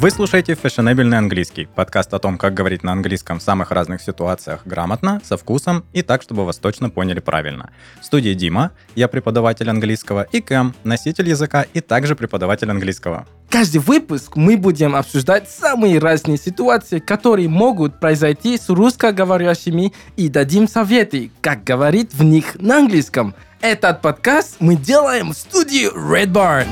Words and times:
Вы 0.00 0.10
слушаете 0.10 0.54
«Фешенебельный 0.54 1.18
английский»– 1.18 1.68
подкаст 1.74 2.14
о 2.14 2.18
том, 2.18 2.38
как 2.38 2.54
говорить 2.54 2.82
на 2.82 2.92
английском 2.92 3.38
в 3.38 3.42
самых 3.42 3.70
разных 3.70 4.00
ситуациях 4.00 4.62
грамотно, 4.64 5.20
со 5.22 5.36
вкусом 5.36 5.84
и 5.92 6.00
так, 6.00 6.22
чтобы 6.22 6.46
вас 6.46 6.56
точно 6.56 6.88
поняли 6.88 7.20
правильно. 7.20 7.68
В 8.00 8.06
студии 8.06 8.32
Дима, 8.32 8.70
я 8.94 9.08
преподаватель 9.08 9.68
английского, 9.68 10.22
и 10.32 10.40
Кэм, 10.40 10.74
носитель 10.84 11.28
языка 11.28 11.66
и 11.74 11.82
также 11.82 12.16
преподаватель 12.16 12.70
английского. 12.70 13.26
Каждый 13.50 13.82
выпуск 13.82 14.36
мы 14.36 14.56
будем 14.56 14.96
обсуждать 14.96 15.50
самые 15.50 15.98
разные 15.98 16.38
ситуации, 16.38 16.98
которые 16.98 17.50
могут 17.50 18.00
произойти 18.00 18.56
с 18.56 18.70
русскоговорящими 18.70 19.92
и 20.16 20.30
дадим 20.30 20.66
советы, 20.66 21.30
как 21.42 21.62
говорить 21.62 22.14
в 22.14 22.22
них 22.22 22.58
на 22.58 22.78
английском. 22.78 23.34
Этот 23.60 24.00
подкаст 24.00 24.56
мы 24.60 24.76
делаем 24.76 25.32
в 25.32 25.36
студии 25.36 25.94
Red 25.94 26.32
Barn. 26.32 26.68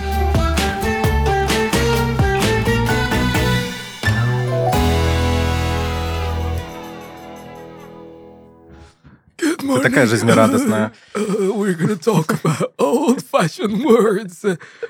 Ты 9.68 9.82
такая 9.82 10.08
жизнерадостная. 10.08 10.94
Uh, 11.14 11.52
we're 11.54 11.74
gonna 11.74 11.98
talk 11.98 12.32
about 12.32 12.74
old-fashioned 12.78 13.84
words 13.84 14.46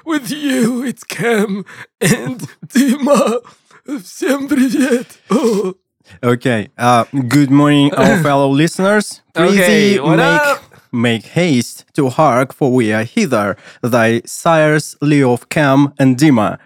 with 0.05 0.29
you. 0.29 0.83
It's 0.83 1.03
Cam 1.03 1.65
and 1.99 2.47
Dima. 2.67 3.41
Всем 3.85 4.47
привет. 4.47 5.17
Oh. 5.29 5.75
Okay. 6.21 6.69
Uh, 6.77 7.05
good 7.27 7.49
morning, 7.49 7.93
our 7.95 8.21
fellow 8.21 8.47
listeners. 8.49 9.21
Okay, 9.35 9.97
Prithee 9.97 9.99
what 9.99 10.17
make, 10.17 10.41
up? 10.41 10.61
Make 10.92 11.24
haste 11.34 11.84
to 11.94 12.08
hark, 12.08 12.52
for 12.52 12.72
we 12.72 12.92
are 12.92 13.04
hither, 13.04 13.56
thy 13.82 14.22
sires 14.24 14.96
Leof, 15.00 15.48
Cam 15.48 15.92
and 15.98 16.16
Dima. 16.16 16.58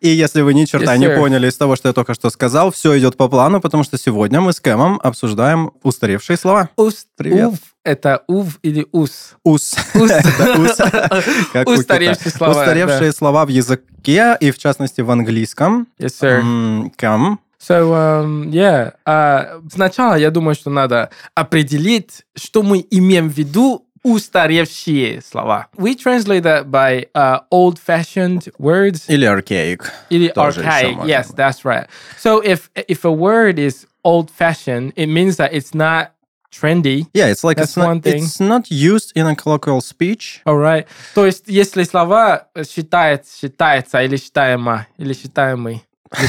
И 0.00 0.08
если 0.08 0.42
вы 0.42 0.54
ни 0.54 0.64
черта 0.64 0.94
Yes, 0.94 0.98
не 0.98 1.10
поняли 1.10 1.48
из 1.48 1.56
того, 1.56 1.76
что 1.76 1.88
я 1.88 1.92
только 1.92 2.14
что 2.14 2.30
сказал, 2.30 2.70
все 2.70 2.98
идет 2.98 3.16
по 3.16 3.28
плану, 3.28 3.60
потому 3.60 3.84
что 3.84 3.98
сегодня 3.98 4.40
мы 4.40 4.52
с 4.52 4.60
Кэмом 4.60 5.00
обсуждаем 5.02 5.72
устаревшие 5.82 6.36
слова. 6.36 6.70
Ус, 6.76 7.06
Привет. 7.16 7.48
ув, 7.48 7.58
это 7.84 8.22
ув 8.26 8.58
или 8.62 8.86
ус? 8.92 9.34
Ус. 9.44 9.74
Ус. 9.94 10.10
Устаревшие 11.66 12.32
слова, 12.32 12.50
Устаревшие 12.52 13.12
слова 13.12 13.44
в 13.44 13.48
языке, 13.48 14.36
и 14.40 14.50
в 14.50 14.58
частности 14.58 15.00
в 15.00 15.10
английском. 15.10 15.88
Yes, 15.98 16.12
sir. 16.20 16.90
Кэм. 16.96 17.38
So, 17.58 17.94
um, 17.94 18.50
yeah. 18.52 18.94
а, 19.04 19.60
сначала 19.72 20.14
я 20.14 20.30
думаю, 20.30 20.54
что 20.54 20.70
надо 20.70 21.10
определить, 21.34 22.22
что 22.36 22.62
мы 22.62 22.86
имеем 22.90 23.28
в 23.28 23.36
виду 23.36 23.86
устаревшие 24.02 25.20
слова. 25.20 25.66
We 25.76 25.96
translate 25.96 26.42
that 26.42 26.70
by 26.70 27.08
uh, 27.14 27.40
old-fashioned 27.50 28.52
words 28.58 29.04
Или 29.08 29.26
archaic. 29.26 29.90
или 30.10 30.28
Тоже 30.28 30.60
archaic. 30.62 31.04
Yes, 31.06 31.32
that's 31.34 31.64
right. 31.64 31.88
So 32.18 32.40
if 32.40 32.70
if 32.74 33.04
a 33.04 33.10
word 33.10 33.58
is 33.58 33.86
old-fashioned, 34.04 34.92
it 34.94 35.06
means 35.08 35.36
that 35.38 35.52
it's 35.52 35.74
not 35.74 36.12
trendy. 36.52 37.06
Yeah, 37.12 37.26
it's 37.26 37.42
like 37.42 37.56
That's 37.56 37.70
it's 37.72 37.76
not, 37.76 37.86
one 37.86 38.00
thing. 38.00 38.22
it's 38.22 38.38
not 38.40 38.70
used 38.70 39.12
in 39.16 39.26
a 39.26 39.34
colloquial 39.34 39.80
speech. 39.80 40.40
Alright. 40.46 40.86
То 41.14 41.26
есть, 41.26 41.44
если 41.48 41.82
слова 41.82 42.46
считает, 42.64 43.24
считается 43.26 44.02
или 44.04 44.16
считаемо, 44.16 44.86
или 44.98 45.12
считаемый, 45.12 45.82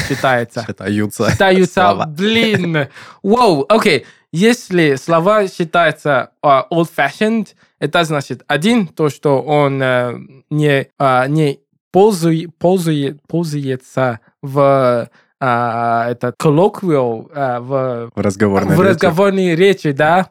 считается, 0.08 0.64
Считаются. 0.66 1.30
считаются, 1.30 2.04
блин. 2.08 2.88
Воу, 3.22 3.64
окей. 3.68 4.06
Если 4.32 4.96
слова 4.96 5.48
считаются 5.48 6.30
а, 6.42 6.66
old-fashioned, 6.70 7.48
это 7.78 8.04
значит, 8.04 8.42
один, 8.46 8.86
то, 8.86 9.08
что 9.08 9.40
он 9.40 9.80
э, 9.82 10.18
не, 10.50 10.88
а, 10.98 11.26
не 11.28 11.60
пользует, 11.92 12.54
пользует, 12.58 13.22
пользуется 13.26 14.20
в 14.42 15.08
а, 15.40 16.10
этот 16.10 16.34
colloquial, 16.38 17.30
а, 17.34 17.60
в 17.60 18.10
В 18.14 18.20
разговорной 18.20 18.76
в 18.76 18.80
речи. 18.82 18.90
разговорной 18.90 19.54
речи, 19.54 19.92
да. 19.92 20.28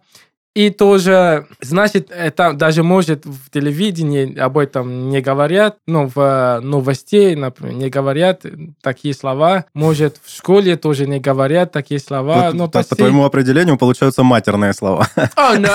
И 0.58 0.72
тоже, 0.72 1.46
значит, 1.62 2.10
это 2.10 2.52
даже 2.54 2.82
может 2.82 3.28
в 3.28 3.52
телевидении 3.52 4.36
об 4.40 4.58
этом 4.58 5.12
не 5.12 5.22
говорят, 5.22 5.78
но 5.86 6.08
в 6.08 6.62
новостей, 6.64 7.36
например, 7.36 7.76
не 7.76 7.90
говорят 7.92 8.42
такие 8.82 9.14
слова. 9.14 9.66
Может, 9.76 10.20
в 10.24 10.36
школе 10.36 10.76
тоже 10.76 11.06
не 11.06 11.20
говорят 11.20 11.72
такие 11.72 12.00
слова. 12.00 12.50
Но 12.54 12.66
по, 12.66 12.72
по 12.72 12.80
почти- 12.80 12.96
твоему 12.96 13.24
определению 13.24 13.78
получаются 13.78 14.24
матерные 14.24 14.74
слова. 14.74 15.08
О, 15.36 15.54
no. 15.58 15.70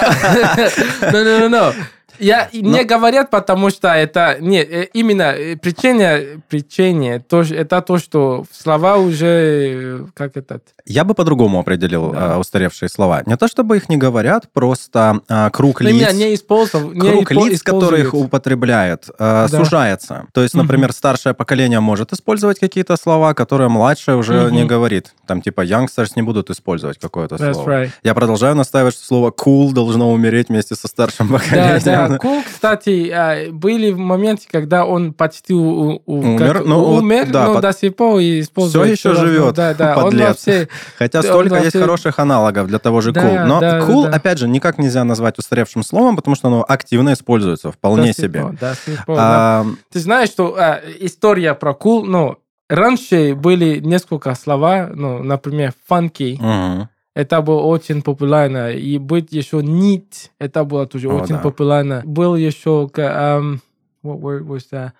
no, 1.13 1.13
no, 1.13 1.39
no, 1.39 1.49
no. 1.49 1.75
Я, 2.19 2.49
не 2.53 2.85
говорят, 2.85 3.31
потому 3.31 3.71
что 3.71 3.89
это... 3.89 4.37
Не, 4.41 4.61
э, 4.63 4.85
именно 4.93 5.33
э, 5.35 5.57
причина, 5.57 6.21
причине, 6.49 7.19
то, 7.21 7.41
это 7.43 7.81
то, 7.83 7.99
что 7.99 8.45
слова 8.53 8.97
уже... 8.97 9.27
э, 9.27 10.07
Как 10.15 10.37
этот... 10.37 10.63
Я 10.85 11.05
бы 11.05 11.15
по-другому 11.15 11.59
определил 11.61 12.11
Да. 12.13 12.35
а, 12.35 12.39
устаревшие 12.39 12.89
слова. 12.89 13.23
Не 13.27 13.37
то 13.37 13.47
чтобы 13.49 13.77
их 13.77 13.89
не 13.89 13.97
говорят, 13.97 14.49
просто 14.53 15.21
а, 15.29 15.51
круг 15.51 15.81
лиц... 15.81 15.95
именно 15.95 16.13
не 16.13 16.35
использовал. 16.35 16.93
не 16.93 17.01
Круг 17.01 17.31
испо- 17.33 17.49
лиц, 17.51 17.63
которые 17.63 18.03
их 18.03 18.15
употребляет, 18.15 19.09
э, 19.09 19.13
Да. 19.19 19.49
сужается. 19.49 20.27
То 20.33 20.43
есть, 20.43 20.55
например, 20.55 20.93
старшее 20.93 21.35
поколение 21.35 21.81
может 21.81 22.13
использовать 22.13 22.59
какие-то 22.59 22.97
слова, 22.97 23.33
которые 23.35 23.69
младшее 23.69 24.17
уже 24.17 24.47
Мгм. 24.47 24.55
не 24.55 24.65
говорит. 24.65 25.15
Там 25.27 25.41
типа 25.41 25.65
youngsters 25.65 26.11
не 26.17 26.23
будут 26.23 26.51
использовать 26.51 26.99
какое-то 26.99 27.37
That's 27.37 27.55
слово. 27.55 27.69
right. 27.71 27.91
Я 28.03 28.15
продолжаю 28.15 28.55
настаивать, 28.57 28.95
что 28.95 29.05
слово 29.07 29.31
cool 29.31 29.73
должно 29.73 30.11
умереть 30.13 30.49
вместе 30.49 30.75
со 30.75 30.89
старшим 30.89 31.29
Да, 31.29 31.39
поколением. 31.39 31.81
да. 31.85 32.02
Кул, 32.19 32.43
кстати, 32.45 33.11
а, 33.11 33.51
были 33.53 33.93
моменты, 33.93 34.45
когда 34.51 34.85
он 34.85 35.13
почти 35.13 35.55
у- 35.55 36.03
у- 36.07 36.21
Умер, 36.21 36.55
как- 36.59 36.67
ну 36.67 36.79
вот, 36.81 36.99
умер, 37.03 37.27
да, 37.31 37.47
но 37.47 37.53
под- 37.55 37.63
до 37.63 37.73
сих 37.73 37.97
пор 37.97 38.21
использует. 38.21 38.99
Всё 38.99 39.11
еще 39.11 39.21
живет, 39.21 39.55
Да, 39.55 39.75
да. 39.75 39.97
Он 39.97 40.17
вообще... 40.17 40.69
Хотя 40.99 41.23
Да, 41.23 41.29
столько 41.29 41.53
он 41.55 41.61
есть 41.61 41.65
вообще- 41.75 41.81
хороших 41.81 42.19
аналогов 42.19 42.67
для 42.69 42.79
того 42.79 43.01
же 43.01 43.13
Да, 43.13 43.21
cool. 43.23 43.45
Но 43.47 43.61
да, 43.61 43.81
cool, 43.81 44.05
да. 44.05 44.17
опять 44.17 44.39
же, 44.39 44.49
никак 44.49 44.79
нельзя 44.79 45.05
назвать 45.05 45.39
устаревшим 45.39 45.83
словом, 45.83 46.17
потому 46.17 46.35
что 46.37 46.49
оно 46.49 46.65
активно 46.67 47.13
используется, 47.13 47.73
вполне 47.73 48.13
до 48.13 48.13
себе. 48.23 48.41
пор, 48.43 48.53
до 48.53 48.75
сих 48.85 49.05
пор, 49.07 49.17
да. 49.17 49.61
А, 49.61 49.67
Ты 49.93 49.99
знаешь, 50.01 50.29
что 50.29 50.55
а, 50.59 50.81
история 51.01 51.55
про 51.55 51.75
кул, 51.75 52.05
ну, 52.05 52.37
раньше 52.69 53.35
были 53.35 53.79
несколько 53.81 54.35
слова, 54.35 54.91
ну, 54.95 55.23
например, 55.23 55.73
funky, 55.91 56.37
мгм. 56.41 56.89
Это 57.15 57.43
было 57.43 57.61
очень 57.63 58.03
популярно, 58.03 58.71
и 58.73 58.99
быть 58.99 59.33
еще 59.33 59.59
neat, 59.61 60.31
это 60.39 60.65
было 60.65 60.87
тоже 60.87 61.09
О, 61.09 61.21
очень 61.23 61.37
да. 61.37 61.41
популярно. 61.43 62.03
Был 62.05 62.35
еще, 62.37 62.89
к- 62.89 62.99
um, 62.99 63.61
what 64.03 64.21
word 64.21 64.47
was 64.47 64.69
that? 64.71 64.93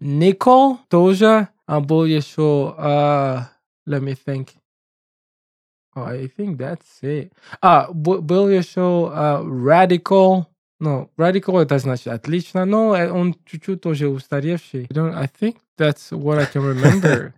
Nickel 0.00 0.78
тоже, 0.88 1.48
а 1.66 1.80
был 1.80 2.04
еще, 2.04 2.74
uh, 2.78 3.40
let 3.86 4.00
me 4.00 4.16
think. 4.26 4.48
Oh, 5.96 6.04
I 6.04 6.28
think 6.28 6.56
that's 6.58 7.02
it. 7.02 7.32
А, 7.60 7.88
бу- 7.92 8.20
был 8.20 8.48
еще 8.48 8.80
uh, 8.80 9.44
radical. 9.44 10.44
Ну, 10.80 11.10
radical 11.18 11.60
это 11.60 11.76
значит 11.78 12.06
отлично, 12.06 12.64
но 12.64 12.94
э, 12.96 13.10
он 13.10 13.34
чуть-чуть 13.46 13.80
тоже 13.80 14.08
устаревший. 14.08 14.82
I, 14.88 14.94
don't, 14.94 15.12
I 15.14 15.26
think 15.26 15.56
that's 15.76 16.12
what 16.12 16.38
I 16.38 16.46
can 16.46 16.62
remember. 16.62 17.34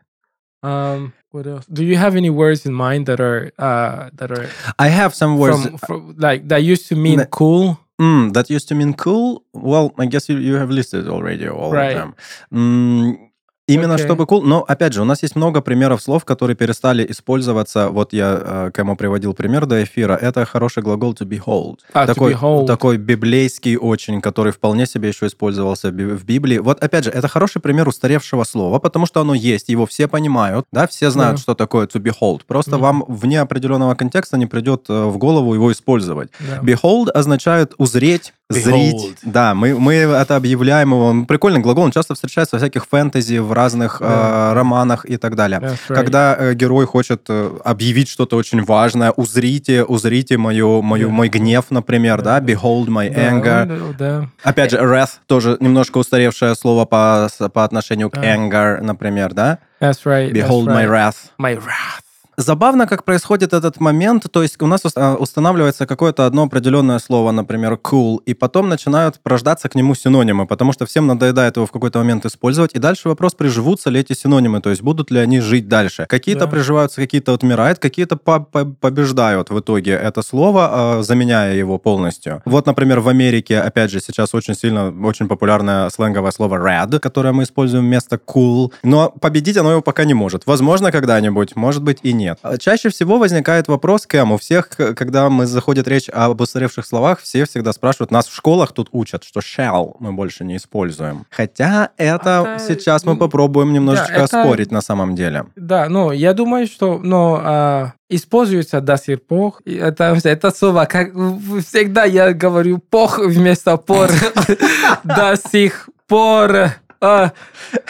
um, 0.63 1.13
what 1.31 1.47
else? 1.47 1.67
Do 1.67 1.85
you 1.85 1.97
have 1.97 2.17
any 2.17 2.31
words 2.31 2.67
in 2.67 2.73
mind 2.75 3.07
that 3.07 3.21
are 3.21 3.51
uh, 3.59 4.11
that 4.15 4.31
are 4.31 4.49
I 4.79 4.89
have 4.89 5.15
some 5.15 5.39
words 5.39 5.63
from, 5.65 5.79
from 5.79 6.15
like 6.19 6.49
that 6.49 6.63
used 6.63 6.89
to 6.89 6.97
mean 6.97 7.19
Ne- 7.19 7.27
cool? 7.31 7.79
Mm, 8.01 8.33
that 8.33 8.49
used 8.51 8.67
to 8.69 8.75
mean 8.75 8.95
cool. 8.95 9.45
Well, 9.53 9.93
I 9.99 10.07
guess 10.07 10.29
you, 10.29 10.39
you 10.39 10.55
have 10.55 10.71
listed 10.71 11.07
already 11.09 11.47
all 11.49 11.71
Right. 11.73 11.91
of 11.91 11.95
them. 11.99 12.15
Mm, 12.53 13.30
именно 13.73 13.95
Okay. 13.95 14.05
чтобы 14.05 14.25
cool. 14.25 14.43
Но, 14.43 14.61
опять 14.67 14.93
же, 14.93 15.03
у 15.03 15.05
нас 15.05 15.23
есть 15.23 15.37
много 15.37 15.61
примеров 15.61 16.01
слов, 16.03 16.25
которые 16.25 16.57
перестали 16.57 17.07
использоваться. 17.11 17.89
Вот 17.91 18.13
я 18.13 18.39
э, 18.41 18.71
Кэмо 18.73 18.97
приводил 18.97 19.35
пример 19.35 19.67
до 19.67 19.83
эфира. 19.83 20.15
Это 20.15 20.45
хороший 20.45 20.83
глагол 20.83 21.13
to 21.15 21.27
behold. 21.27 21.79
А, 21.93 22.05
to 22.05 22.07
такой, 22.07 22.33
behold. 22.35 22.67
такой 22.67 22.97
библейский 22.99 23.77
очень, 23.77 24.21
который 24.21 24.53
вполне 24.53 24.87
себе 24.87 25.09
еще 25.09 25.27
использовался 25.27 25.91
в 25.91 26.25
Библии. 26.25 26.59
Вот, 26.59 26.83
опять 26.83 27.05
же, 27.05 27.11
это 27.11 27.29
хороший 27.29 27.61
пример 27.61 27.89
устаревшего 27.89 28.45
слова, 28.45 28.79
потому 28.79 29.07
что 29.07 29.21
оно 29.21 29.35
есть, 29.35 29.69
его 29.69 29.87
все 29.87 30.09
понимают, 30.09 30.67
да, 30.73 30.87
все 30.87 31.11
знают, 31.11 31.37
Да. 31.37 31.43
что 31.43 31.55
такое 31.55 31.87
to 31.87 32.01
behold. 32.01 32.41
Просто 32.47 32.73
Мгм. 32.73 32.81
вам 32.81 33.05
вне 33.09 33.41
определенного 33.41 33.95
контекста 33.95 34.37
не 34.37 34.47
придет 34.47 34.87
э, 34.89 35.05
в 35.05 35.19
голову 35.19 35.55
его 35.55 35.71
использовать. 35.73 36.31
Да. 36.41 36.59
Behold 36.63 37.11
означает 37.11 37.75
узреть. 37.79 38.33
Зрить. 38.51 39.17
Да, 39.23 39.55
мы, 39.55 39.79
мы 39.79 39.95
это 39.95 40.37
объявляем 40.37 40.91
его. 40.91 41.25
Прикольный 41.25 41.61
глагол, 41.61 41.85
он 41.85 41.93
часто 41.93 42.15
встречается 42.15 42.57
во 42.57 42.61
всяких 42.61 42.87
фэнтези, 42.87 43.39
в 43.39 43.53
разных 43.53 43.99
Да. 44.01 44.51
э, 44.51 44.55
романах 44.55 45.07
и 45.09 45.17
так 45.17 45.37
далее. 45.37 45.61
That's 45.61 45.79
right. 45.89 45.95
Когда 45.95 46.37
э, 46.39 46.55
герой 46.55 46.87
хочет 46.87 47.23
э, 47.29 47.51
объявить 47.65 48.09
что-то 48.09 48.37
очень 48.37 48.63
важное, 48.65 49.13
узрите, 49.13 49.85
узрите 49.85 50.37
мою, 50.37 50.83
мою, 50.83 51.09
Да. 51.09 51.13
мой 51.15 51.29
гнев, 51.29 51.67
например, 51.71 52.23
да, 52.23 52.41
Да, 52.41 52.47
behold 52.53 52.87
my 52.89 53.09
Да, 53.15 53.21
anger. 53.31 53.89
он, 53.89 53.95
да. 53.99 54.29
Опять 54.43 54.73
же, 54.73 54.79
wrath 54.79 55.11
тоже 55.27 55.57
немножко 55.61 55.99
устаревшее 55.99 56.55
слово 56.55 56.85
по, 56.85 57.29
по 57.53 57.65
отношению 57.65 58.11
к 58.11 58.15
Да. 58.15 58.23
anger, 58.37 58.81
например, 58.83 59.33
да? 59.33 59.59
That's 59.81 60.05
right. 60.05 60.31
that's 60.31 60.47
Behold 60.49 60.67
my 60.67 60.85
right. 60.87 60.89
wrath. 60.91 61.15
My 61.41 61.57
wrath. 61.57 62.00
Забавно, 62.41 62.87
как 62.87 63.05
происходит 63.05 63.53
этот 63.53 63.81
момент, 63.81 64.27
то 64.31 64.43
есть 64.43 64.61
у 64.63 64.67
нас 64.67 64.85
ус- 64.85 64.95
устанавливается 65.19 65.87
какое-то 65.87 66.27
одно 66.27 66.43
определенное 66.45 66.99
слово, 66.99 67.33
например, 67.33 67.79
cool, 67.83 68.19
и 68.27 68.35
потом 68.35 68.69
начинают 68.69 69.21
порождаться 69.23 69.69
к 69.69 69.75
нему 69.75 69.95
синонимы, 69.95 70.47
потому 70.47 70.73
что 70.73 70.87
всем 70.87 71.07
надоедает 71.07 71.57
его 71.57 71.67
в 71.67 71.71
какой-то 71.73 71.99
момент 71.99 72.27
использовать, 72.27 72.75
и 72.75 72.79
дальше 72.79 73.09
вопрос, 73.09 73.35
приживутся 73.35 73.91
ли 73.91 74.01
эти 74.01 74.13
синонимы, 74.15 74.61
то 74.61 74.71
есть 74.71 74.83
будут 74.83 75.11
ли 75.11 75.21
они 75.21 75.41
жить 75.41 75.69
дальше. 75.69 76.07
Какие-то 76.09 76.47
Да. 76.47 76.51
приживаются, 76.51 76.97
какие-то 77.01 77.33
отмирают, 77.35 77.79
какие-то 77.79 78.17
по- 78.17 78.41
по- 78.41 78.65
побеждают 78.65 79.51
в 79.51 79.59
итоге 79.61 79.93
это 79.93 80.23
слово, 80.23 80.99
э, 81.01 81.03
заменяя 81.03 81.55
его 81.55 81.79
полностью. 81.79 82.43
Вот, 82.45 82.67
например, 82.67 83.01
в 83.01 83.09
Америке, 83.09 83.59
опять 83.61 83.91
же, 83.91 84.01
сейчас 84.01 84.35
очень 84.35 84.55
сильно, 84.55 84.93
очень 85.07 85.29
популярное 85.29 85.91
сленговое 85.91 86.31
слово 86.33 86.57
red, 86.57 86.99
которое 87.01 87.33
мы 87.33 87.43
используем 87.43 87.85
вместо 87.85 88.17
cool, 88.17 88.73
но 88.83 89.11
победить 89.21 89.57
оно 89.57 89.71
его 89.73 89.83
пока 89.83 90.05
не 90.05 90.15
может. 90.15 90.47
Возможно, 90.47 90.91
когда-нибудь, 90.93 91.57
может 91.57 91.83
быть 91.83 91.99
и 92.03 92.13
нет. 92.13 92.30
А 92.43 92.59
Чаще 92.59 92.89
всего 92.89 93.19
возникает 93.19 93.69
вопрос, 93.69 94.07
Кэм, 94.07 94.33
у 94.33 94.39
всех, 94.39 94.69
когда 94.69 95.29
мы 95.29 95.47
заходит 95.47 95.89
речь 95.89 96.09
об 96.09 96.41
устаревших 96.41 96.87
словах, 96.87 97.21
все 97.21 97.45
всегда 97.45 97.73
спрашивают, 97.73 98.11
нас 98.11 98.27
в 98.29 98.35
школах 98.35 98.73
тут 98.73 98.89
учат, 98.93 99.25
что 99.25 99.41
shall 99.41 99.97
мы 99.99 100.13
больше 100.13 100.45
не 100.45 100.57
используем. 100.57 101.27
Хотя 101.31 101.91
это 101.97 102.21
Это, 102.21 102.59
сейчас 102.59 103.05
мы 103.05 103.17
попробуем 103.17 103.73
немножечко 103.73 104.13
это- 104.13 104.25
оспорить 104.25 104.71
на 104.71 104.81
самом 104.81 105.15
деле. 105.15 105.47
Да, 105.57 105.89
ну, 105.89 106.13
я 106.13 106.33
думаю, 106.35 106.67
что 106.67 106.99
но, 106.99 107.41
а, 107.43 107.93
используется 108.09 108.81
до 108.81 108.97
сих 108.97 109.23
пор. 109.23 109.55
Это, 109.65 110.19
это 110.23 110.51
слово, 110.51 110.85
как 110.85 111.09
всегда 111.13 112.05
я 112.05 112.33
говорю 112.33 112.79
пох 112.79 113.19
вместо 113.19 113.77
пор. 113.77 114.11
До 115.05 115.37
сих 115.51 115.89
пор. 116.07 116.71
А, 117.01 117.33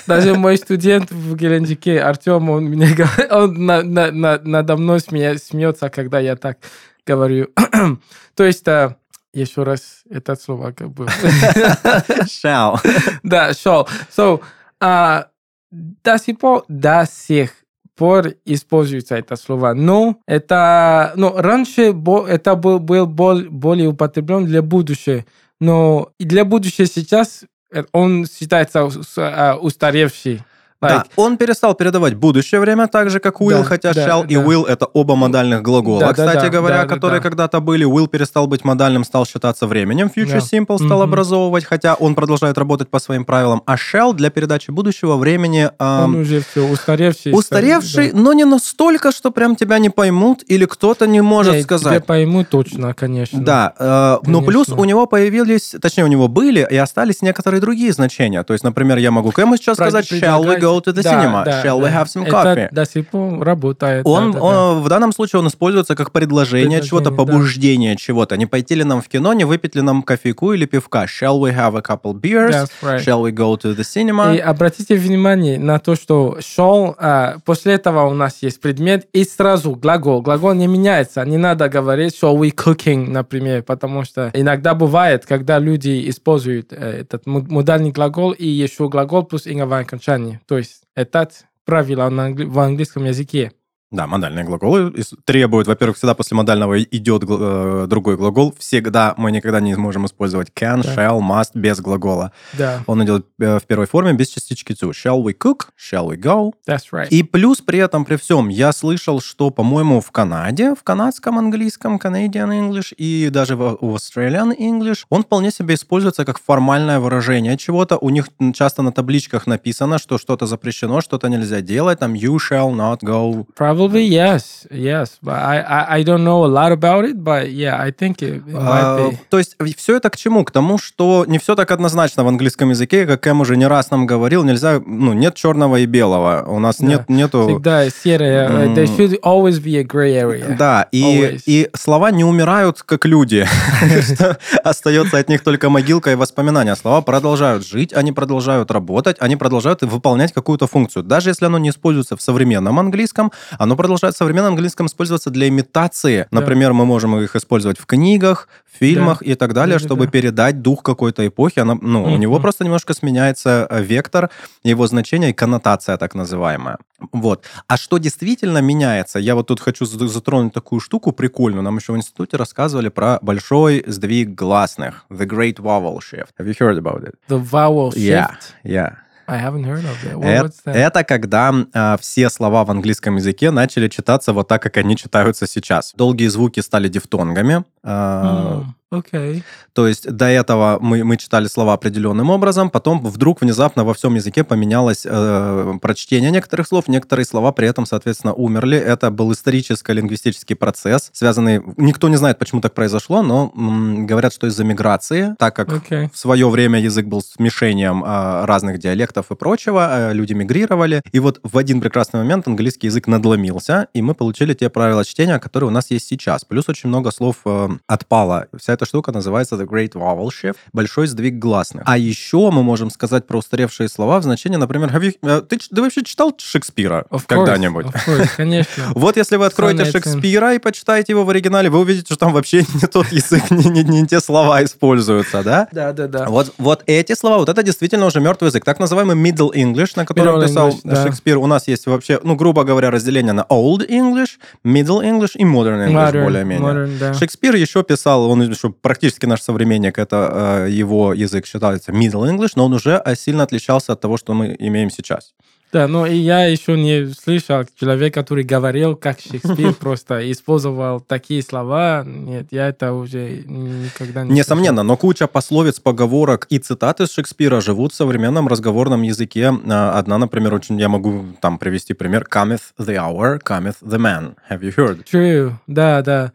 даже 0.06 0.34
мой 0.34 0.56
студент 0.56 1.10
в 1.10 1.34
Геленджике, 1.36 2.00
Артем, 2.00 2.48
он 2.50 2.64
мне 2.64 2.94
он 3.30 3.64
на- 3.66 3.82
на- 3.82 4.12
на- 4.12 4.38
надо 4.42 4.76
мной 4.76 5.00
смея- 5.00 5.36
смеется, 5.38 5.88
когда 5.90 6.20
я 6.20 6.36
так 6.36 6.58
говорю. 7.06 7.48
То 8.36 8.44
есть, 8.44 8.66
а, 8.68 8.96
еще 9.32 9.64
раз 9.64 10.02
это 10.10 10.36
слово 10.36 10.72
как 10.72 10.90
бы. 10.90 11.06
Shall. 12.26 12.78
Да, 13.22 13.52
шел. 13.54 13.88
So, 14.16 14.40
а, 14.80 15.26
до 15.70 16.18
сих 16.18 16.38
пор, 16.38 16.64
до 16.68 17.06
сих 17.10 17.50
пор 17.96 18.28
используется 18.44 19.16
это 19.16 19.36
слово. 19.36 19.74
Но 19.74 20.20
это, 20.26 21.12
ну, 21.16 21.34
раньше 21.36 21.92
это 22.28 22.54
был, 22.54 22.78
был 22.78 23.06
бол- 23.06 23.48
более 23.50 23.88
употреблен 23.88 24.46
для 24.46 24.62
будущего. 24.62 25.24
Но 25.60 26.10
для 26.18 26.44
будущего 26.44 26.86
сейчас 26.86 27.44
он 27.92 28.26
считается 28.26 28.90
а, 29.16 29.56
устаревший. 29.56 30.42
Да, 30.80 31.04
он 31.16 31.36
перестал 31.36 31.74
передавать 31.74 32.14
будущее 32.14 32.58
время 32.60 32.86
так 32.86 33.10
же, 33.10 33.20
как 33.20 33.40
will, 33.40 33.58
Да, 33.58 33.64
хотя 33.64 33.92
да, 33.92 34.08
shall 34.08 34.26
и 34.26 34.34
да. 34.36 34.42
will 34.42 34.66
это 34.66 34.86
оба 34.86 35.14
модальных 35.14 35.62
глагола, 35.62 36.00
Да, 36.00 36.12
кстати 36.12 36.44
да, 36.44 36.48
говоря, 36.48 36.82
да, 36.82 36.86
которые 36.86 37.20
да. 37.20 37.28
когда-то 37.28 37.60
были. 37.60 37.86
Will 37.86 38.06
перестал 38.08 38.46
быть 38.46 38.64
модальным, 38.64 39.04
стал 39.04 39.26
считаться 39.26 39.66
временем. 39.66 40.10
Future 40.14 40.40
Да. 40.40 40.58
simple 40.58 40.76
стал 40.76 41.00
Мгм. 41.02 41.10
образовывать, 41.10 41.64
хотя 41.64 41.94
он 41.94 42.14
продолжает 42.14 42.56
работать 42.56 42.88
по 42.88 42.98
своим 42.98 43.24
правилам. 43.26 43.62
А 43.66 43.74
shall 43.76 44.14
для 44.14 44.30
передачи 44.30 44.70
будущего 44.70 45.16
времени 45.16 45.70
ам, 45.78 46.14
он 46.14 46.20
уже 46.22 46.40
все 46.42 46.66
устаревший. 46.66 47.32
устаревший, 47.34 48.12
Да. 48.12 48.18
но 48.18 48.32
не 48.32 48.44
настолько, 48.44 49.12
что 49.12 49.30
прям 49.30 49.56
тебя 49.56 49.78
не 49.78 49.90
поймут 49.90 50.42
или 50.46 50.64
кто-то 50.64 51.06
не 51.06 51.20
может 51.20 51.54
Не, 51.56 51.62
сказать. 51.62 51.96
Тебя 51.98 52.00
пойму 52.06 52.44
точно, 52.44 52.94
конечно. 52.94 53.42
Да, 53.44 53.74
э, 53.78 54.18
но 54.26 54.40
плюс 54.40 54.66
Конечно. 54.66 54.82
у 54.82 54.84
него 54.86 55.06
появились, 55.06 55.74
точнее, 55.80 56.04
у 56.04 56.08
него 56.08 56.28
были 56.28 56.66
и 56.70 56.76
остались 56.76 57.20
некоторые 57.22 57.60
другие 57.60 57.92
значения. 57.92 58.42
То 58.44 58.54
есть, 58.54 58.64
например, 58.64 58.96
я 58.98 59.10
могу 59.10 59.30
Кэму 59.30 59.56
сейчас 59.56 59.76
Про- 59.76 59.90
сказать, 59.90 60.10
shall 60.10 60.42
we 60.44 60.58
go 60.70 60.80
to 60.80 60.92
the 60.92 61.02
Да, 61.02 61.10
cinema? 61.12 61.44
да, 61.44 61.62
shall 61.64 61.78
we 61.80 61.90
да. 61.90 62.02
have 62.02 62.06
some 62.06 62.24
Это 62.26 62.30
coffee? 62.32 62.68
до 62.72 62.84
сих 62.86 63.08
пор 63.08 63.40
работает. 63.44 64.02
Он, 64.06 64.32
да, 64.32 64.38
да, 64.38 64.38
да. 64.38 64.44
он- 64.72 64.82
в 64.82 64.88
данном 64.88 65.12
случае 65.12 65.40
он 65.40 65.48
используется 65.48 65.94
как 65.94 66.12
предложение, 66.12 66.80
Предложение, 66.80 66.88
чего-то, 66.88 67.10
да. 67.10 67.16
побуждение 67.16 67.96
чего-то. 67.96 68.36
Не 68.36 68.46
пойти 68.46 68.74
ли 68.74 68.84
нам 68.84 69.00
в 69.02 69.08
кино, 69.08 69.32
не 69.32 69.44
выпить 69.44 69.74
ли 69.74 69.82
нам 69.82 70.02
кофейку 70.02 70.52
или 70.52 70.64
пивка? 70.66 71.04
Shall 71.04 71.38
we 71.40 71.54
have 71.56 71.76
a 71.76 71.82
couple 71.82 72.14
beers? 72.14 72.50
That's 72.52 72.70
right. 72.82 73.00
Shall 73.04 73.22
we 73.22 73.32
go 73.32 73.56
to 73.56 73.74
the 73.76 73.82
cinema? 73.84 74.34
И 74.34 74.38
обратите 74.38 74.94
внимание 74.96 75.58
на 75.58 75.78
то, 75.78 75.94
что 75.96 76.38
шел, 76.40 76.94
а, 76.98 77.36
после 77.44 77.74
этого 77.74 78.06
у 78.06 78.14
нас 78.14 78.38
есть 78.42 78.60
предмет 78.60 79.06
и 79.12 79.24
сразу 79.24 79.72
глагол. 79.72 80.22
Глагол 80.22 80.54
не 80.54 80.66
меняется. 80.66 81.24
Не 81.24 81.36
надо 81.38 81.68
говорить 81.68 82.16
shall 82.20 82.36
we 82.38 82.52
cooking, 82.54 83.08
например, 83.10 83.62
потому 83.62 84.04
что 84.04 84.30
иногда 84.34 84.74
бывает, 84.74 85.26
когда 85.26 85.58
люди 85.58 86.08
используют 86.08 86.72
э, 86.72 87.00
этот 87.02 87.26
модальный 87.26 87.90
глагол 87.90 88.32
и 88.32 88.46
еще 88.46 88.88
глагол 88.88 89.22
плюс 89.24 89.46
инговое 89.46 89.80
окончание. 89.80 90.40
То 90.46 90.56
есть 90.60 90.84
это 90.94 91.28
правило 91.64 92.08
на 92.08 92.26
англи- 92.26 92.44
в 92.44 92.58
английском 92.58 93.04
языке. 93.04 93.52
Да, 93.90 94.06
модальные 94.06 94.44
глаголы 94.44 94.94
требуют, 95.24 95.66
во-первых, 95.66 95.96
всегда 95.96 96.14
после 96.14 96.36
модального 96.36 96.80
идет 96.80 97.24
э, 97.28 97.86
другой 97.88 98.16
глагол. 98.16 98.54
Всегда 98.58 99.14
мы 99.16 99.32
никогда 99.32 99.58
не 99.60 99.74
можем 99.74 100.06
использовать 100.06 100.48
can, 100.50 100.82
Да. 100.84 100.94
shall, 100.94 101.20
must 101.20 101.50
без 101.54 101.80
глагола. 101.80 102.30
Да, 102.56 102.82
Он 102.86 103.02
идет 103.04 103.26
э, 103.40 103.58
в 103.58 103.64
первой 103.64 103.86
форме 103.86 104.12
без 104.12 104.28
частички 104.28 104.72
to. 104.72 104.90
Shall 104.92 105.20
we 105.24 105.34
cook? 105.36 105.70
Shall 105.76 106.08
we 106.08 106.16
go? 106.16 106.52
that's 106.68 106.92
right. 106.92 107.08
И 107.10 107.24
плюс 107.24 107.60
при 107.62 107.80
этом, 107.80 108.04
при 108.04 108.14
всем, 108.14 108.48
я 108.48 108.72
слышал, 108.72 109.20
что, 109.20 109.50
по-моему, 109.50 110.00
в 110.00 110.12
Канаде, 110.12 110.74
в 110.76 110.84
канадском 110.84 111.36
английском, 111.38 111.96
Canadian 111.96 112.50
English 112.50 112.94
и 112.96 113.28
даже 113.30 113.56
в, 113.56 113.78
в 113.80 113.96
Australian 113.96 114.56
English, 114.56 115.04
он 115.08 115.24
вполне 115.24 115.50
себе 115.50 115.74
используется 115.74 116.24
как 116.24 116.38
формальное 116.40 117.00
выражение 117.00 117.56
чего-то. 117.56 117.98
У 117.98 118.10
них 118.10 118.28
часто 118.54 118.82
на 118.82 118.92
табличках 118.92 119.48
написано, 119.48 119.98
что 119.98 120.16
что-то 120.16 120.46
запрещено, 120.46 121.00
что-то 121.00 121.28
нельзя 121.28 121.60
делать, 121.60 121.98
там 121.98 122.14
you 122.14 122.36
shall 122.36 122.70
not 122.72 123.00
go. 123.02 123.46
Probably 123.58 123.79
yes, 123.88 124.66
yes. 124.70 125.18
But 125.22 125.34
I, 125.34 125.58
I, 125.60 125.98
I 125.98 126.02
don't 126.04 126.24
know 126.24 126.44
a 126.44 126.48
lot 126.48 126.72
about 126.72 127.04
it, 127.04 127.22
but 127.22 127.50
yeah, 127.52 127.78
I 127.80 127.90
think 127.92 128.22
it, 128.22 128.42
it 128.46 128.54
А, 128.54 128.98
might 128.98 129.10
be. 129.12 129.18
то 129.30 129.38
есть 129.38 129.56
все 129.76 129.96
это 129.96 130.10
к 130.10 130.16
чему? 130.16 130.44
К 130.44 130.50
тому, 130.50 130.78
что 130.78 131.24
не 131.26 131.38
все 131.38 131.54
так 131.54 131.70
однозначно 131.70 132.24
в 132.24 132.28
английском 132.28 132.70
языке, 132.70 133.06
как 133.06 133.26
Эм 133.26 133.40
уже 133.40 133.56
не 133.56 133.66
раз 133.66 133.90
нам 133.90 134.06
говорил, 134.06 134.44
нельзя, 134.44 134.80
ну, 134.84 135.12
нет 135.12 135.34
черного 135.34 135.76
и 135.76 135.86
белого. 135.86 136.44
У 136.46 136.58
нас 136.58 136.80
нет, 136.80 137.08
нету... 137.08 137.46
Всегда 137.48 137.88
серая. 137.90 138.48
uh, 138.48 138.74
There 138.74 138.86
should 138.86 139.18
always 139.22 139.60
be 139.62 139.76
a 139.78 139.82
gray 139.84 140.14
area. 140.16 140.56
Да, 140.56 140.86
и, 140.92 141.38
и 141.46 141.70
слова 141.74 142.10
не 142.10 142.24
умирают, 142.24 142.82
как 142.82 143.06
люди. 143.06 143.46
Остается 144.64 145.18
от 145.18 145.28
них 145.28 145.42
только 145.42 145.70
могилка 145.70 146.12
и 146.12 146.14
воспоминания. 146.14 146.74
Слова 146.76 147.00
продолжают 147.00 147.66
жить, 147.66 147.92
они 147.92 148.12
продолжают 148.12 148.70
работать, 148.70 149.16
они 149.20 149.36
продолжают 149.36 149.82
выполнять 149.82 150.32
какую-то 150.32 150.66
функцию. 150.66 151.02
Даже 151.02 151.30
если 151.30 151.46
оно 151.46 151.58
не 151.58 151.70
используется 151.70 152.16
в 152.16 152.22
современном 152.22 152.78
английском, 152.78 153.32
оно 153.58 153.69
продолжает 153.76 154.14
в 154.14 154.18
современном 154.18 154.52
английском 154.52 154.86
использоваться 154.86 155.30
для 155.30 155.48
имитации. 155.48 156.26
Да. 156.30 156.40
Например, 156.40 156.72
мы 156.72 156.84
можем 156.86 157.16
их 157.18 157.36
использовать 157.36 157.78
в 157.78 157.86
книгах, 157.86 158.48
в 158.72 158.78
фильмах 158.78 159.22
и 159.22 159.34
так 159.34 159.52
далее, 159.52 159.76
Да-да-да. 159.76 159.86
чтобы 159.88 160.06
передать 160.06 160.62
дух 160.62 160.82
какой-то 160.82 161.26
эпохи. 161.26 161.58
Она, 161.60 161.74
ну, 161.80 162.04
У 162.04 162.16
него 162.16 162.38
просто 162.40 162.64
немножко 162.64 162.94
сменяется 162.94 163.66
э, 163.68 163.82
вектор 163.82 164.30
его 164.62 164.86
значения 164.86 165.30
и 165.30 165.32
коннотация 165.32 165.96
так 165.96 166.14
называемая. 166.14 166.78
Вот. 167.12 167.44
А 167.66 167.76
что 167.76 167.98
действительно 167.98 168.58
меняется? 168.58 169.18
Я 169.18 169.34
вот 169.34 169.48
тут 169.48 169.60
хочу 169.60 169.84
за- 169.86 170.08
затронуть 170.08 170.52
такую 170.52 170.80
штуку 170.80 171.12
прикольную. 171.12 171.62
Нам 171.62 171.76
еще 171.76 171.92
в 171.92 171.96
институте 171.96 172.36
рассказывали 172.36 172.88
про 172.88 173.18
большой 173.22 173.82
сдвиг 173.86 174.34
гласных. 174.34 175.04
The 175.10 175.26
Great 175.26 175.56
Vowel 175.56 175.98
Shift. 175.98 176.28
Have 176.38 176.46
you 176.46 176.54
heard 176.58 176.78
about 176.78 177.02
it? 177.04 177.14
The 177.28 177.42
vowel 177.42 177.90
shift. 177.92 177.96
Yeah, 177.96 178.30
yeah. 178.64 178.92
I 179.30 179.38
haven't 179.38 179.64
heard 179.64 179.84
of 179.84 179.96
that. 180.04 180.16
What, 180.18 180.26
Э- 180.26 180.42
what's 180.42 180.64
that? 180.64 180.74
Это 180.74 181.04
когда 181.04 181.54
а, 181.72 181.96
все 181.98 182.28
слова 182.30 182.64
в 182.64 182.70
английском 182.70 183.16
языке 183.16 183.50
начали 183.50 183.88
читаться 183.88 184.32
вот 184.32 184.48
так, 184.48 184.60
как 184.62 184.76
они 184.76 184.96
читаются 184.96 185.46
сейчас. 185.46 185.92
Долгие 185.96 186.26
звуки 186.28 186.60
стали 186.60 186.88
дифтонгами. 186.88 187.64
А, 187.82 188.62
Hmm, 188.92 189.00
okay. 189.00 189.42
То 189.72 189.86
есть 189.86 190.10
до 190.10 190.26
этого 190.26 190.78
мы, 190.80 191.04
мы 191.04 191.16
читали 191.16 191.46
слова 191.46 191.72
определенным 191.74 192.30
образом, 192.30 192.70
потом 192.70 193.00
вдруг 193.02 193.40
внезапно 193.40 193.84
во 193.84 193.94
всем 193.94 194.14
языке 194.16 194.44
поменялось 194.44 195.06
э, 195.08 195.74
прочтение 195.80 196.30
некоторых 196.30 196.66
слов, 196.66 196.88
некоторые 196.88 197.24
слова 197.24 197.52
при 197.52 197.68
этом, 197.68 197.86
соответственно, 197.86 198.34
умерли. 198.34 198.76
Это 198.76 199.10
был 199.10 199.32
историческо-лингвистический 199.32 200.56
процесс, 200.56 201.10
связанный... 201.12 201.62
Никто 201.76 202.08
не 202.08 202.16
знает, 202.16 202.38
почему 202.38 202.60
так 202.60 202.74
произошло, 202.74 203.22
но 203.22 203.52
м, 203.56 204.06
говорят, 204.06 204.34
что 204.34 204.46
из-за 204.48 204.64
миграции, 204.64 205.34
так 205.38 205.56
как 205.56 205.70
Okay. 205.70 206.10
в 206.12 206.18
свое 206.18 206.50
время 206.50 206.80
язык 206.80 207.06
был 207.06 207.22
смешением 207.22 208.04
э, 208.04 208.44
разных 208.44 208.78
диалектов 208.78 209.30
и 209.30 209.36
прочего, 209.36 210.10
э, 210.10 210.12
люди 210.12 210.32
мигрировали, 210.34 211.02
и 211.12 211.20
вот 211.20 211.40
в 211.42 211.56
один 211.56 211.80
прекрасный 211.80 212.18
момент 212.20 212.48
английский 212.48 212.88
язык 212.88 213.06
надломился, 213.06 213.86
и 213.94 214.02
мы 214.02 214.14
получили 214.14 214.52
те 214.52 214.68
правила 214.68 215.04
чтения, 215.04 215.38
которые 215.38 215.68
у 215.68 215.72
нас 215.72 215.90
есть 215.90 216.08
сейчас. 216.08 216.44
Плюс 216.44 216.68
очень 216.68 216.88
много 216.88 217.10
слов 217.12 217.36
э, 217.44 217.69
отпала. 217.86 218.46
Вся 218.58 218.72
эта 218.74 218.84
штука 218.86 219.12
называется 219.12 219.56
The 219.56 219.66
Great 219.66 219.92
Vowel 219.92 220.28
Shift, 220.28 220.56
большой 220.72 221.06
сдвиг 221.06 221.38
гласных. 221.38 221.82
А 221.86 221.96
еще 221.98 222.50
мы 222.50 222.62
можем 222.62 222.90
сказать 222.90 223.26
про 223.26 223.38
устаревшие 223.38 223.88
слова 223.88 224.18
в 224.20 224.22
значении, 224.22 224.56
например, 224.56 224.88
have 224.90 225.02
you- 225.02 225.16
э, 225.22 225.42
ты, 225.42 225.58
ты 225.58 225.80
вообще 225.82 226.02
читал 226.02 226.34
Шекспира 226.38 227.04
Of 227.10 227.20
course, 227.20 227.26
когда-нибудь? 227.26 227.86
of 227.86 227.94
course, 228.06 228.28
конечно. 228.36 228.84
Вот 228.94 229.16
если 229.16 229.36
вы 229.36 229.46
откроете 229.46 229.84
Шекспира 229.84 230.54
и 230.54 230.58
почитаете 230.58 231.12
его 231.12 231.24
в 231.24 231.30
оригинале, 231.30 231.70
вы 231.70 231.80
увидите, 231.80 232.06
что 232.06 232.16
там 232.16 232.32
вообще 232.32 232.58
не 232.74 232.86
тот 232.86 233.06
язык, 233.08 233.50
не, 233.50 233.68
не- 233.70 233.84
не 233.84 234.06
те 234.06 234.20
слова 234.20 234.62
используются, 234.64 235.42
да? 235.42 235.68
Да, 235.72 235.92
да, 235.92 236.06
да. 236.08 236.26
Вот, 236.28 236.52
вот 236.58 236.82
эти 236.86 237.14
слова, 237.14 237.38
вот 237.38 237.48
это 237.48 237.62
действительно 237.62 238.06
уже 238.06 238.20
мертвый 238.20 238.48
язык. 238.48 238.64
Так 238.64 238.78
называемый 238.78 239.16
Middle 239.16 239.52
English, 239.54 239.92
на 239.96 240.06
котором 240.06 240.36
Middle 240.36 240.46
писал 240.46 240.68
English, 240.70 240.80
да. 240.84 241.02
Шекспир, 241.04 241.38
у 241.38 241.46
нас 241.46 241.68
есть 241.68 241.86
вообще, 241.86 242.20
ну, 242.22 242.34
грубо 242.36 242.64
говоря, 242.64 242.90
разделение 242.90 243.32
на 243.32 243.42
Old 243.50 243.88
English, 243.88 244.38
Middle 244.64 245.02
English 245.02 245.32
и 245.34 245.44
Modern 245.44 245.86
English 245.88 246.12
Modern, 246.12 246.22
более-менее. 246.24 246.68
modern, 246.70 246.98
да. 246.98 247.14
Шекспир 247.14 247.54
еще 247.60 247.82
писал, 247.82 248.28
он 248.30 248.42
еще 248.42 248.70
практически 248.70 249.26
наш 249.26 249.42
современник, 249.42 249.98
это 249.98 250.66
э, 250.66 250.70
его 250.70 251.12
язык 251.12 251.46
считается 251.46 251.92
Middle 251.92 252.28
English, 252.30 252.52
но 252.56 252.66
он 252.66 252.72
уже 252.72 253.00
э, 253.04 253.14
сильно 253.14 253.42
отличался 253.42 253.92
от 253.92 254.00
того, 254.00 254.16
что 254.16 254.34
мы 254.34 254.56
имеем 254.58 254.90
сейчас. 254.90 255.32
Да, 255.72 255.86
но 255.86 256.04
и 256.04 256.16
я 256.16 256.46
еще 256.46 256.76
не 256.76 257.06
слышал 257.14 257.64
человека, 257.78 258.20
который 258.20 258.42
говорил, 258.42 258.96
как 258.96 259.20
Шекспир 259.20 259.72
просто 259.80 260.30
использовал 260.32 261.00
такие 261.00 261.42
слова. 261.42 262.02
Нет, 262.04 262.48
я 262.50 262.68
это 262.68 262.92
уже 262.92 263.44
никогда 263.46 264.24
не 264.24 264.32
Несомненно, 264.32 264.82
но 264.82 264.96
куча 264.96 265.28
пословиц, 265.28 265.78
поговорок 265.78 266.46
и 266.50 266.58
цитат 266.58 267.00
из 267.00 267.12
Шекспира 267.12 267.60
живут 267.60 267.92
в 267.92 267.94
современном 267.94 268.48
разговорном 268.48 269.02
языке. 269.02 269.52
А, 269.68 269.96
Одна, 269.96 270.18
например, 270.18 270.54
очень 270.54 270.78
я 270.80 270.88
могу 270.88 271.26
там 271.40 271.58
привести 271.58 271.94
пример. 271.94 272.26
Cometh 272.28 272.72
the 272.78 272.96
hour, 272.96 273.38
cometh 273.38 273.76
the 273.80 273.98
man. 273.98 274.34
Have 274.50 274.62
you 274.62 274.74
heard? 274.74 274.90
слышал. 274.90 275.04
True, 275.04 275.52
да, 275.66 276.02
да. 276.02 276.32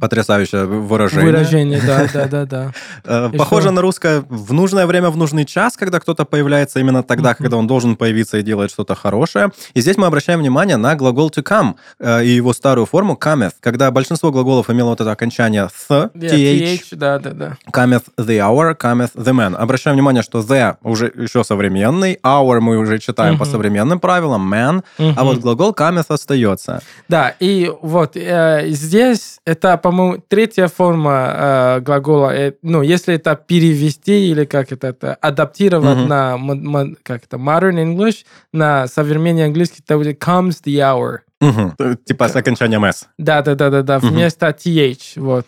Потрясающее 0.00 0.64
выражение. 0.64 1.26
Выражение, 1.26 1.82
да, 1.84 2.06
да, 2.14 2.28
да, 2.28 2.46
да. 2.46 2.72
Э, 3.04 3.30
Похоже 3.36 3.72
на 3.72 3.80
русское 3.80 4.24
в 4.28 4.52
нужное 4.52 4.86
время, 4.86 5.10
в 5.10 5.16
нужный 5.16 5.44
час, 5.44 5.76
когда 5.76 5.98
кто-то 5.98 6.24
появляется 6.24 6.78
именно 6.78 7.02
тогда, 7.02 7.34
когда 7.34 7.56
он 7.56 7.66
должен 7.66 7.96
появиться 7.96 8.38
и 8.38 8.42
делать 8.42 8.70
что-то 8.70 8.94
хорошее. 8.94 9.50
И 9.74 9.80
здесь 9.80 9.96
мы 9.96 10.06
обращаем 10.06 10.38
внимание 10.38 10.76
на 10.76 10.94
глагол 10.94 11.30
to 11.30 11.42
come 11.42 11.74
э, 11.98 12.24
и 12.24 12.28
его 12.28 12.52
старую 12.52 12.86
форму 12.86 13.18
cometh, 13.20 13.54
когда 13.58 13.90
большинство 13.90 14.30
глаголов 14.30 14.70
имело 14.70 14.90
вот 14.90 15.00
это 15.00 15.10
окончание 15.10 15.68
th, 15.88 16.12
Yeah, 16.14 16.30
th, 16.30 16.90
TH, 16.92 16.96
да, 16.96 17.18
да, 17.18 17.30
да. 17.30 17.56
cometh 17.72 18.04
the 18.16 18.38
hour, 18.38 18.76
cometh 18.76 19.16
the 19.16 19.32
man. 19.32 19.56
Обращаем 19.56 19.96
внимание, 19.96 20.22
что 20.22 20.38
the 20.38 20.76
уже 20.84 21.06
еще 21.06 21.42
современный, 21.42 22.20
hour 22.22 22.60
мы 22.60 22.78
уже 22.78 23.00
читаем 23.00 23.36
по 23.36 23.44
современным 23.44 23.98
правилам, 23.98 24.52
man, 24.54 24.84
а 24.98 25.24
вот 25.24 25.38
глагол 25.38 25.72
cometh 25.72 26.06
остается. 26.08 26.82
Да, 27.08 27.34
и 27.40 27.68
вот 27.82 28.16
э, 28.16 28.66
здесь 28.68 29.40
это, 29.56 29.76
по-моему, 29.78 30.22
третья 30.28 30.68
форма 30.68 31.32
э, 31.36 31.80
глагола. 31.80 32.34
Э, 32.34 32.52
ну, 32.62 32.82
если 32.82 33.14
это 33.14 33.34
перевести 33.36 34.30
или 34.30 34.44
как 34.44 34.72
это, 34.72 34.88
это 34.88 35.14
адаптировать 35.14 35.96
Мгм. 35.98 36.08
на 36.08 36.36
мо- 36.36 36.54
мо- 36.54 36.94
как 37.02 37.24
это, 37.24 37.36
modern 37.36 37.76
English, 37.82 38.24
на 38.52 38.86
современный 38.86 39.44
английский, 39.46 39.82
это 39.86 39.96
будет 39.98 40.22
comes 40.22 40.62
the 40.64 40.76
hour. 40.78 41.18
Э, 41.40 41.96
Типа 42.04 42.28
с 42.28 42.36
окончанием 42.36 42.84
s. 42.84 43.06
Да, 43.18 43.42
да, 43.42 43.54
да, 43.54 43.70
да, 43.70 43.82
да, 43.82 43.98
Мгм. 43.98 44.08
вместо 44.08 44.46
th, 44.48 44.98
вот. 45.16 45.46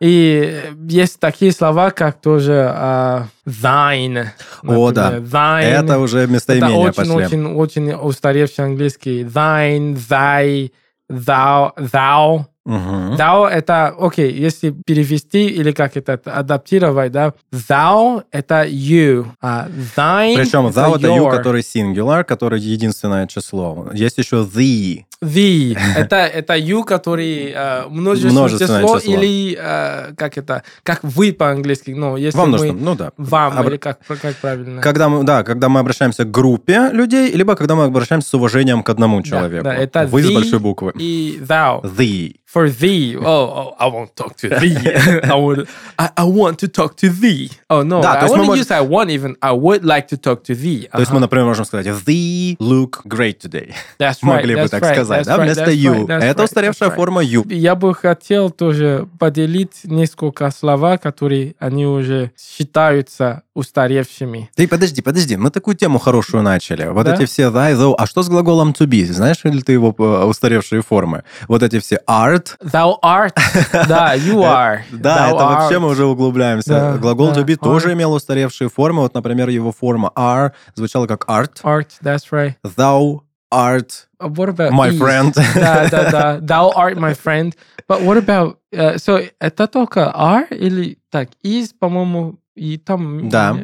И 0.00 0.60
есть 0.88 1.18
такие 1.18 1.50
слова, 1.50 1.90
как 1.90 2.20
тоже 2.20 2.70
а, 2.72 3.26
thine. 3.46 4.26
О, 4.62 4.92
да. 4.92 5.10
например. 5.10 5.28
Thine. 5.28 5.62
Это 5.84 5.98
уже 5.98 6.18
Это 6.20 6.32
местоимения 6.32 6.92
пошли. 6.92 7.12
очень, 7.12 7.46
очень, 7.46 7.54
очень 7.54 7.92
устаревший 7.94 8.64
английский. 8.66 9.24
Thine, 9.24 9.96
thy, 9.96 10.70
thou, 11.10 11.72
thou. 11.76 12.44
Мгм. 12.68 13.14
Thou 13.16 13.46
это, 13.46 13.94
окей, 13.98 14.30
если 14.30 14.74
перевести 14.84 15.46
или 15.46 15.72
как 15.72 15.96
это 15.96 16.20
адаптировать, 16.26 17.12
да, 17.12 17.32
thou 17.50 18.22
это 18.30 18.66
you, 18.66 19.24
а 19.40 19.68
thine 19.96 20.36
Причем 20.36 20.66
thou 20.66 20.96
это 20.96 21.08
you, 21.08 21.16
your. 21.16 21.30
который 21.30 21.62
singular, 21.62 22.24
который 22.24 22.60
единственное 22.60 23.26
число. 23.26 23.88
Есть 23.94 24.18
еще 24.18 24.44
the. 24.44 25.04
The 25.22 25.76
это 25.96 26.16
это 26.16 26.56
you, 26.56 26.84
который 26.84 27.50
э, 27.52 27.88
множественное, 27.88 28.32
Множественное 28.34 28.82
число, 28.84 29.00
число. 29.00 29.14
или 29.14 29.58
э, 29.60 30.14
как 30.16 30.38
это, 30.38 30.62
как 30.84 31.00
вы 31.02 31.32
по-английски, 31.32 31.90
ну 31.90 32.16
если 32.16 32.38
Во 32.38 32.44
мы 32.44 32.48
множественном, 32.50 32.84
ну 32.84 32.94
да. 32.94 33.10
вам 33.16 33.58
Обра- 33.58 33.66
или 33.70 33.76
как 33.78 33.98
как 34.06 34.36
правильно. 34.36 34.80
Когда 34.80 35.08
мы, 35.08 35.24
да, 35.24 35.42
когда 35.42 35.68
мы 35.68 35.80
обращаемся 35.80 36.22
к 36.24 36.30
группе 36.30 36.90
людей, 36.92 37.32
либо 37.32 37.56
когда 37.56 37.74
мы 37.74 37.84
обращаемся 37.84 38.28
с 38.28 38.34
уважением 38.34 38.84
к 38.84 38.88
одному 38.90 39.20
человеку. 39.22 39.64
да, 39.64 39.74
это 39.74 40.06
Вы 40.06 40.22
с 40.22 40.30
большой 40.30 40.60
буквы. 40.60 40.92
И 40.96 41.40
thou. 41.42 41.82
The. 41.82 42.36
For 42.54 42.66
thee. 42.70 43.14
Oh, 43.14 43.24
oh, 43.26 43.74
I 43.78 43.88
won't 43.90 44.14
talk 44.16 44.34
to 44.36 44.48
thee. 44.58 44.74
I 45.22 45.34
would. 45.34 45.68
I, 45.98 46.08
I 46.16 46.24
want 46.24 46.56
to 46.60 46.68
talk 46.68 46.96
to 46.96 47.10
thee. 47.10 47.50
Oh 47.68 47.82
no, 47.82 48.00
Да, 48.00 48.14
то 48.14 48.24
I 48.24 48.28
мы 48.30 48.36
wouldn't 48.36 48.46
можем- 48.46 48.64
use 48.64 48.70
I 48.70 48.80
want 48.80 49.10
even. 49.10 49.36
I 49.42 49.52
would 49.52 49.84
like 49.84 50.08
to 50.08 50.16
talk 50.16 50.44
to 50.44 50.54
thee. 50.54 50.88
То 50.90 51.00
есть 51.00 51.10
мы, 51.12 51.20
например, 51.20 51.44
можем 51.44 51.66
сказать 51.66 51.86
the 52.06 52.56
look 52.58 53.02
great 53.04 53.38
today. 53.40 53.74
That's 53.98 54.20
right, 54.22 54.36
Могли 54.36 54.54
бы 54.54 54.62
that's 54.62 54.70
так 54.70 54.82
right, 54.82 54.94
сказать, 54.94 55.07
that's 55.08 55.24
да, 55.24 55.36
right, 55.36 55.42
вместо 55.44 55.70
you. 55.70 56.06
right, 56.06 56.18
Это 56.22 56.42
right, 56.42 56.44
устаревшая 56.44 56.90
форма 56.90 57.22
you. 57.22 57.44
Я 57.52 57.74
бы 57.74 57.94
хотел 57.94 58.50
тоже 58.50 59.08
поделить 59.18 59.80
несколько 59.84 60.50
слова, 60.50 60.98
которые 60.98 61.54
они 61.58 61.86
уже 61.86 62.32
считаются 62.38 63.42
устаревшими. 63.54 64.50
Ты 64.54 64.68
подожди, 64.68 65.02
подожди, 65.02 65.36
мы 65.36 65.50
такую 65.50 65.76
тему 65.76 65.98
хорошую 65.98 66.42
начали. 66.42 66.86
Вот 66.86 67.04
Да? 67.06 67.14
эти 67.14 67.24
все 67.26 67.44
thy, 67.50 67.74
though. 67.74 67.94
А 67.98 68.06
что 68.06 68.22
с 68.22 68.28
глаголом 68.28 68.70
to 68.70 68.86
be? 68.86 69.04
Знаешь 69.10 69.42
ли 69.44 69.62
ты 69.62 69.72
его 69.72 69.94
э, 69.98 70.24
устаревшие 70.24 70.82
формы? 70.82 71.24
Вот 71.48 71.62
эти 71.62 71.78
все 71.80 72.00
art. 72.08 72.56
Thou 72.60 72.98
art. 73.02 73.32
Да, 73.88 74.14
you 74.16 74.38
are. 74.42 74.80
Да, 74.92 75.28
Thou 75.30 75.34
это 75.36 75.44
вообще 75.44 75.78
мы 75.78 75.88
уже 75.88 76.04
углубляемся. 76.04 76.98
Глагол 77.00 77.32
to 77.32 77.44
be 77.44 77.56
тоже 77.56 77.92
имел 77.94 78.12
устаревшие 78.12 78.68
формы. 78.68 79.02
Вот, 79.02 79.14
например, 79.14 79.48
его 79.48 79.72
форма 79.72 80.12
are 80.16 80.52
звучала 80.74 81.06
как 81.06 81.24
art. 81.28 81.60
Art, 81.64 81.88
that's 82.02 82.30
right. 82.30 82.54
Thou 82.76 83.22
art 83.51 84.07
Uh, 84.19 84.29
What 84.29 84.49
about 84.49 84.71
my 84.73 84.89
is? 84.89 84.97
friend. 84.97 85.33
Да, 85.35 85.89
да, 85.89 86.11
да. 86.11 86.39
Thou 86.39 86.71
art 86.75 86.97
my 86.97 87.13
friend. 87.13 87.53
But 87.87 88.01
what 88.01 88.17
about... 88.17 88.57
uh, 88.71 88.97
so, 88.97 89.19
это 89.39 89.67
только 89.67 90.11
are 90.15 90.47
или... 90.49 90.97
Так, 91.11 91.29
is, 91.43 91.73
по-моему, 91.73 92.39
и 92.55 92.77
там... 92.77 93.29
Да. 93.29 93.57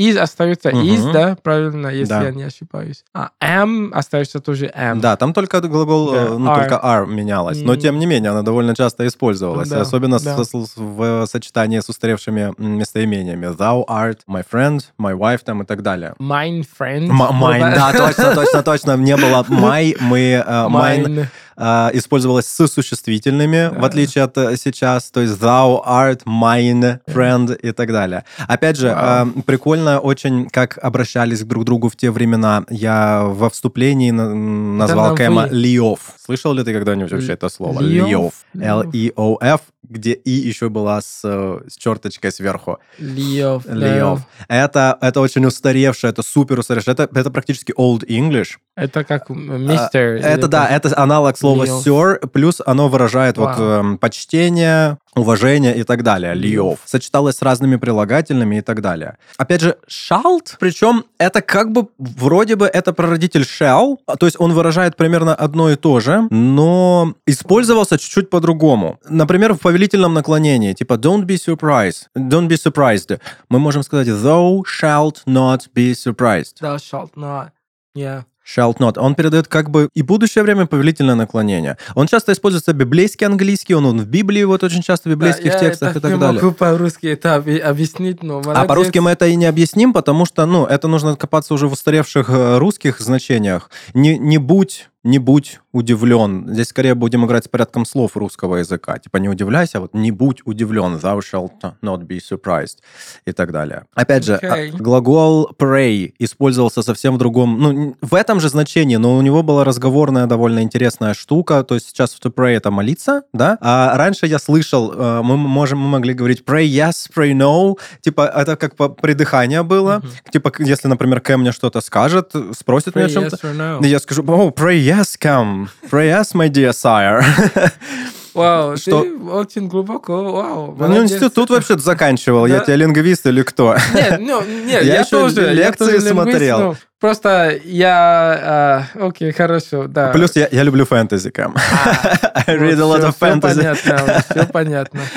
Is 0.00 0.16
остается 0.18 0.70
Мгм. 0.70 0.80
is, 0.86 1.12
да, 1.12 1.36
правильно, 1.42 1.88
если 1.88 2.08
Да. 2.14 2.22
я 2.22 2.30
не 2.30 2.44
ошибаюсь. 2.44 3.04
А 3.14 3.30
am 3.42 3.90
остается 3.92 4.40
тоже 4.40 4.66
am. 4.66 5.00
Да, 5.00 5.16
там 5.16 5.32
только 5.32 5.60
глагол, 5.60 6.14
э, 6.14 6.28
Да, 6.28 6.34
ну, 6.38 6.46
are. 6.50 6.58
только 6.60 6.74
are 6.82 7.06
менялась. 7.06 7.60
Но, 7.62 7.76
тем 7.76 7.98
не 7.98 8.06
менее, 8.06 8.30
она 8.30 8.42
довольно 8.42 8.74
часто 8.74 9.06
использовалась. 9.06 9.68
Да, 9.68 9.80
особенно 9.82 10.18
да. 10.18 10.36
с- 10.44 10.50
с- 10.50 10.76
в 10.76 11.26
сочетании 11.26 11.80
с 11.80 11.88
устаревшими 11.88 12.54
местоимениями. 12.58 13.46
Thou 13.48 13.84
art 13.86 14.18
my 14.28 14.42
friend, 14.50 14.80
my 14.98 15.14
wife 15.16 15.40
там 15.44 15.62
и 15.62 15.66
так 15.66 15.82
далее. 15.82 16.14
Mine 16.18 16.64
friend. 16.80 17.08
М- 17.10 17.20
Mine, 17.42 17.74
да, 17.74 17.92
точно, 17.92 18.34
точно, 18.34 18.62
точно. 18.62 18.96
Не 18.96 19.16
было 19.16 19.44
my, 19.48 19.96
мы 20.00 20.18
э, 20.46 20.66
mine 20.68 21.04
Mine. 21.06 21.26
Э, 21.60 21.90
использовалось 21.92 22.46
с 22.46 22.66
существительными, 22.68 23.68
в 23.68 23.80
Да. 23.80 23.86
отличие 23.86 24.24
от 24.24 24.36
э, 24.38 24.56
сейчас, 24.56 25.10
то 25.10 25.20
есть 25.20 25.34
thou 25.40 25.84
art 25.86 26.22
mine 26.24 26.98
friend 27.06 27.54
и 27.56 27.72
так 27.72 27.92
далее. 27.92 28.24
Опять 28.48 28.76
же, 28.76 28.88
э, 28.88 29.26
прикольно 29.46 30.00
очень, 30.00 30.48
как 30.48 30.78
обращались 30.82 31.42
друг 31.44 31.62
к 31.64 31.66
другу 31.66 31.88
в 31.88 31.96
те 31.96 32.10
времена. 32.10 32.64
Я 32.70 33.22
во 33.24 33.48
вступлении 33.50 34.10
на- 34.10 34.34
назвал 34.34 35.10
на 35.10 35.16
Кэма 35.16 35.42
«вы». 35.50 35.54
Лиов. 35.56 36.00
Слышал 36.24 36.52
ли 36.54 36.64
ты 36.64 36.72
когда-нибудь 36.72 37.12
вообще 37.12 37.32
это 37.34 37.48
слово? 37.48 37.80
Лиов? 37.80 38.32
L-E-O-F, 38.58 39.60
где 39.88 40.12
и 40.12 40.30
еще 40.30 40.68
была 40.68 41.00
с, 41.00 41.20
э, 41.24 41.58
с 41.68 41.76
черточкой 41.76 42.32
сверху. 42.32 42.78
Лиов. 42.98 43.64
да. 43.66 43.74
Лиов. 43.74 44.20
Это, 44.48 44.96
это 45.00 45.20
очень 45.20 45.44
устаревшее, 45.44 46.10
это 46.12 46.22
супер 46.22 46.58
устаревшее. 46.58 46.92
Это, 46.94 47.08
это 47.12 47.30
практически 47.30 47.72
old 47.76 48.06
English. 48.06 48.58
Это 48.76 49.04
как 49.04 49.28
мистер. 49.30 50.20
А, 50.22 50.28
Это 50.28 50.48
да, 50.48 50.66
это 50.68 50.96
аналог 50.96 51.36
слова 51.36 51.49
Лиов. 51.54 51.86
sir, 51.86 52.26
плюс 52.28 52.60
оно 52.64 52.88
выражает 52.88 53.38
вот 53.38 53.56
Вау. 53.56 53.62
эм, 53.62 53.98
почтение, 53.98 54.98
уважение 55.14 55.76
и 55.76 55.82
так 55.84 56.02
далее. 56.02 56.34
Лиов. 56.34 56.78
Сочеталось 56.84 57.36
с 57.36 57.42
разными 57.42 57.76
прилагательными 57.76 58.56
и 58.56 58.60
так 58.60 58.80
далее. 58.80 59.16
Опять 59.36 59.60
же, 59.60 59.76
шалт, 59.86 60.56
причем 60.60 61.04
это 61.18 61.42
как 61.42 61.72
бы 61.72 61.88
вроде 61.98 62.56
бы 62.56 62.66
это 62.66 62.92
прародитель 62.92 63.42
shall, 63.42 63.98
а, 64.06 64.16
то 64.16 64.26
есть 64.26 64.36
он 64.38 64.52
выражает 64.52 64.96
примерно 64.96 65.34
одно 65.34 65.70
и 65.70 65.76
то 65.76 66.00
же, 66.00 66.26
но 66.30 67.14
использовался 67.26 67.98
чуть-чуть 67.98 68.30
по-другому. 68.30 68.98
Например, 69.08 69.54
в 69.54 69.60
повелительном 69.60 70.14
наклонении, 70.14 70.72
типа 70.72 70.94
don't 70.94 71.24
be 71.24 71.36
surprised, 71.36 72.06
don't 72.16 72.48
be 72.48 72.56
surprised. 72.56 73.18
Мы 73.48 73.58
можем 73.58 73.82
сказать 73.82 74.08
thou 74.08 74.62
shalt 74.64 75.16
not 75.26 75.62
be 75.74 75.92
surprised. 75.92 76.60
Thou 76.60 76.76
shalt 76.76 77.10
not. 77.16 77.50
Yeah. 77.94 78.22
Shalt 78.46 78.78
not. 78.78 78.98
Он 78.98 79.14
передает 79.14 79.48
как 79.48 79.70
бы 79.70 79.88
и 79.94 80.02
будущее 80.02 80.42
время 80.42 80.66
повелительное 80.66 81.14
наклонение. 81.14 81.76
Он 81.94 82.06
часто 82.06 82.32
используется 82.32 82.72
библейский 82.72 83.26
английский, 83.26 83.74
он, 83.74 83.86
он 83.86 84.00
в 84.00 84.06
Библии 84.06 84.42
вот 84.44 84.64
очень 84.64 84.82
часто 84.82 85.08
в 85.08 85.12
библейских 85.12 85.52
Да, 85.52 85.58
текстах 85.58 85.94
я 85.94 85.98
и 85.98 86.02
так 86.02 86.12
не 86.12 86.18
далее. 86.18 86.42
могу 86.42 86.54
по-русски 86.54 87.06
это 87.06 87.36
объ- 87.36 87.58
объяснить, 87.60 88.22
но 88.22 88.38
А 88.38 88.42
молодец. 88.42 88.66
по-русски 88.68 88.98
мы 88.98 89.10
это 89.12 89.26
и 89.26 89.36
не 89.36 89.46
объясним, 89.46 89.92
потому 89.92 90.24
что, 90.26 90.46
ну, 90.46 90.64
это 90.66 90.88
нужно 90.88 91.16
копаться 91.16 91.54
уже 91.54 91.68
в 91.68 91.72
устаревших 91.72 92.28
э, 92.30 92.58
русских 92.58 92.98
значениях. 93.00 93.70
Не, 93.94 94.18
не 94.18 94.38
будь 94.38 94.88
не 95.02 95.18
будь 95.18 95.60
удивлен. 95.72 96.46
Здесь 96.52 96.68
скорее 96.68 96.94
будем 96.94 97.24
играть 97.24 97.44
с 97.44 97.48
порядком 97.48 97.86
слов 97.86 98.16
русского 98.16 98.56
языка. 98.56 98.98
Типа 98.98 99.16
не 99.16 99.28
удивляйся, 99.28 99.78
а 99.78 99.80
вот 99.82 99.94
не 99.94 100.10
будь 100.10 100.42
удивлен. 100.44 100.96
Thou 100.96 101.20
shalt 101.20 101.74
not 101.82 102.06
be 102.06 102.18
surprised. 102.18 102.78
И 103.24 103.32
так 103.32 103.52
далее. 103.52 103.84
Опять 103.94 104.24
же, 104.24 104.34
Окей. 104.34 104.72
а, 104.72 104.76
глагол 104.76 105.50
pray 105.58 106.12
использовался 106.18 106.82
совсем 106.82 107.14
в 107.14 107.18
другом... 107.18 107.58
Ну, 107.60 107.96
в 108.00 108.14
этом 108.14 108.40
же 108.40 108.48
значении, 108.48 108.96
но 108.96 109.16
у 109.16 109.22
него 109.22 109.42
была 109.42 109.64
разговорная 109.64 110.26
довольно 110.26 110.62
интересная 110.62 111.14
штука. 111.14 111.62
То 111.64 111.76
есть 111.76 111.88
сейчас 111.88 112.16
to 112.22 112.32
pray 112.32 112.56
это 112.56 112.70
молиться, 112.70 113.22
да? 113.32 113.56
А 113.60 113.96
раньше 113.96 114.26
я 114.26 114.38
слышал, 114.38 114.92
э, 114.92 115.22
мы 115.22 115.36
можем, 115.36 115.78
мы 115.78 115.88
могли 115.88 116.12
говорить 116.12 116.42
pray 116.44 116.66
yes, 116.66 117.10
pray 117.14 117.32
no. 117.32 117.78
Типа 118.00 118.22
это 118.22 118.56
как 118.56 118.76
по 118.76 118.88
придыхание 118.88 119.62
было. 119.62 120.02
Типа 120.30 120.52
если, 120.58 120.88
например, 120.88 121.20
Кэм 121.20 121.40
мне 121.40 121.52
что-то 121.52 121.80
скажет, 121.80 122.34
спросит 122.58 122.96
меня 122.96 123.06
о 123.06 123.08
Pray 123.08 123.12
чем-то. 123.12 123.36
yes 123.36 123.56
no. 123.56 123.86
Я 123.86 123.98
скажу, 123.98 124.22
oh, 124.24 124.54
pray 124.54 124.78
yes, 124.78 124.89
Cam. 125.18 125.68
Pray 125.90 126.08
yes, 126.08 126.34
my 126.34 126.48
dear 126.48 126.72
sire. 126.72 127.22
Вау, 128.34 128.76
Что- 128.76 129.02
ты 129.02 129.12
очень 129.24 129.66
глубоко, 129.68 130.32
вау. 130.32 130.76
Ну, 130.78 130.86
молодец. 130.88 131.12
институт 131.12 131.50
вообще 131.50 131.76
заканчивал. 131.78 132.46
Я 132.46 132.58
Да. 132.60 132.64
тебе 132.64 132.76
лингвист 132.76 133.26
или 133.26 133.42
кто? 133.42 133.76
Нет, 133.92 134.20
ну, 134.20 134.42
нет, 134.44 134.84
Я 134.84 134.94
я, 134.98 135.04
тоже. 135.04 135.42
я 135.42 135.52
лекции 135.52 135.78
тоже 135.78 135.90
лингвист, 135.96 136.12
смотрел. 136.12 136.58
ну, 136.60 136.76
просто 137.00 137.58
я... 137.64 138.86
а, 138.96 139.06
окей, 139.06 139.32
хорошо, 139.32 139.86
да. 139.88 140.10
Плюс 140.12 140.36
я, 140.36 140.48
я 140.52 140.62
люблю 140.62 140.84
фэнтези, 140.84 141.30
Кэм. 141.30 141.54
I 142.46 142.56
read 142.56 142.78
a 142.78 142.84
lot 142.84 143.00
of 143.02 143.14
Все 143.16 143.26
fantasy. 143.26 143.40
понятно, 143.40 144.22
все 144.30 144.46
понятно. 144.46 145.00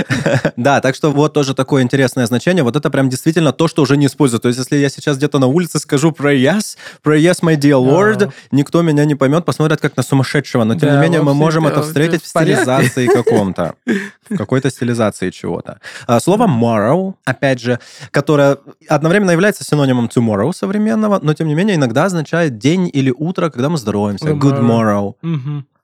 Да, 0.56 0.82
так 0.82 0.96
что 0.96 1.12
вот 1.12 1.34
тоже 1.34 1.54
такое 1.54 1.84
интересное 1.84 2.26
значение. 2.26 2.64
Вот 2.64 2.76
это 2.76 2.90
прям 2.90 3.10
действительно 3.10 3.52
то, 3.52 3.68
что 3.68 3.82
уже 3.82 3.98
не 3.98 4.06
используют. 4.06 4.44
То 4.44 4.48
есть, 4.48 4.60
если 4.60 4.78
я 4.78 4.90
сейчас 4.90 5.18
где-то 5.18 5.40
на 5.40 5.48
улице 5.48 5.80
скажу 5.80 6.12
pray 6.12 6.38
yes, 6.38 6.78
pray 7.04 7.20
yes, 7.20 7.42
my 7.42 7.56
dear 7.58 7.84
lord, 7.84 8.18
Да. 8.18 8.30
никто 8.52 8.82
меня 8.82 9.04
не 9.06 9.16
поймет, 9.16 9.46
посмотрят 9.46 9.82
как 9.82 9.98
на 9.98 10.04
сумасшедшего. 10.04 10.64
Но, 10.64 10.76
тем 10.76 10.90
не 10.90 10.96
Да, 10.96 11.02
менее, 11.02 11.22
мы 11.22 11.34
можем 11.34 11.68
это 11.68 11.82
встретить 11.82 12.24
в 12.24 12.28
стилизации 12.28 13.08
каком-то. 13.08 13.76
В 14.30 14.38
какой-то 14.38 14.70
стилизации 14.70 15.32
чего-то. 15.32 15.80
А, 16.08 16.20
Слово 16.22 16.48
morrow, 16.48 17.16
опять 17.26 17.60
же, 17.60 17.80
которое 18.12 18.58
одновременно 18.88 19.32
является 19.32 19.66
синонимом 19.66 20.06
tomorrow 20.06 20.54
современного, 20.54 21.20
но, 21.22 21.34
тем 21.34 21.48
не 21.50 21.56
менее, 21.56 21.73
иногда 21.76 22.06
означает 22.06 22.58
день 22.58 22.90
или 22.92 23.12
утро, 23.16 23.50
когда 23.50 23.70
мы 23.70 23.78
здороваемся. 23.78 24.30
Good 24.30 24.60
morrow. 24.62 25.16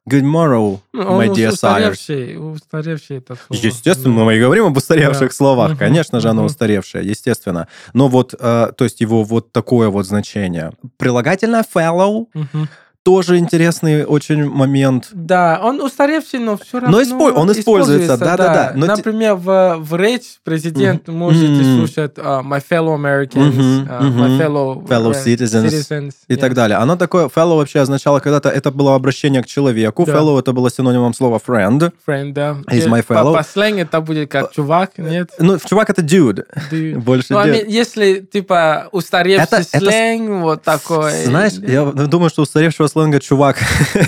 Good 0.10 0.24
morrow, 0.24 0.80
Ну, 0.92 1.02
Он 1.04 1.22
my 1.22 1.28
dear 1.30 1.50
sires. 1.52 1.54
устаревший, 1.54 2.38
устаревший 2.54 3.18
это 3.18 3.36
слово. 3.36 3.62
Естественно, 3.62 4.24
мы 4.24 4.38
и 4.38 4.40
говорим 4.40 4.66
об 4.66 4.76
устаревших 4.78 5.30
Да. 5.30 5.36
словах. 5.36 5.78
Конечно 5.78 6.20
же, 6.20 6.30
оно 6.30 6.46
устаревшее, 6.46 7.06
естественно. 7.08 7.68
Но 7.94 8.08
вот, 8.08 8.34
э, 8.40 8.72
то 8.76 8.84
есть 8.86 9.02
его 9.02 9.24
вот 9.24 9.52
такое 9.52 9.90
вот 9.90 10.08
значение. 10.08 10.72
Прилагательное 10.98 11.64
fellow 11.76 12.26
Мгм. 12.34 12.68
Тоже 13.04 13.38
интересный 13.38 14.04
очень 14.06 14.46
момент. 14.50 15.08
Да, 15.14 15.60
он 15.64 15.82
устаревший, 15.82 16.40
но 16.40 16.58
все 16.58 16.80
равно 16.80 16.98
Но 16.98 17.02
испо- 17.04 17.32
он 17.32 17.52
используется, 17.52 18.18
да-да-да, 18.18 18.74
Например, 18.76 19.36
в, 19.36 19.78
в 19.80 19.96
речь 19.96 20.38
президент 20.44 21.08
можете 21.08 21.48
Мгм. 21.48 21.78
слушать 21.78 22.12
а, 22.18 22.42
my 22.42 22.62
fellow 22.70 22.96
Americans, 22.96 23.40
Мгм, 23.52 23.88
а, 23.90 24.02
my 24.04 24.38
fellow, 24.40 24.88
Fellow 24.88 25.14
э, 25.14 25.24
citizens 25.26 25.70
citizens, 25.70 26.12
И 26.28 26.34
yeah. 26.34 26.38
так 26.38 26.54
далее. 26.54 26.78
Оно 26.78 26.98
такое, 26.98 27.28
fellow 27.28 27.56
вообще 27.58 27.80
означало 27.80 28.20
когда-то, 28.20 28.50
это 28.50 28.70
было 28.72 28.96
обращение 28.96 29.42
к 29.42 29.46
человеку. 29.48 30.06
Да. 30.06 30.14
Fellow 30.14 30.38
это 30.40 30.52
было 30.52 30.70
синонимом 30.70 31.14
слова 31.14 31.40
friend. 31.46 31.92
Friend, 32.06 32.34
да. 32.34 32.58
Is 32.70 32.86
Э, 32.86 32.90
my 32.90 33.04
по- 33.04 33.14
fellow? 33.14 33.34
По, 33.34 33.44
сленгу 33.44 33.80
это 33.82 34.02
будет 34.02 34.30
как 34.30 34.52
чувак, 34.52 34.98
нет? 34.98 35.32
Ну, 35.40 35.58
чувак 35.58 35.90
это 35.90 36.02
dude. 36.02 36.44
Dude. 36.72 36.98
Больше 37.00 37.34
Ну, 37.34 37.40
I 37.40 37.50
dude. 37.50 37.70
если, 37.70 38.20
типа, 38.20 38.90
устаревший 38.92 39.44
Это- 39.46 39.58
это 39.72 39.80
сленг, 39.80 40.42
вот 40.42 40.64
такой. 40.64 41.12
Знаешь, 41.26 41.54
я 41.54 41.86
думаю, 41.86 42.30
что 42.30 42.42
устаревшего 42.42 42.89
сленга 42.90 43.20
чувак 43.20 43.58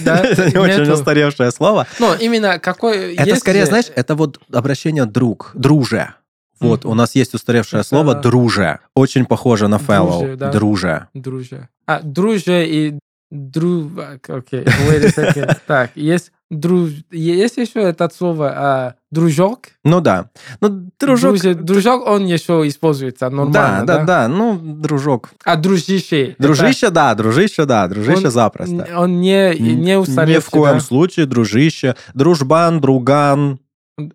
Да, 0.03 0.17
это 0.23 0.51
не 0.51 0.57
очень 0.57 0.79
нету. 0.81 0.93
устаревшее 0.93 1.51
слово. 1.51 1.88
Ну, 2.00 2.13
именно 2.19 2.59
какой... 2.59 3.15
Это 3.15 3.35
скорее, 3.38 3.61
же- 3.61 3.67
знаешь, 3.67 3.85
это 3.95 4.15
вот 4.15 4.39
обращение 4.51 5.05
друг, 5.05 5.51
друже. 5.53 6.13
Вот, 6.59 6.85
у 6.85 6.93
нас 6.93 7.15
есть 7.15 7.33
устаревшее 7.33 7.79
Это- 7.79 7.89
слово 7.89 8.15
друже. 8.15 8.79
Очень 8.95 9.25
похоже 9.25 9.67
на 9.67 9.77
fellow. 9.77 10.19
Друже, 10.19 10.35
да. 10.38 10.51
Друже. 10.51 11.07
Друже. 11.13 11.67
А, 11.88 12.00
друже 12.03 12.67
и 12.67 13.00
дру... 13.31 13.89
а, 13.97 14.17
Окей, 14.27 14.63
second. 14.63 15.57
Так, 15.67 15.91
есть 15.95 16.31
друж... 16.51 16.91
Есть 17.12 17.58
еще 17.58 17.79
это 17.79 18.10
слово 18.15 18.51
а, 18.55 18.93
дружок? 19.10 19.70
Ну 19.84 20.01
да. 20.01 20.29
Ну, 20.60 20.91
дружок. 21.00 21.31
Друже- 21.38 21.55
дружок, 21.55 22.05
он 22.08 22.25
еще 22.25 22.67
используется 22.67 23.29
Да, 23.29 23.36
нормально, 23.36 23.86
да, 23.86 24.03
да. 24.03 24.27
Ну, 24.27 24.60
дружок. 24.62 25.29
А 25.43 25.55
дружище? 25.55 26.31
это- 26.31 26.43
Дружище, 26.43 26.89
да, 26.89 27.15
дружище, 27.15 27.65
да, 27.65 27.88
дружище 27.88 28.25
Он- 28.25 28.31
запросто. 28.31 28.88
Он 28.96 29.20
не, 29.22 29.55
не 29.58 29.98
устаревший, 29.98 30.36
Ни 30.36 30.39
в 30.39 30.50
коем 30.50 30.74
да? 30.75 30.79
случае 30.81 31.25
дружище. 31.25 31.96
Дружбан, 32.13 32.79
друган. 32.81 33.60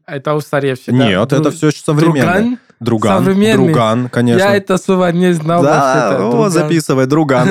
Это 0.07 0.35
устаревший, 0.35 0.93
да? 0.97 1.09
Нет, 1.09 1.33
Дру- 1.33 1.41
это 1.41 1.51
все 1.51 1.69
еще 1.69 1.81
современное. 1.85 2.23
Друган? 2.23 2.59
Друган. 2.79 3.25
Современный. 3.25 3.65
Друган, 3.65 4.09
конечно. 4.11 4.39
Я 4.43 4.55
это 4.57 4.77
слово 4.79 5.11
не 5.13 5.33
знал 5.33 5.63
да, 5.63 6.11
о, 6.17 6.19
Друган. 6.31 6.51
записывай, 6.51 7.07
друган. 7.07 7.49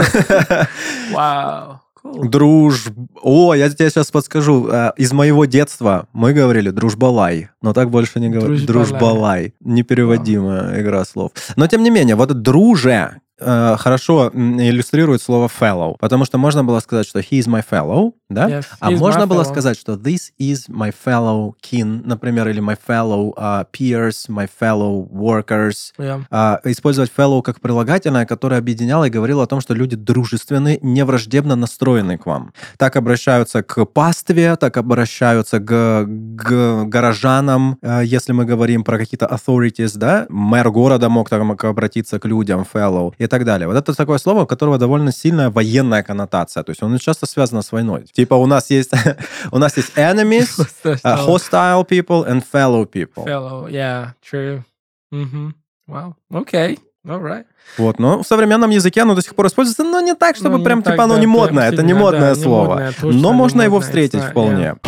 Вау. 1.14 1.82
Друж... 2.04 2.86
О, 3.28 3.56
я 3.56 3.68
тебе 3.72 3.90
сейчас 3.90 4.12
подскажу. 4.12 4.70
Э, 4.72 4.92
Из 4.98 5.12
моего 5.12 5.46
детства 5.46 6.08
мы 6.14 6.32
говорили 6.32 6.70
дружбалай, 6.70 7.50
но 7.60 7.74
так 7.74 7.90
больше 7.90 8.20
не 8.20 8.30
говорим. 8.30 8.64
Дружбалай. 8.68 8.90
Дружбалай. 8.92 9.54
Непереводимая 9.62 10.80
игра 10.80 11.04
слов. 11.06 11.32
Но 11.56 11.66
тем 11.66 11.82
не 11.82 11.90
менее, 11.90 12.16
вот 12.16 12.32
друже 12.44 13.22
э, 13.40 13.76
хорошо 13.78 14.30
иллюстрирует 14.34 15.22
слово 15.22 15.48
fellow, 15.48 15.96
потому 16.00 16.26
что 16.26 16.38
можно 16.38 16.64
было 16.64 16.80
сказать, 16.80 17.08
что 17.08 17.20
he 17.20 17.40
is 17.40 17.48
my 17.48 17.64
fellow, 17.68 18.14
да? 18.30 18.50
Yes, 18.50 18.66
а 18.80 18.92
можно 18.92 19.28
было 19.28 19.42
fellow. 19.42 19.52
сказать, 19.52 19.78
что 19.78 19.94
this 19.94 20.32
is 20.40 20.70
my 20.70 20.94
fellow 21.06 21.54
kin, 21.62 22.02
например, 22.06 22.48
или 22.48 22.62
my 22.62 22.78
fellow 22.88 23.34
uh, 23.36 23.66
peers, 23.72 24.28
my 24.30 24.50
fellow 24.60 25.08
workers. 25.10 25.94
Yeah. 25.98 26.24
А, 26.32 26.60
использовать 26.66 27.12
fellow 27.16 27.42
как 27.42 27.62
прилагательное, 27.62 28.26
которое 28.26 28.58
объединяло 28.58 29.06
и 29.06 29.10
говорило 29.10 29.44
о 29.44 29.48
том, 29.48 29.62
что 29.62 29.74
люди 29.74 29.96
дружественны, 29.96 30.80
не 30.82 31.04
враждебно 31.06 31.56
настроены 31.56 32.18
к 32.18 32.26
вам. 32.26 32.54
Так 32.78 32.96
обращаются 32.96 33.64
к 33.64 33.86
пастве, 33.86 34.56
так 34.56 34.78
обращаются 34.78 35.60
к, 35.60 36.08
к 36.38 36.84
горожанам, 36.86 37.78
э, 37.82 38.02
если 38.06 38.34
мы 38.34 38.46
говорим 38.46 38.84
про 38.84 38.98
какие-то 38.98 39.26
authorities, 39.26 39.98
да, 39.98 40.26
мэр 40.30 40.70
города 40.72 41.10
мог 41.10 41.30
так 41.30 41.64
обратиться 41.64 42.20
к 42.20 42.26
людям, 42.26 42.66
fellow 42.72 43.14
и 43.18 43.25
так 43.28 43.46
далее. 43.46 43.68
Вот 43.68 43.78
это 43.78 43.94
такое 43.94 44.18
слово, 44.18 44.44
у 44.44 44.46
которого 44.46 44.78
довольно 44.78 45.12
сильная 45.12 45.50
военная 45.50 46.04
коннотация, 46.04 46.64
то 46.64 46.72
есть 46.72 46.84
он 46.84 46.98
часто 46.98 47.26
связан 47.26 47.62
с 47.62 47.72
войной. 47.72 48.06
Типа 48.12 48.36
у 48.36 48.46
нас 48.46 48.70
есть, 48.70 48.92
у 49.52 49.58
нас 49.58 49.78
есть 49.78 49.92
enemies, 49.96 50.50
uh, 50.84 51.28
hostile 51.28 51.86
people 51.88 52.26
and 52.28 52.44
fellow 52.52 52.86
people. 52.86 53.26
Fellow, 53.26 53.70
yeah, 53.70 54.10
true. 54.22 54.64
Мгм. 55.12 55.56
Wow. 55.88 56.14
Okay. 56.34 56.78
All 57.08 57.22
right. 57.22 57.46
Вот, 57.78 58.00
но 58.00 58.24
в 58.24 58.28
современном 58.28 58.72
языке 58.72 59.02
оно 59.02 59.14
до 59.14 59.22
сих 59.22 59.36
пор 59.36 59.48
используется, 59.48 59.84
но 59.84 60.02
не 60.02 60.16
так, 60.16 60.36
чтобы 60.36 60.54
Ну, 60.54 60.58
не 60.60 60.66
прям 60.66 60.82
так, 60.82 60.94
типа 60.94 61.04
оно 61.04 61.16
да, 61.16 61.20
не 61.22 61.28
модное, 61.28 61.72
это 61.72 61.84
не 61.84 61.94
модное 61.94 62.34
да, 62.34 62.36
не 62.36 62.44
слово. 62.44 62.68
модное, 62.68 62.92
точно 62.92 63.12
но 63.12 63.32
не 63.32 63.38
можно 63.38 63.62
его 63.62 63.76
модное, 63.76 63.88
встретить 63.88 64.20
it's 64.22 64.34
not, 64.34 64.80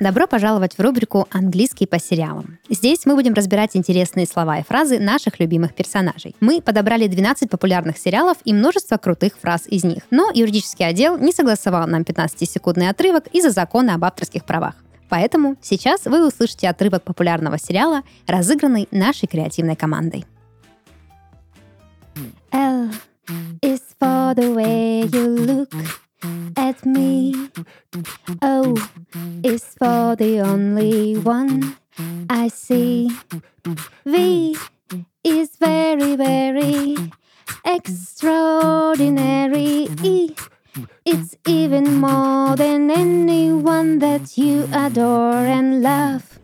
Добро 0.00 0.28
пожаловать 0.28 0.78
в 0.78 0.80
рубрику 0.80 1.26
«Английский 1.32 1.84
по 1.84 1.98
сериалам». 1.98 2.58
Здесь 2.70 3.04
мы 3.04 3.16
будем 3.16 3.34
разбирать 3.34 3.74
интересные 3.74 4.26
слова 4.26 4.58
и 4.58 4.62
фразы 4.62 5.00
наших 5.00 5.40
любимых 5.40 5.74
персонажей. 5.74 6.36
Мы 6.38 6.62
подобрали 6.62 7.08
12 7.08 7.50
популярных 7.50 7.98
сериалов 7.98 8.36
и 8.44 8.52
множество 8.52 8.96
крутых 8.96 9.32
фраз 9.40 9.66
из 9.66 9.82
них. 9.82 10.04
Но 10.12 10.30
юридический 10.32 10.86
отдел 10.86 11.18
не 11.18 11.32
согласовал 11.32 11.88
нам 11.88 12.02
15-секундный 12.02 12.90
отрывок 12.90 13.26
из-за 13.32 13.50
закона 13.50 13.96
об 13.96 14.04
авторских 14.04 14.44
правах. 14.44 14.76
Поэтому 15.08 15.56
сейчас 15.60 16.04
вы 16.04 16.24
услышите 16.24 16.68
отрывок 16.68 17.02
популярного 17.02 17.58
сериала, 17.58 18.02
разыгранный 18.28 18.86
нашей 18.92 19.26
креативной 19.26 19.74
командой. 19.74 20.26
L 22.52 22.90
is 23.62 23.80
for 24.00 24.34
the 24.36 24.54
way 24.54 25.02
you 25.10 25.44
look 25.44 25.74
at 26.56 26.84
me. 26.84 27.48
O 28.42 28.74
is 29.42 29.64
for 29.78 30.16
the 30.16 30.40
only 30.40 31.16
one 31.16 31.76
I 32.28 32.48
see. 32.48 33.10
V 34.04 34.56
is 35.24 35.56
very, 35.56 36.16
very 36.16 36.96
extraordinary. 37.64 39.88
E, 40.02 40.34
it's 41.04 41.36
even 41.46 41.96
more 41.96 42.56
than 42.56 42.90
anyone 42.90 43.98
that 43.98 44.38
you 44.38 44.68
adore 44.72 45.34
and 45.34 45.82
love. 45.82 46.38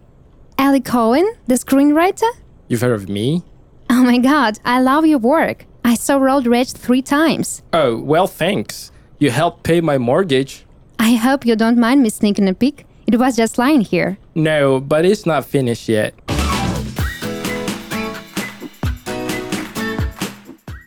Ali 0.58 0.80
Cohen, 0.80 1.32
the 1.46 1.54
screenwriter? 1.54 2.30
You've 2.68 2.80
heard 2.80 2.92
of 2.92 3.08
me? 3.08 3.42
Oh 3.90 4.02
my 4.02 4.18
god, 4.18 4.58
I 4.64 4.80
love 4.80 5.06
your 5.06 5.18
work. 5.18 5.66
I 5.84 5.94
saw 5.94 6.16
Road 6.16 6.46
Rage 6.46 6.72
three 6.72 7.02
times. 7.02 7.62
Oh, 7.72 7.98
well, 7.98 8.26
thanks. 8.26 8.90
You 9.18 9.30
helped 9.30 9.62
pay 9.62 9.80
my 9.80 9.98
mortgage. 9.98 10.64
I 10.98 11.14
hope 11.14 11.46
you 11.46 11.56
don't 11.56 11.78
mind 11.78 12.02
me 12.02 12.08
sneaking 12.08 12.48
a 12.48 12.54
peek. 12.54 12.86
It 13.06 13.18
was 13.18 13.36
just 13.36 13.58
lying 13.58 13.82
here. 13.82 14.18
No, 14.34 14.80
but 14.80 15.04
it's 15.04 15.26
not 15.26 15.44
finished 15.44 15.88
yet. 15.88 16.14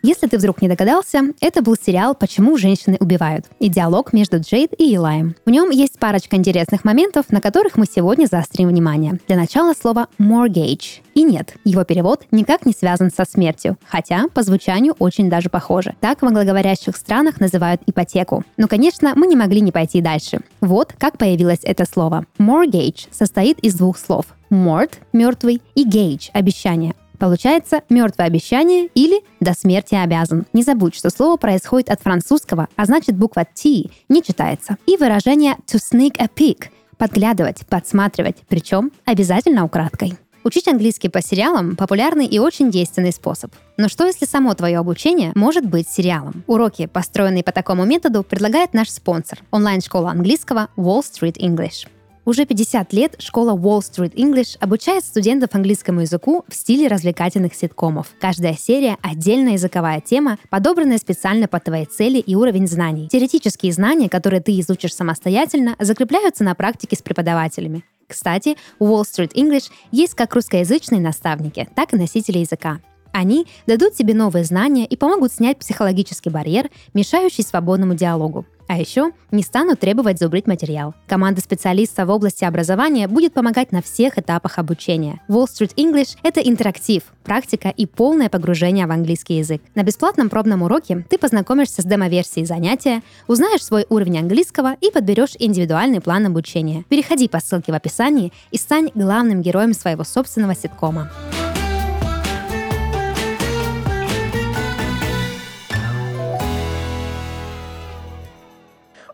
Если 0.08 0.26
ты 0.28 0.38
вдруг 0.38 0.62
не 0.62 0.70
догадался, 0.70 1.34
это 1.42 1.62
был 1.62 1.76
сериал 1.76 2.16
«Почему 2.16 2.58
женщины 2.58 2.96
убивают» 3.02 3.44
и 3.60 3.68
диалог 3.68 4.14
между 4.14 4.40
Джейд 4.40 4.72
и 4.78 4.96
Илаем. 4.96 5.36
В 5.46 5.50
нем 5.50 5.70
есть 5.70 6.00
парочка 6.00 6.38
интересных 6.38 6.86
моментов, 6.86 7.26
на 7.30 7.42
которых 7.42 7.76
мы 7.76 7.86
сегодня 7.94 8.26
заострим 8.26 8.70
внимание. 8.70 9.20
Для 9.28 9.36
начала 9.36 9.74
слово 9.74 10.08
«mortgage». 10.18 11.02
И 11.14 11.24
нет, 11.24 11.56
его 11.66 11.84
перевод 11.84 12.24
никак 12.32 12.66
не 12.66 12.72
связан 12.72 13.12
со 13.12 13.26
смертью, 13.26 13.76
хотя 13.86 14.30
по 14.34 14.44
звучанию 14.44 14.96
очень 14.98 15.30
даже 15.30 15.50
похоже. 15.50 15.94
Так 16.00 16.22
в 16.22 16.26
англоговорящих 16.26 16.96
странах 16.96 17.42
называют 17.42 17.82
ипотеку. 17.86 18.46
Но, 18.56 18.70
конечно, 18.70 19.12
мы 19.14 19.28
не 19.28 19.36
могли 19.36 19.60
не 19.60 19.74
пойти 19.74 20.00
дальше. 20.00 20.40
Вот 20.62 20.94
как 20.98 21.18
появилось 21.18 21.60
это 21.64 21.84
слово. 21.84 22.26
Mortgage 22.40 23.08
состоит 23.12 23.60
из 23.60 23.74
двух 23.74 23.98
слов. 23.98 24.28
Mort– 24.50 24.92
мертвый 25.12 25.62
и 25.76 25.86
gauge– 25.86 26.30
обещание. 26.34 26.94
Получается 27.20 27.82
мертвое 27.90 28.28
обещание 28.28 28.90
или 28.94 29.22
до 29.40 29.54
смерти 29.54 29.96
обязан. 29.96 30.46
Не 30.54 30.64
забудь, 30.64 30.96
что 30.96 31.10
слово 31.10 31.38
происходит 31.38 31.90
от 31.90 32.02
французского, 32.02 32.68
а 32.76 32.86
значит 32.86 33.16
буква 33.16 33.46
T 33.46 33.90
не 34.10 34.24
читается. 34.24 34.78
И 34.86 34.98
выражение 34.98 35.56
to 35.66 35.80
sneak 35.80 36.16
a 36.20 36.28
peek– 36.28 36.66
подглядывать, 36.98 37.66
подсматривать, 37.68 38.38
причем 38.48 38.92
обязательно 39.06 39.66
украдкой. 39.66 40.18
Учить 40.44 40.68
английский 40.68 41.10
по 41.10 41.22
сериалам– 41.22 41.76
популярный 41.78 42.26
и 42.26 42.40
очень 42.40 42.72
действенный 42.72 43.12
способ. 43.12 43.52
Но 43.76 43.90
что 43.90 44.06
если 44.06 44.26
само 44.26 44.54
твое 44.54 44.78
обучение 44.78 45.32
может 45.36 45.66
быть 45.66 45.90
сериалом? 45.90 46.44
Уроки, 46.48 46.86
построенные 46.86 47.44
по 47.44 47.52
такому 47.52 47.86
методу, 47.86 48.24
предлагает 48.24 48.74
наш 48.74 48.90
спонсор– 48.90 49.40
онлайн-школа 49.52 50.12
английского 50.12 50.70
Wall 50.78 51.02
Street 51.02 51.38
English. 51.38 51.88
Уже 52.28 52.46
50 52.46 52.92
лет 52.92 53.16
школа 53.20 53.56
Wall 53.56 53.80
Street 53.80 54.14
English 54.16 54.58
обучает 54.60 55.06
студентов 55.06 55.52
английскому 55.54 56.02
языку 56.02 56.44
в 56.50 56.56
стиле 56.56 56.90
развлекательных 56.90 57.56
ситкомов. 57.56 58.08
Каждая 58.20 58.54
серия— 58.54 58.98
отдельная 59.02 59.54
языковая 59.54 60.02
тема, 60.02 60.38
подобранная 60.50 60.98
специально 60.98 61.48
под 61.48 61.64
твои 61.64 61.86
цели 61.86 62.20
и 62.20 62.36
уровень 62.36 62.68
знаний. 62.68 63.08
Теоретические 63.08 63.72
знания, 63.72 64.10
которые 64.10 64.42
ты 64.42 64.60
изучишь 64.60 64.94
самостоятельно, 64.94 65.78
закрепляются 65.80 66.44
на 66.44 66.54
практике 66.54 66.98
с 66.98 67.02
преподавателями. 67.02 67.86
Кстати, 68.10 68.58
у 68.78 68.88
Wall 68.88 69.04
Street 69.04 69.32
English 69.34 69.72
есть 69.94 70.14
как 70.14 70.36
русскоязычные 70.36 71.00
наставники, 71.00 71.66
так 71.76 71.94
и 71.94 71.98
носители 71.98 72.40
языка. 72.40 72.82
Они 73.14 73.48
дадут 73.68 73.94
тебе 73.94 74.14
новые 74.14 74.44
знания 74.44 74.86
и 74.86 74.98
помогут 74.98 75.32
снять 75.32 75.60
психологический 75.60 76.30
барьер, 76.30 76.70
мешающий 76.94 77.46
свободному 77.46 77.96
диалогу. 77.96 78.46
А 78.68 78.78
еще 78.78 79.12
не 79.32 79.44
станут 79.44 79.80
требовать 79.80 80.20
зубрить 80.20 80.46
материал. 80.46 80.94
Команда 81.08 81.42
специалистов 81.42 82.08
в 82.08 82.12
области 82.12 82.44
образования 82.44 83.08
будет 83.08 83.34
помогать 83.34 83.72
на 83.72 83.82
всех 83.82 84.18
этапах 84.18 84.60
обучения. 84.60 85.22
Wall 85.30 85.46
Street 85.46 85.74
English— 85.76 86.18
это 86.24 86.42
интерактив, 86.42 87.04
практика 87.24 87.70
и 87.70 87.86
полное 87.86 88.30
погружение 88.30 88.86
в 88.86 88.92
английский 88.92 89.38
язык. 89.38 89.62
На 89.74 89.84
бесплатном 89.84 90.30
пробном 90.30 90.64
уроке 90.64 91.06
ты 91.10 91.18
познакомишься 91.18 91.82
с 91.82 91.86
демо-версией 91.86 92.46
занятия, 92.46 93.04
узнаешь 93.28 93.64
свой 93.64 93.86
уровень 93.90 94.20
английского 94.20 94.76
и 94.82 94.92
подберешь 94.92 95.36
индивидуальный 95.40 96.02
план 96.02 96.26
обучения. 96.26 96.84
Переходи 96.90 97.28
по 97.30 97.40
ссылке 97.40 97.72
в 97.72 97.76
описании 97.76 98.34
и 98.52 98.58
стань 98.58 98.90
главным 98.94 99.42
героем 99.42 99.74
своего 99.74 100.04
собственного 100.04 100.56
ситкома. 100.56 101.10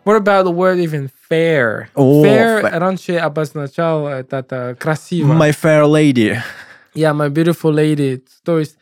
What 0.04 0.16
about 0.16 0.44
the 0.44 0.52
word 0.54 0.78
even 0.78 1.10
fair? 1.30 1.88
О, 1.94 2.22
fair 2.24 2.60
fa- 2.62 2.78
раньше 2.78 3.16
обозначал 3.16 4.06
это, 4.08 4.38
это 4.38 4.76
красиво. 4.78 5.32
My 5.32 5.50
fair 5.52 5.84
lady. 5.84 6.36
Yeah, 6.94 7.12
my 7.14 7.28
beautiful 7.30 7.72
lady. 7.72 8.22
То 8.44 8.58
есть 8.58 8.76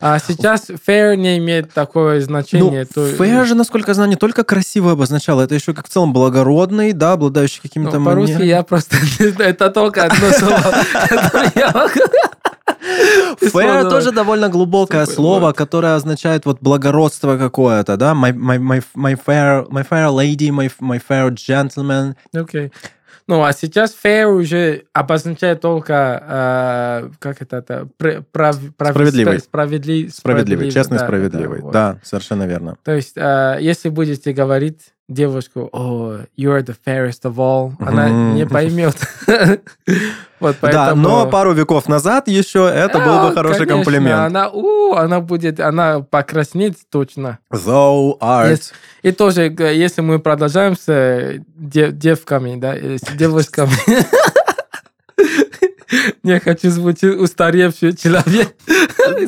а 0.00 0.18
сейчас 0.18 0.68
fair 0.70 1.14
не 1.16 1.38
имеет 1.38 1.72
такое 1.72 2.16
Ну, 2.18 2.24
значение. 2.24 2.84
то- 2.84 3.08
fair 3.12 3.44
же, 3.44 3.54
насколько 3.54 3.90
я 3.92 3.94
знаю, 3.94 4.10
не 4.10 4.16
только 4.16 4.42
красиво 4.42 4.92
обозначало, 4.92 5.42
это 5.42 5.54
еще 5.54 5.72
как 5.72 5.86
в 5.86 5.88
целом 5.88 6.12
благородный, 6.12 6.92
да, 6.92 7.12
обладающий 7.12 7.60
Ну, 7.62 7.68
какими-то 7.68 8.00
по-русски 8.00 8.32
манерами. 8.32 8.48
я 8.48 8.62
просто 8.64 8.96
это 9.38 9.70
только 9.70 10.04
одно 10.04 10.30
слово. 10.32 10.74
которое 11.08 11.52
я 11.54 11.70
Слово- 13.50 13.90
тоже 13.90 14.12
довольно 14.12 14.48
глубокое 14.48 15.06
слово, 15.06 15.52
которое 15.52 15.94
означает 15.96 16.46
вот 16.46 16.58
благородство 16.60 17.36
какое-то, 17.36 17.96
да? 17.96 18.12
My, 18.12 18.32
my, 18.32 18.58
my, 18.58 18.82
my, 18.96 19.18
fair, 19.26 19.66
my 19.68 19.86
fair 19.88 20.08
lady, 20.10 20.50
my, 20.50 20.70
my 20.80 21.00
fair 21.08 21.30
gentleman. 21.34 22.14
Окей. 22.34 22.72
Ну, 23.26 23.42
а 23.42 23.54
сейчас 23.54 23.96
fair 24.04 24.26
уже 24.26 24.82
обозначает 24.92 25.62
только, 25.62 26.22
э, 26.28 27.10
как 27.18 27.40
это, 27.40 27.56
это 27.56 27.88
пр- 27.96 28.22
прав- 28.32 28.74
прав- 28.76 28.90
Справедливый. 28.92 29.38
справедли- 29.38 30.08
Справедливый, 30.08 30.70
честный, 30.70 30.98
да, 30.98 31.04
справедливый. 31.04 31.60
вот. 31.62 31.72
Да, 31.72 31.96
совершенно 32.02 32.42
верно. 32.46 32.76
То 32.84 32.92
есть, 32.92 33.14
э, 33.16 33.56
если 33.60 33.88
будете 33.88 34.34
говорить 34.34 34.80
девушку, 35.08 35.68
о, 35.72 36.20
you 36.36 36.50
are 36.50 36.62
the 36.64 36.74
fairest 36.86 37.22
of 37.24 37.36
all, 37.36 37.72
она 37.78 38.08
не 38.34 38.46
поймет. 38.46 38.96
Вот 40.40 40.56
Да, 40.60 40.68
поэтому... 40.72 41.02
но 41.02 41.26
пару 41.30 41.54
веков 41.54 41.88
назад 41.88 42.28
еще 42.28 42.70
это 42.70 42.98
был 42.98 43.28
бы 43.28 43.34
хороший 43.34 43.66
конечно, 43.66 43.76
комплимент. 43.76 44.20
Она, 44.20 44.50
у, 44.50 44.92
она 44.92 45.20
будет, 45.20 45.58
она 45.58 46.00
покраснеет 46.00 46.76
точно. 46.90 47.38
Thou 47.50 48.18
art. 48.20 48.50
Yes. 48.52 48.72
И 49.02 49.12
тоже, 49.12 49.54
если 49.58 50.02
мы 50.02 50.18
продолжаем 50.18 50.76
с 50.76 50.84
э, 50.88 51.38
де- 51.56 51.92
девками, 51.92 52.56
да, 52.56 52.76
э, 52.76 52.98
с 52.98 53.16
девушками. 53.16 53.72
Не 56.22 56.40
хочу 56.40 56.70
звучать 56.70 57.16
устаревший 57.16 57.96
человек, 57.96 58.54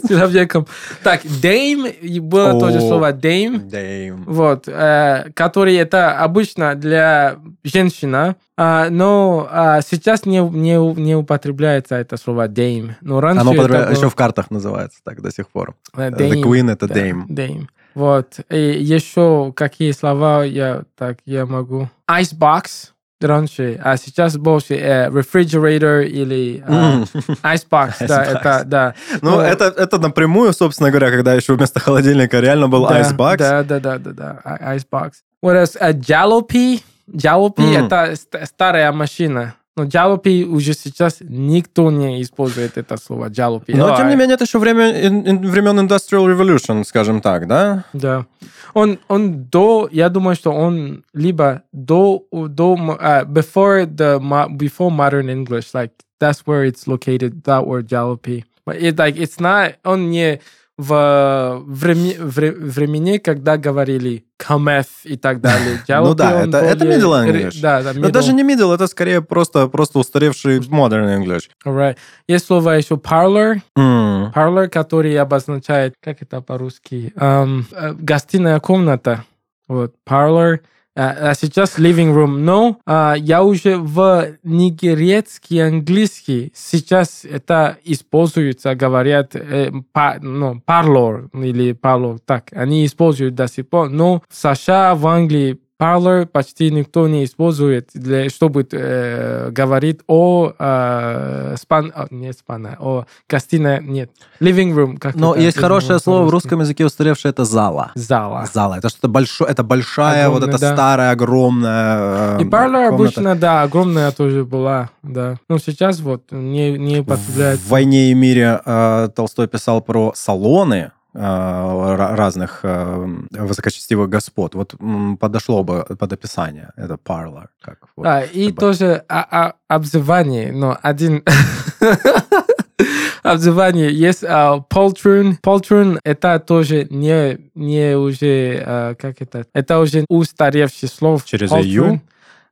человеком. 0.08 0.66
Так, 1.02 1.24
dame, 1.24 1.90
и 1.90 2.20
было 2.20 2.52
О. 2.52 2.60
тоже 2.60 2.80
слово 2.80 3.12
dame. 3.12 3.68
Damn. 3.70 4.24
Вот, 4.26 4.68
э, 4.68 5.30
который 5.34 5.74
это 5.76 6.18
обычно 6.18 6.74
для 6.74 7.36
женщина, 7.64 8.36
а, 8.56 8.88
но 8.90 9.46
а, 9.50 9.80
сейчас 9.82 10.24
не, 10.24 10.38
не, 10.40 10.76
не 10.94 11.14
употребляется 11.14 11.96
это 11.96 12.16
слово 12.16 12.48
dame. 12.48 12.92
Но 13.02 13.20
раньше 13.20 13.40
Оно 13.42 13.52
было- 13.52 13.90
еще 13.90 14.08
в 14.08 14.14
картах 14.14 14.50
называется 14.50 14.98
так 15.04 15.20
до 15.20 15.30
сих 15.30 15.48
пор. 15.48 15.74
э, 15.96 16.10
The 16.10 16.16
dame. 16.30 16.42
Queen 16.42 16.70
это 16.72 16.86
Dame. 16.86 17.26
Dame. 17.28 17.66
Вот. 17.94 18.40
И 18.50 18.58
еще 18.58 19.52
какие 19.54 19.92
слова 19.92 20.44
я 20.44 20.82
так 20.96 21.18
я 21.24 21.46
могу. 21.46 21.88
Icebox 22.10 22.90
раньше, 23.20 23.80
а 23.82 23.96
сейчас 23.96 24.36
больше 24.36 24.74
э, 24.74 25.08
refrigerator 25.08 26.04
или 26.04 26.62
э, 26.66 26.72
М. 26.72 27.02
icebox, 27.42 28.06
да, 28.06 28.24
это, 28.24 28.62
да. 28.66 28.94
Ну, 29.22 29.30
Ну, 29.36 29.40
это, 29.40 29.64
это 29.66 29.98
напрямую, 29.98 30.52
собственно 30.52 30.90
говоря, 30.90 31.10
когда 31.10 31.34
еще 31.34 31.54
вместо 31.54 31.80
холодильника 31.80 32.40
реально 32.40 32.68
был 32.68 32.86
да, 32.86 33.00
icebox. 33.00 33.36
Да, 33.38 33.62
да, 33.62 33.80
да, 33.80 33.98
да, 33.98 34.12
да, 34.12 34.40
I- 34.44 34.76
icebox. 34.76 35.12
What 35.44 35.54
else? 35.62 35.76
Uh, 35.80 35.92
jalopy. 35.94 36.82
Jalopy 37.08 37.76
М. 37.76 37.86
это 37.86 38.14
ст- 38.16 38.46
старая 38.46 38.90
машина. 38.92 39.54
Но 39.76 39.84
jalopy 39.84 40.44
уже 40.44 40.72
сейчас 40.72 41.18
никто 41.20 41.90
не 41.90 42.22
использует 42.22 42.78
это 42.78 42.96
слово 42.96 43.26
jalopy. 43.28 43.76
Но, 43.76 43.92
А, 43.92 43.96
тем 43.98 44.08
не 44.08 44.16
менее, 44.16 44.34
это 44.34 44.44
еще 44.44 44.58
время, 44.58 44.88
времен 44.90 45.78
Industrial 45.80 46.24
Revolution, 46.26 46.82
скажем 46.84 47.20
так, 47.20 47.46
да? 47.46 47.84
Да. 47.92 48.24
Он, 48.72 48.98
он 49.08 49.44
до, 49.44 49.88
я 49.92 50.08
думаю, 50.08 50.34
что 50.34 50.50
он 50.50 51.04
либо 51.12 51.62
до, 51.72 52.24
до 52.32 52.74
uh, 52.74 53.24
before 53.26 53.84
the 53.86 54.18
before 54.56 54.90
modern 54.90 55.28
English, 55.28 55.74
like 55.74 55.92
that's 56.18 56.46
where 56.46 56.64
it's 56.64 56.86
located, 56.86 57.44
that 57.44 57.66
word 57.66 57.86
jalopy. 57.86 58.44
But 58.64 58.76
it 58.76 58.96
like 58.96 59.16
it's 59.16 59.38
not, 59.38 59.74
он 59.84 60.10
не 60.10 60.40
в 60.78 61.62
времени, 61.66 62.16
времени, 62.18 63.16
когда 63.16 63.56
говорили 63.56 64.26
cometh 64.38 64.88
и 65.04 65.16
так 65.16 65.40
далее. 65.40 65.78
Ну 65.88 66.14
да, 66.14 66.42
это- 66.44 66.58
это 66.58 66.84
middle 66.84 67.24
English. 67.26 67.60
Да, 67.62 67.82
да, 67.82 67.92
Но 67.94 68.00
middle. 68.08 68.10
даже 68.10 68.32
не 68.34 68.42
middle, 68.42 68.74
это 68.74 68.86
скорее 68.86 69.22
просто, 69.22 69.68
просто 69.68 69.98
устаревший 69.98 70.58
modern 70.58 71.06
English. 71.18 71.44
Alright. 71.64 71.96
Есть 72.28 72.46
слово 72.46 72.72
еще 72.72 72.96
parlor, 72.96 73.60
М. 73.76 74.32
Parlor, 74.34 74.68
который 74.68 75.16
обозначает, 75.18 75.94
как 76.02 76.20
это 76.20 76.42
по-русски, 76.42 77.12
э, 77.16 77.92
гостиная 77.98 78.60
комната. 78.60 79.24
Вот, 79.68 79.94
parlor. 80.08 80.58
А, 80.96 81.30
а 81.30 81.34
сейчас 81.34 81.78
living 81.78 82.14
room. 82.14 82.38
Но 82.38 82.78
а, 82.86 83.14
я 83.18 83.42
уже 83.42 83.76
в 83.76 84.36
нигерецкий 84.42 85.62
английский 85.62 86.52
сейчас 86.54 87.24
это 87.24 87.76
используется, 87.84 88.74
говорят, 88.74 89.36
э, 89.36 89.70
па- 89.92 90.16
ну, 90.20 90.62
parlor 90.66 91.28
или 91.34 91.72
parlor, 91.74 92.18
так, 92.24 92.48
они 92.52 92.86
используют 92.86 93.34
до 93.34 93.46
сих 93.46 93.68
пор. 93.68 93.90
Но 93.90 94.22
в 94.28 94.34
США, 94.34 94.94
в 94.94 95.06
Англии 95.06 95.58
Parlor 95.78 96.24
почти 96.26 96.70
никто 96.70 97.06
не 97.06 97.24
использует, 97.24 97.90
для, 97.92 98.30
чтобы 98.30 98.66
э, 98.70 99.50
говорить 99.50 100.00
о 100.06 100.52
э, 100.58 101.56
спан, 101.60 101.92
о, 101.94 102.06
не 102.10 102.32
спана, 102.32 102.76
о 102.80 103.04
гостиной, 103.28 103.82
нет, 103.82 104.10
living 104.40 104.74
room. 104.74 104.96
Как 104.98 105.14
Но 105.14 105.34
это 105.34 105.42
есть 105.42 105.58
хорошее 105.58 105.98
слово 105.98 106.24
в 106.24 106.30
русском 106.30 106.60
языке 106.60 106.86
устаревшее, 106.86 107.30
это 107.30 107.44
зала. 107.44 107.92
Зала. 107.94 108.46
Зала. 108.50 108.78
Это 108.78 108.88
что-то 108.88 109.08
большое, 109.08 109.50
это 109.50 109.62
большая, 109.62 110.28
вот 110.30 110.36
Огромная, 110.38 110.56
эта 110.56 110.60
да. 110.60 110.72
старая, 110.72 111.10
огромная 111.10 112.38
И 112.38 112.44
э, 112.44 112.46
parlor 112.46 112.88
комната. 112.88 112.94
обычно, 112.94 113.36
да, 113.36 113.62
огромная 113.62 114.10
тоже 114.12 114.44
была, 114.44 114.90
да. 115.02 115.36
Но 115.48 115.58
сейчас 115.58 116.00
вот 116.00 116.22
не, 116.30 116.72
не 116.78 117.00
В 117.00 117.02
употребляется. 117.02 117.68
«Войне 117.68 118.10
и 118.10 118.14
мире» 118.14 118.60
э, 118.64 119.08
Толстой 119.14 119.46
писал 119.46 119.82
про 119.82 120.12
салоны 120.14 120.92
разных 121.18 122.60
э, 122.62 123.06
высокочестивых 123.30 124.08
господ. 124.10 124.54
Вот 124.54 124.74
подошло 125.18 125.64
бы 125.64 125.84
под 125.98 126.12
описание. 126.12 126.70
Это 126.76 126.94
parlor. 126.94 127.46
Как, 127.62 127.78
вот, 127.96 128.04
Да, 128.04 128.22
и 128.22 128.44
чтобы- 128.48 128.60
тоже 128.60 129.04
а- 129.08 129.26
а- 129.30 129.54
обзывание, 129.68 130.52
но 130.52 130.76
один 130.82 131.22
обзывание 133.22 133.92
есть 133.92 134.24
а, 134.24 134.58
poltroon. 134.58 135.36
Poltroon 135.42 135.98
это 136.04 136.38
тоже 136.38 136.86
не, 136.90 137.38
не 137.54 137.96
уже, 137.96 138.62
а, 138.66 138.94
как 138.94 139.16
это, 139.20 139.46
это 139.54 139.78
уже 139.80 140.04
устаревший 140.08 140.88
слово. 140.88 141.20
Через. 141.24 141.50
«ю»? 141.64 142.00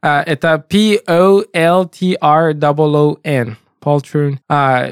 А, 0.03 0.23
это 0.23 0.59
P-O-L-T-R-O-O-N. 2.35 3.57
Poltroon. 3.83 4.39
А, 4.49 4.89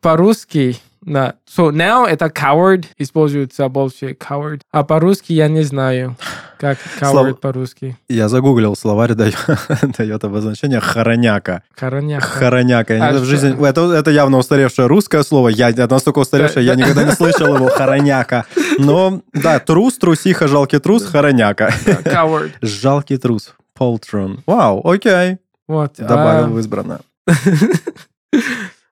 по-русски, 0.00 0.76
да. 1.06 1.34
So 1.46 1.70
now 1.70 2.06
это 2.06 2.26
coward 2.26 2.86
используется 2.98 3.68
больше 3.68 4.12
coward. 4.12 4.60
А 4.72 4.84
по-русски 4.84 5.32
я 5.32 5.48
не 5.48 5.62
знаю, 5.62 6.16
как 6.58 6.78
coward 7.00 7.10
Слава- 7.10 7.34
по-русски. 7.34 7.96
Я 8.08 8.28
загуглил, 8.28 8.74
словарь 8.74 9.14
дает, 9.14 9.36
дает 9.98 10.24
обозначение 10.24 10.80
хороняка. 10.80 11.62
Хороняка. 11.76 12.26
Хороняка. 12.26 12.94
А 12.94 13.12
в 13.12 13.24
жизни... 13.24 13.66
Это, 13.66 13.92
это 13.92 14.10
явно 14.10 14.38
устаревшее 14.38 14.86
русское 14.86 15.22
слово. 15.22 15.48
Я 15.48 15.70
это 15.70 15.86
настолько 15.88 16.20
устаревшее, 16.20 16.64
я 16.64 16.74
никогда 16.74 17.04
не 17.04 17.12
слышал 17.12 17.54
его. 17.54 17.68
Хороняка. 17.74 18.46
Но, 18.78 19.20
да, 19.32 19.58
трус, 19.58 19.98
трусиха, 19.98 20.48
жалкий 20.48 20.78
трус, 20.78 21.04
хороняка. 21.04 21.70
Coward. 21.84 22.52
Жалкий 22.62 23.18
трус. 23.18 23.54
Полтрон. 23.74 24.42
Вау, 24.46 24.80
окей. 24.88 25.38
Вот. 25.66 25.94
Добавил 25.98 26.44
а, 26.44 26.48
в 26.48 26.58
избранное. 26.60 27.00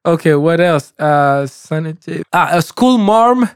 Okay, 0.04 0.34
what 0.34 0.60
else? 0.60 0.92
Uh, 0.98 1.46
sanitary. 1.46 2.22
Ah, 2.32 2.50
a 2.56 2.62
school 2.62 2.98
mom. 2.98 3.48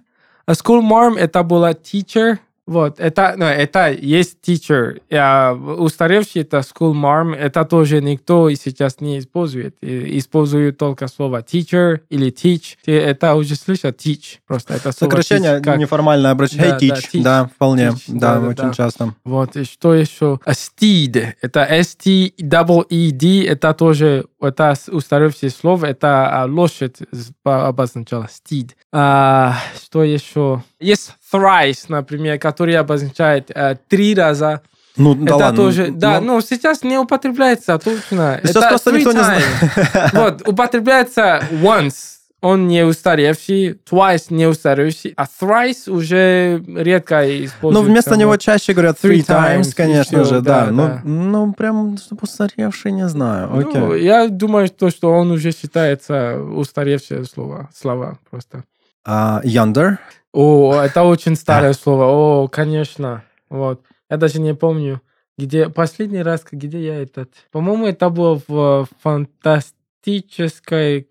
A 0.47 0.55
school 0.55 0.81
mom 0.81 1.19
A 1.19 1.27
tabula 1.27 1.75
teacher. 1.75 2.41
Вот, 2.67 2.99
это, 2.99 3.35
ну, 3.37 3.45
это 3.45 3.91
есть 3.93 4.39
teacher. 4.47 5.01
А 5.13 5.53
устаревший 5.55 6.43
это 6.43 6.59
school 6.59 6.93
mom. 6.95 7.35
Это 7.35 7.65
тоже 7.65 8.03
никто 8.03 8.51
сейчас 8.55 9.01
не 9.01 9.19
использует. 9.21 9.77
И 9.83 10.19
Используют 10.19 10.77
только 10.79 11.07
слово 11.09 11.43
teacher 11.43 12.01
или 12.11 12.33
teach. 12.33 12.77
Ты 12.85 12.93
Это 12.99 13.35
уже 13.35 13.55
слышал 13.55 13.91
teach. 13.91 14.39
Просто 14.47 14.75
это 14.75 14.91
слово 14.93 15.11
Сокращение 15.11 15.59
teach 15.59 15.63
как- 15.63 15.79
неформальное 15.79 16.31
обращение. 16.33 16.71
Да, 16.71 16.77
Hey, 16.77 16.89
да, 16.89 16.95
teach. 16.97 17.11
teach. 17.13 17.23
Да, 17.23 17.45
вполне. 17.55 17.89
Teach, 17.89 18.03
Да, 18.09 18.35
да, 18.35 18.41
да, 18.41 18.49
очень 18.49 18.69
да. 18.69 18.73
часто. 18.73 19.15
Вот, 19.25 19.57
и 19.57 19.65
что 19.65 19.95
еще? 19.95 20.41
А 20.45 20.51
Steed. 20.53 21.35
Это 21.41 21.61
S-T-E-E-D. 21.65 23.47
Это 23.47 23.75
тоже 23.75 24.27
это 24.41 24.75
устаревшее 24.89 25.51
слово. 25.51 25.87
Это 25.87 26.43
а, 26.43 26.47
лошадь 26.47 26.97
обозначало. 27.45 28.25
Steed. 28.27 28.71
А, 28.93 29.57
что 29.83 30.03
еще? 30.05 30.63
Есть 30.81 31.15
thrice, 31.33 31.85
например, 31.89 32.39
который 32.39 32.77
обозначает 32.77 33.51
а, 33.55 33.77
три 33.89 34.15
раза. 34.15 34.61
Ну, 34.97 35.15
да 35.15 35.25
это 35.25 35.37
ладно. 35.37 35.57
тоже, 35.57 35.89
да, 35.91 36.21
ну, 36.21 36.35
ну, 36.37 36.41
сейчас 36.41 36.83
не 36.83 36.97
употребляется 36.99 37.79
точно. 37.79 38.41
Сейчас 38.43 38.57
это 38.57 38.69
просто 38.69 38.93
никто 38.93 39.13
не 39.13 39.19
times. 39.19 40.11
Вот, 40.15 40.49
употребляется 40.49 41.43
once, 41.63 41.95
он 42.41 42.67
не 42.67 42.83
устаревший, 42.83 43.79
twice 43.91 44.27
не 44.31 44.47
устаревший, 44.47 45.13
а 45.17 45.25
thrice 45.41 45.91
уже 45.91 46.63
редко 46.67 47.23
Ну, 47.27 47.45
используется. 47.45 47.91
вместо 47.91 48.17
него 48.17 48.37
чаще 48.39 48.73
говорят 48.73 48.97
Three 49.03 49.19
three 49.21 49.27
times, 49.27 49.65
times, 49.65 49.75
конечно 49.75 50.21
и 50.21 50.25
же, 50.25 50.41
да. 50.41 50.67
да, 50.67 50.71
Ну, 50.73 50.87
да. 50.87 51.01
ну, 51.05 51.53
прям, 51.53 51.99
чтобы 51.99 52.21
устаревший, 52.23 52.93
не 52.93 53.07
знаю. 53.09 53.53
Окей. 53.55 53.81
Ну, 53.81 53.95
я 53.95 54.29
думаю, 54.29 54.71
то, 54.71 54.89
что 54.89 55.11
он 55.13 55.31
уже 55.31 55.51
считается 55.53 56.39
устаревшее 56.41 57.25
слово, 57.25 57.69
слова 57.75 58.19
просто. 58.31 58.65
А, 59.05 59.41
Yonder. 59.45 59.99
О, 60.37 60.75
это 60.83 61.03
очень 61.05 61.37
старое 61.37 61.73
слово. 61.73 62.05
О, 62.05 62.49
конечно. 62.49 63.23
Вот. 63.49 63.81
Я 64.11 64.17
даже 64.19 64.41
не 64.41 64.55
помню, 64.55 65.01
где 65.39 65.69
последний 65.69 66.23
раз, 66.23 66.45
где 66.51 66.79
я 66.85 67.03
этот. 67.03 67.31
По-моему, 67.51 67.87
это 67.87 68.11
было 68.11 68.41
в 68.47 68.87
фантастической 69.03 71.09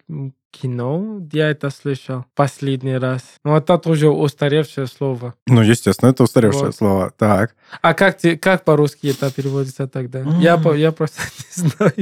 кино, 0.52 1.20
я 1.34 1.50
это 1.50 1.70
слышал 1.70 2.24
последний 2.34 2.98
раз. 2.98 3.22
Ну, 3.44 3.58
это 3.58 3.78
тоже 3.78 4.10
устаревшее 4.10 4.88
слово. 4.88 5.34
Ну, 5.48 5.62
естественно, 5.62 6.12
это 6.12 6.24
устаревшее 6.24 6.68
Вот. 6.68 6.76
слово. 6.76 7.12
Так. 7.18 7.56
А 7.82 7.94
как, 7.94 8.18
ты, 8.18 8.38
как 8.38 8.64
по-русски 8.64 9.08
это 9.08 9.30
переводится 9.34 9.88
тогда? 9.88 10.22
Я, 10.40 10.58
по- 10.58 10.74
я 10.74 10.94
просто 10.94 11.22
не 11.58 11.70
знаю. 11.70 11.94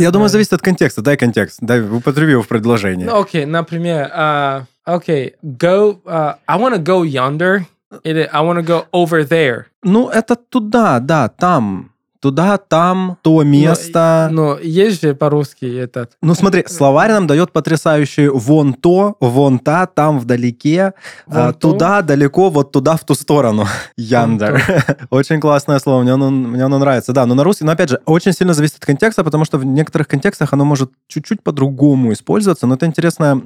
Я 0.00 0.10
думаю, 0.10 0.10
знаю. 0.10 0.28
зависит 0.30 0.54
от 0.54 0.62
контекста. 0.62 1.02
Дай 1.02 1.18
контекст. 1.18 1.58
Дай, 1.60 1.82
употреби 1.82 2.30
его 2.32 2.42
в 2.42 2.48
предложении. 2.48 3.04
Ну, 3.04 3.20
Окей, 3.20 3.44
например, 3.44 4.08
а, 4.10 4.64
окей, 4.85 5.35
go, 5.43 6.01
а, 6.05 6.37
I 6.47 6.57
want 6.57 6.75
to 6.75 6.79
go 6.79 7.03
yonder, 7.03 7.65
или 8.03 8.27
I 8.31 8.41
want 8.41 8.59
to 8.59 8.63
go 8.63 8.85
over 8.91 9.23
there. 9.27 9.65
Ну, 9.83 10.09
это 10.09 10.35
туда, 10.35 10.99
да, 10.99 11.27
там. 11.29 11.91
Туда, 12.20 12.58
там, 12.58 13.18
то 13.22 13.42
место. 13.42 14.28
Но 14.32 14.58
есть 14.58 15.02
же 15.02 15.14
по-русски 15.14 15.64
этот. 15.64 16.12
Ну, 16.22 16.34
смотри, 16.34 16.64
словарь 16.66 17.12
нам 17.12 17.26
дает 17.26 17.52
потрясающие 17.52 18.30
вон 18.30 18.74
то, 18.74 19.16
вон 19.20 19.58
та, 19.58 19.86
там 19.86 20.18
вдалеке, 20.18 20.94
Вон 21.26 21.38
а, 21.38 21.52
то. 21.52 21.72
туда, 21.72 22.02
далеко, 22.02 22.50
вот 22.50 22.72
туда, 22.72 22.96
в 22.96 23.04
ту 23.04 23.14
сторону. 23.14 23.66
Яндер. 23.96 24.62
Очень 25.10 25.40
классное 25.40 25.78
слово, 25.78 26.02
мне 26.02 26.12
оно, 26.12 26.30
мне 26.30 26.64
оно 26.64 26.78
нравится. 26.78 27.12
Да, 27.12 27.26
но 27.26 27.34
на 27.34 27.44
русский, 27.44 27.64
но 27.64 27.72
опять 27.72 27.90
же, 27.90 28.00
очень 28.04 28.32
сильно 28.32 28.54
зависит 28.54 28.76
от 28.76 28.86
контекста, 28.86 29.24
потому 29.24 29.44
что 29.44 29.58
в 29.58 29.64
некоторых 29.64 30.08
контекстах 30.08 30.52
оно 30.52 30.64
может 30.64 30.90
чуть-чуть 31.08 31.42
по-другому 31.42 32.12
использоваться, 32.12 32.66
но 32.66 32.74
это 32.74 32.86
интересно, 32.86 33.40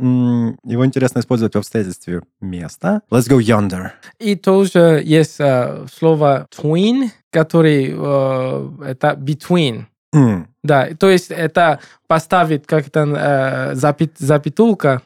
его 0.64 0.86
интересно 0.86 1.20
использовать 1.20 1.54
в 1.54 1.58
обстоятельстве 1.58 2.22
места. 2.40 3.02
Let's 3.10 3.28
go 3.28 3.38
yonder. 3.38 3.90
И 4.18 4.36
тоже 4.36 5.02
есть 5.04 5.40
а, 5.40 5.86
слово 5.92 6.46
twin, 6.56 7.10
который 7.30 7.94
э, 7.96 8.68
это 8.86 9.14
between. 9.18 9.84
М, 10.12 10.48
Да, 10.64 10.88
то 10.98 11.08
есть 11.08 11.30
это 11.30 11.78
поставить 12.08 12.66
как-то 12.66 13.00
э, 13.16 13.74
запят, 13.76 14.10
запятулка 14.18 15.02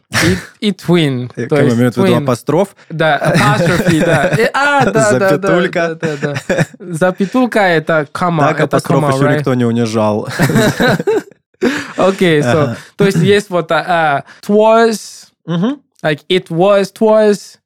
и, 0.61 0.69
и 0.69 0.73
twin. 0.73 1.29
То 1.49 1.57
есть 1.61 1.77
имею 1.77 1.93
в 1.93 1.97
виду 1.99 2.07
twin. 2.07 2.23
апостроф. 2.23 2.75
Да, 2.89 3.19
apostrophe, 3.19 4.05
да. 4.05 4.27
И- 4.39 4.49
А, 4.55 4.85
да, 4.87 4.91
да, 4.93 5.19
да, 5.19 5.29
Запятулька. 5.29 5.95
да, 6.01 6.17
да, 6.17 6.35
да. 6.49 6.67
Запятулка 6.79 7.61
это 7.61 8.09
комма. 8.11 8.45
Так 8.49 8.57
это 8.57 8.65
апостроф 8.65 9.01
комма, 9.03 9.15
еще 9.15 9.27
right? 9.27 9.37
никто 9.39 9.55
не 9.55 9.65
унижал. 9.67 10.27
Окей, 11.97 12.41
so, 12.41 12.63
Ага. 12.63 12.77
то 12.97 13.05
есть 13.07 13.19
есть 13.19 13.49
вот 13.51 13.71
а, 13.73 14.25
twas, 14.47 15.29
Мгм. 15.47 15.81
like 16.03 16.21
it 16.29 16.49
was, 16.49 16.93
twas, 16.93 17.59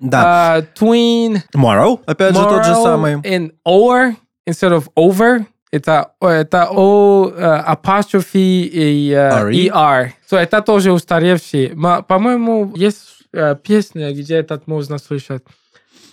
Да. 0.00 0.56
а, 0.56 0.60
tween, 0.78 1.42
Tomorrow, 1.54 2.00
опять 2.06 2.34
же, 2.34 2.42
тот 2.42 2.64
же 2.64 2.72
moral, 2.72 2.82
самый. 2.84 3.14
and 3.22 3.52
or 3.66 4.16
instead 4.48 4.72
of 4.72 4.88
over. 4.96 5.44
Это, 5.74 6.10
это 6.20 6.68
о 6.70 7.30
э, 7.34 7.62
apostrophe 7.66 8.34
и 8.34 9.10
э, 9.10 9.30
RE. 9.48 9.68
ER. 9.70 10.12
So 10.30 10.36
это 10.36 10.60
тоже 10.60 10.92
устаревший. 10.92 11.72
Ма- 11.74 12.02
По-моему, 12.02 12.74
есть 12.76 13.22
э, 13.32 13.56
песня, 13.62 14.12
где 14.12 14.34
этот 14.36 14.66
можно 14.66 14.98
слышать. 14.98 15.42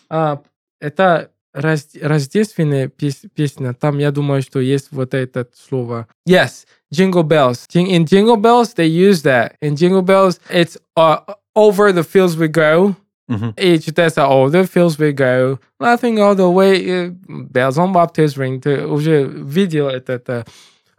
А, 0.10 0.40
это 0.80 1.32
раз- 1.54 1.90
рождественная 2.02 2.88
пес- 2.88 3.26
песня. 3.36 3.74
Там, 3.74 3.98
я 3.98 4.12
думаю, 4.12 4.42
что 4.42 4.60
есть 4.62 4.88
вот 4.92 5.14
это 5.14 5.46
слово. 5.54 6.08
Yes, 6.26 6.66
Jingle 6.94 7.24
Bells. 7.24 7.68
Jing- 7.70 7.90
In 7.90 8.06
Jingle 8.06 8.38
Bells, 8.38 8.74
they 8.76 8.88
use 8.88 9.24
that. 9.24 9.56
In 9.62 9.76
Jingle 9.76 10.02
Bells, 10.04 10.40
it's 10.50 10.78
uh, 10.96 11.18
over 11.54 11.92
the 11.92 12.04
fields 12.04 12.38
we 12.38 12.48
go. 12.48 12.96
Мгм. 13.29 13.55
И 13.57 13.79
читается 13.79 14.23
all 14.23 14.51
the 14.51 14.65
fields 14.65 14.99
we 14.99 15.13
go, 15.13 15.59
laughing 15.81 16.19
all 16.19 16.35
the 16.35 16.51
way, 16.53 16.85
э, 16.87 17.11
bells 17.27 17.79
on 17.79 17.93
Baptist 17.93 18.37
ring. 18.37 18.61
Ты 18.61 18.87
уже 18.87 19.25
видел 19.25 19.89
это, 19.89 20.13
это 20.13 20.45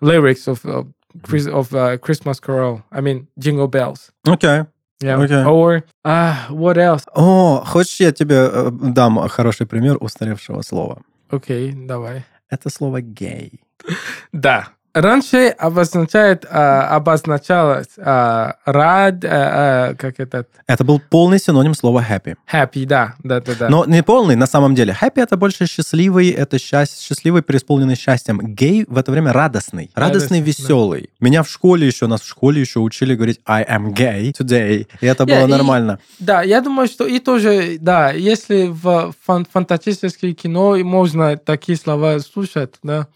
lyrics 0.02 0.48
of, 0.48 0.64
of, 0.66 0.88
Chris- 1.22 1.48
of 1.48 1.72
uh, 1.74 1.98
Christmas 2.00 2.40
Carol. 2.40 2.82
I 2.92 3.02
mean, 3.02 3.28
Jingle 3.38 3.68
Bells. 3.68 4.12
Окей. 4.26 4.64
Yeah. 5.04 5.20
Okay. 5.20 5.44
Or, 5.44 5.84
ah, 6.04 6.48
what 6.50 6.78
else? 6.78 7.04
О, 7.14 7.62
хочешь, 7.66 8.00
я 8.00 8.12
тебе 8.12 8.50
э, 8.52 8.70
дам 8.72 9.20
хороший 9.28 9.68
пример 9.68 9.98
устаревшего 10.00 10.62
слова? 10.64 11.02
Окей, 11.30 11.74
давай. 11.74 12.26
Это 12.50 12.70
слово 12.70 13.02
гей. 13.02 13.62
Да. 14.32 14.70
Раньше 14.93 15.49
обозначает, 15.57 16.45
а, 16.51 16.89
обозначалось 16.97 17.87
а, 17.97 18.57
рад, 18.65 19.25
а, 19.25 19.91
а, 19.91 19.95
как 19.95 20.19
это, 20.19 20.47
Это 20.67 20.83
был 20.85 21.01
полный 21.01 21.39
синоним 21.39 21.75
слова 21.75 22.05
happy. 22.09 22.35
happy, 22.53 22.87
да, 22.87 23.15
да, 23.23 23.41
да, 23.41 23.53
да. 23.57 23.69
Но 23.69 23.85
не 23.85 24.03
полный, 24.03 24.35
на 24.35 24.47
самом 24.47 24.75
деле. 24.75 24.97
Happy 25.01 25.23
это 25.23 25.37
больше 25.37 25.67
счастливый, 25.67 26.31
это 26.31 26.59
счасть, 26.59 27.01
счастливый, 27.03 27.43
преисполненный 27.43 27.95
счастьем. 27.95 28.41
Гей 28.55 28.85
в 28.89 28.99
это 28.99 29.13
время 29.13 29.33
радостный. 29.33 29.91
Радостный, 29.95 30.39
Радостный, 30.39 30.41
да. 30.41 30.45
веселый. 30.47 31.11
Меня 31.21 31.45
в 31.45 31.49
школе 31.49 31.87
еще, 31.87 32.09
нас 32.09 32.23
в 32.23 32.27
школе 32.29 32.61
еще 32.61 32.81
учили 32.81 33.15
говорить 33.15 33.41
I 33.47 33.63
am 33.65 33.95
gay 33.95 34.33
today. 34.33 34.89
И 35.01 35.07
это 35.07 35.25
было 35.25 35.35
Yeah, 35.37 35.45
и- 35.47 35.51
нормально. 35.51 36.01
Да, 36.19 36.43
я 36.43 36.61
думаю, 36.61 36.89
что 36.89 37.07
и 37.07 37.21
тоже, 37.21 37.77
да, 37.81 38.11
если 38.11 38.67
в 38.67 39.15
фан- 39.25 39.47
фантастическое 39.53 40.33
кино 40.33 40.77
можно 40.79 41.37
такие 41.37 41.79
слова 41.79 42.19
слушать, 42.19 42.75
да. 42.83 43.07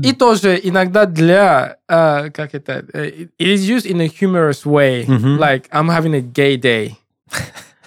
И 0.00 0.12
тоже 0.12 0.60
иногда 0.62 1.04
для, 1.06 1.76
э, 1.88 2.30
как 2.30 2.54
это, 2.54 2.84
э, 2.92 3.26
it 3.38 3.54
is 3.54 3.66
used 3.76 3.86
in 3.86 4.00
a 4.00 4.06
humorous 4.06 4.64
way, 4.64 5.04
Мгм. 5.06 5.38
like 5.38 5.64
I'm 5.70 5.88
having 5.88 6.14
a 6.14 6.20
gay 6.20 6.56
day. 6.56 6.92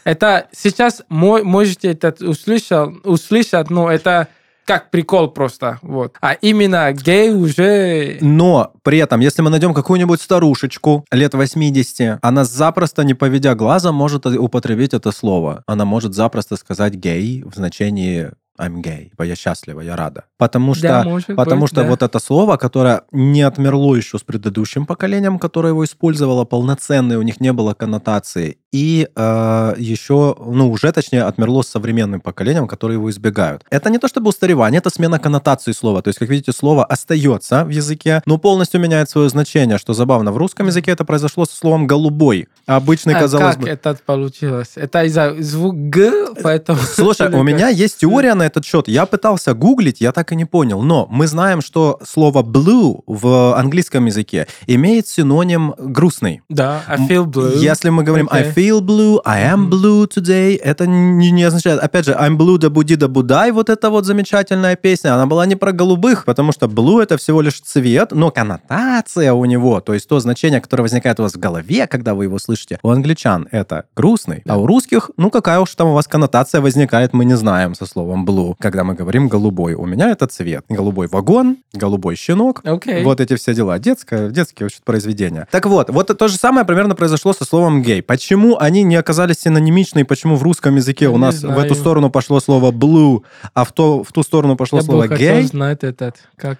Это 0.03 0.47
сейчас 0.53 1.03
мо- 1.09 1.43
можете 1.43 1.91
это 1.91 2.13
услышать, 2.25 2.89
услышать, 3.05 3.69
но 3.69 3.91
это 3.91 4.27
как 4.65 4.91
прикол 4.91 5.29
просто. 5.29 5.79
Вот. 5.81 6.15
А 6.21 6.33
именно 6.33 6.91
гей 6.91 7.29
уже... 7.31 8.17
Но 8.19 8.73
при 8.83 8.97
этом, 8.97 9.21
если 9.21 9.41
мы 9.41 9.49
найдем 9.49 9.73
какую-нибудь 9.73 10.21
старушечку 10.21 11.05
лет 11.11 11.33
80, 11.33 12.19
она 12.21 12.43
запросто, 12.43 13.03
не 13.03 13.13
поведя 13.13 13.55
глаза, 13.55 13.93
может 13.93 14.25
употребить 14.25 14.93
это 14.93 15.11
слово. 15.13 15.63
Она 15.67 15.85
может 15.85 16.13
запросто 16.13 16.57
сказать 16.57 16.95
гей 16.95 17.43
в 17.43 17.55
значении 17.55 18.31
I'm 18.59 18.81
gay, 18.81 19.11
я 19.25 19.35
счастлива, 19.35 19.81
я 19.81 19.95
рада. 19.95 20.23
Потому 20.37 20.73
что, 20.73 20.87
Да, 20.87 21.03
может 21.03 21.35
потому 21.35 21.61
быть, 21.61 21.71
что 21.71 21.83
да. 21.83 21.89
вот 21.89 22.01
это 22.01 22.19
слово, 22.19 22.57
которое 22.57 23.01
не 23.11 23.41
отмерло 23.41 23.95
еще 23.95 24.17
с 24.17 24.23
предыдущим 24.23 24.85
поколением, 24.85 25.39
которое 25.39 25.69
его 25.69 25.83
использовало, 25.85 26.45
полноценное, 26.45 27.17
у 27.17 27.21
них 27.21 27.39
не 27.39 27.53
было 27.53 27.73
коннотации, 27.73 28.57
и 28.71 29.07
э, 29.15 29.73
еще, 29.77 30.35
ну, 30.39 30.69
уже 30.69 30.91
точнее, 30.91 31.23
отмерло 31.23 31.61
с 31.61 31.67
современным 31.67 32.19
поколением, 32.21 32.67
которые 32.67 32.97
его 32.97 33.09
избегают. 33.09 33.63
Это 33.69 33.89
не 33.89 33.97
то 33.97 34.07
чтобы 34.07 34.29
устаревание, 34.29 34.79
это 34.79 34.89
смена 34.89 35.19
коннотации 35.19 35.71
слова. 35.71 36.01
То 36.01 36.09
есть, 36.09 36.19
как 36.19 36.29
видите, 36.29 36.51
слово 36.51 36.83
остается 36.83 37.63
в 37.63 37.69
языке, 37.69 38.21
но 38.25 38.37
полностью 38.37 38.81
меняет 38.81 39.09
свое 39.09 39.29
значение, 39.29 39.77
что 39.77 39.93
забавно. 39.93 40.31
В 40.31 40.37
русском 40.37 40.67
языке 40.67 40.91
это 40.91 41.05
произошло 41.05 41.45
со 41.45 41.55
словом 41.55 41.87
«голубой». 41.87 42.47
Обычный, 42.67 43.13
А 43.15 43.19
казалось 43.21 43.55
как 43.55 43.63
бы... 43.63 43.69
это 43.69 43.97
получилось? 44.05 44.71
Это 44.75 45.05
из-за 45.05 45.35
звук 45.39 45.73
Г, 45.73 46.33
поэтому... 46.43 46.77
Слушай, 46.95 47.29
у 47.33 47.41
меня 47.41 47.69
есть 47.69 47.99
теория 47.99 48.33
на 48.33 48.45
этот 48.45 48.65
счет. 48.65 48.89
Я 48.89 49.05
пытался 49.05 49.53
гуглить, 49.53 50.01
я 50.01 50.11
так 50.11 50.33
и 50.33 50.35
не 50.35 50.43
понял. 50.43 50.81
Но 50.81 51.07
мы 51.09 51.27
знаем, 51.27 51.61
что 51.61 51.97
слово 52.05 52.43
blue 52.43 53.03
в 53.07 53.57
английском 53.57 54.05
языке 54.07 54.47
имеет 54.67 55.07
синоним 55.07 55.75
грустный. 55.77 56.41
Да, 56.49 56.81
I 56.89 56.97
feel 57.07 57.23
blue. 57.23 57.57
Если 57.57 57.87
мы 57.87 58.03
говорим 58.03 58.27
I 58.31 58.49
Окей. 58.49 58.69
feel 58.69 58.81
blue, 58.81 59.21
I 59.23 59.43
am 59.45 59.69
blue 59.69 60.05
today, 60.05 60.59
это 60.61 60.87
не, 60.87 61.31
не 61.31 61.45
означает, 61.45 61.79
опять 61.79 62.03
же, 62.03 62.11
I'm 62.11 62.35
blue 62.35 62.57
да 62.57 62.69
буди 62.69 62.97
да 62.97 63.07
будай, 63.07 63.51
вот 63.51 63.69
эта 63.69 63.89
вот 63.89 64.03
замечательная 64.03 64.75
песня, 64.75 65.15
она 65.15 65.25
была 65.25 65.45
не 65.45 65.55
про 65.55 65.71
голубых, 65.71 66.25
потому 66.25 66.51
что 66.51 66.65
blue 66.65 67.01
это 67.01 67.15
всего 67.15 67.39
лишь 67.39 67.61
цвет, 67.61 68.11
но 68.11 68.29
коннотация 68.29 69.31
у 69.31 69.45
него, 69.45 69.79
то 69.79 69.93
есть 69.93 70.09
то 70.09 70.19
значение, 70.19 70.59
которое 70.59 70.83
возникает 70.83 71.17
у 71.21 71.23
вас 71.23 71.31
в 71.31 71.39
голове, 71.39 71.87
когда 71.87 72.13
вы 72.13 72.25
его 72.25 72.37
слышите, 72.37 72.56
у 72.83 72.89
англичан 72.89 73.47
это 73.51 73.85
грустный, 73.95 74.43
а 74.47 74.57
у 74.57 74.65
русских, 74.65 75.11
ну 75.17 75.29
какая 75.29 75.59
уж 75.59 75.73
там 75.75 75.89
у 75.89 75.93
вас 75.93 76.07
коннотация 76.07 76.61
возникает, 76.61 77.13
мы 77.13 77.25
не 77.25 77.35
знаем 77.37 77.75
со 77.75 77.85
словом 77.85 78.25
blue, 78.25 78.55
когда 78.59 78.83
мы 78.83 78.93
говорим 78.95 79.27
голубой. 79.27 79.73
У 79.73 79.85
меня 79.85 80.09
это 80.11 80.27
цвет. 80.27 80.65
Голубой 80.69 81.07
вагон, 81.07 81.57
голубой 81.73 82.15
щенок, 82.15 82.61
Окей. 82.63 83.03
вот 83.03 83.19
эти 83.21 83.35
все 83.35 83.53
дела. 83.53 83.77
Детское, 83.79 84.29
детские 84.29 84.65
вообще 84.65 84.79
произведения. 84.83 85.47
Так 85.51 85.65
вот, 85.65 85.89
вот 85.89 86.07
то 86.17 86.27
же 86.27 86.35
самое 86.37 86.65
примерно 86.65 86.95
произошло 86.95 87.33
со 87.33 87.45
словом 87.45 87.81
гей. 87.81 88.01
Почему 88.01 88.57
они 88.57 88.83
не 88.83 88.95
оказались 88.95 89.39
синонимичны, 89.39 89.99
и 89.99 90.03
почему 90.03 90.35
в 90.35 90.43
русском 90.43 90.75
языке 90.75 91.05
Я 91.05 91.11
у 91.11 91.17
нас 91.17 91.43
в 91.43 91.57
эту 91.57 91.75
сторону 91.75 92.09
пошло 92.09 92.39
слово 92.39 92.71
blue, 92.71 93.21
а 93.53 93.63
в, 93.65 93.71
то, 93.71 94.03
в 94.03 94.11
ту 94.11 94.23
сторону 94.23 94.55
пошло 94.55 94.79
Я 94.79 94.83
слово 94.85 95.07
гей? 95.07 95.43
знать 95.43 95.83
этот, 95.83 96.15
как... 96.35 96.59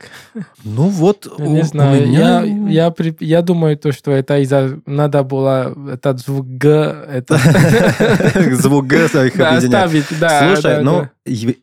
Ну 0.64 0.88
вот, 0.90 1.28
Я 1.38 1.46
у- 1.46 1.50
не 1.54 1.62
у 1.62 1.64
знаю. 1.64 2.08
меня- 2.08 2.42
Я, 2.44 2.84
я, 2.86 2.92
при- 2.92 3.16
я 3.20 3.42
думаю, 3.42 3.78
то, 3.78 3.92
что 3.92 4.12
это 4.12 4.38
из-за... 4.40 4.80
Надо 4.86 5.24
было 5.24 5.74
этот 5.88 6.19
звук 6.19 6.47
Г... 6.47 7.06
Это... 7.08 7.38
Звук 8.56 8.88
Г 8.88 9.06
их 9.06 9.39
объединяет. 9.39 10.62
Слушай, 10.62 10.84
ну, 10.84 11.08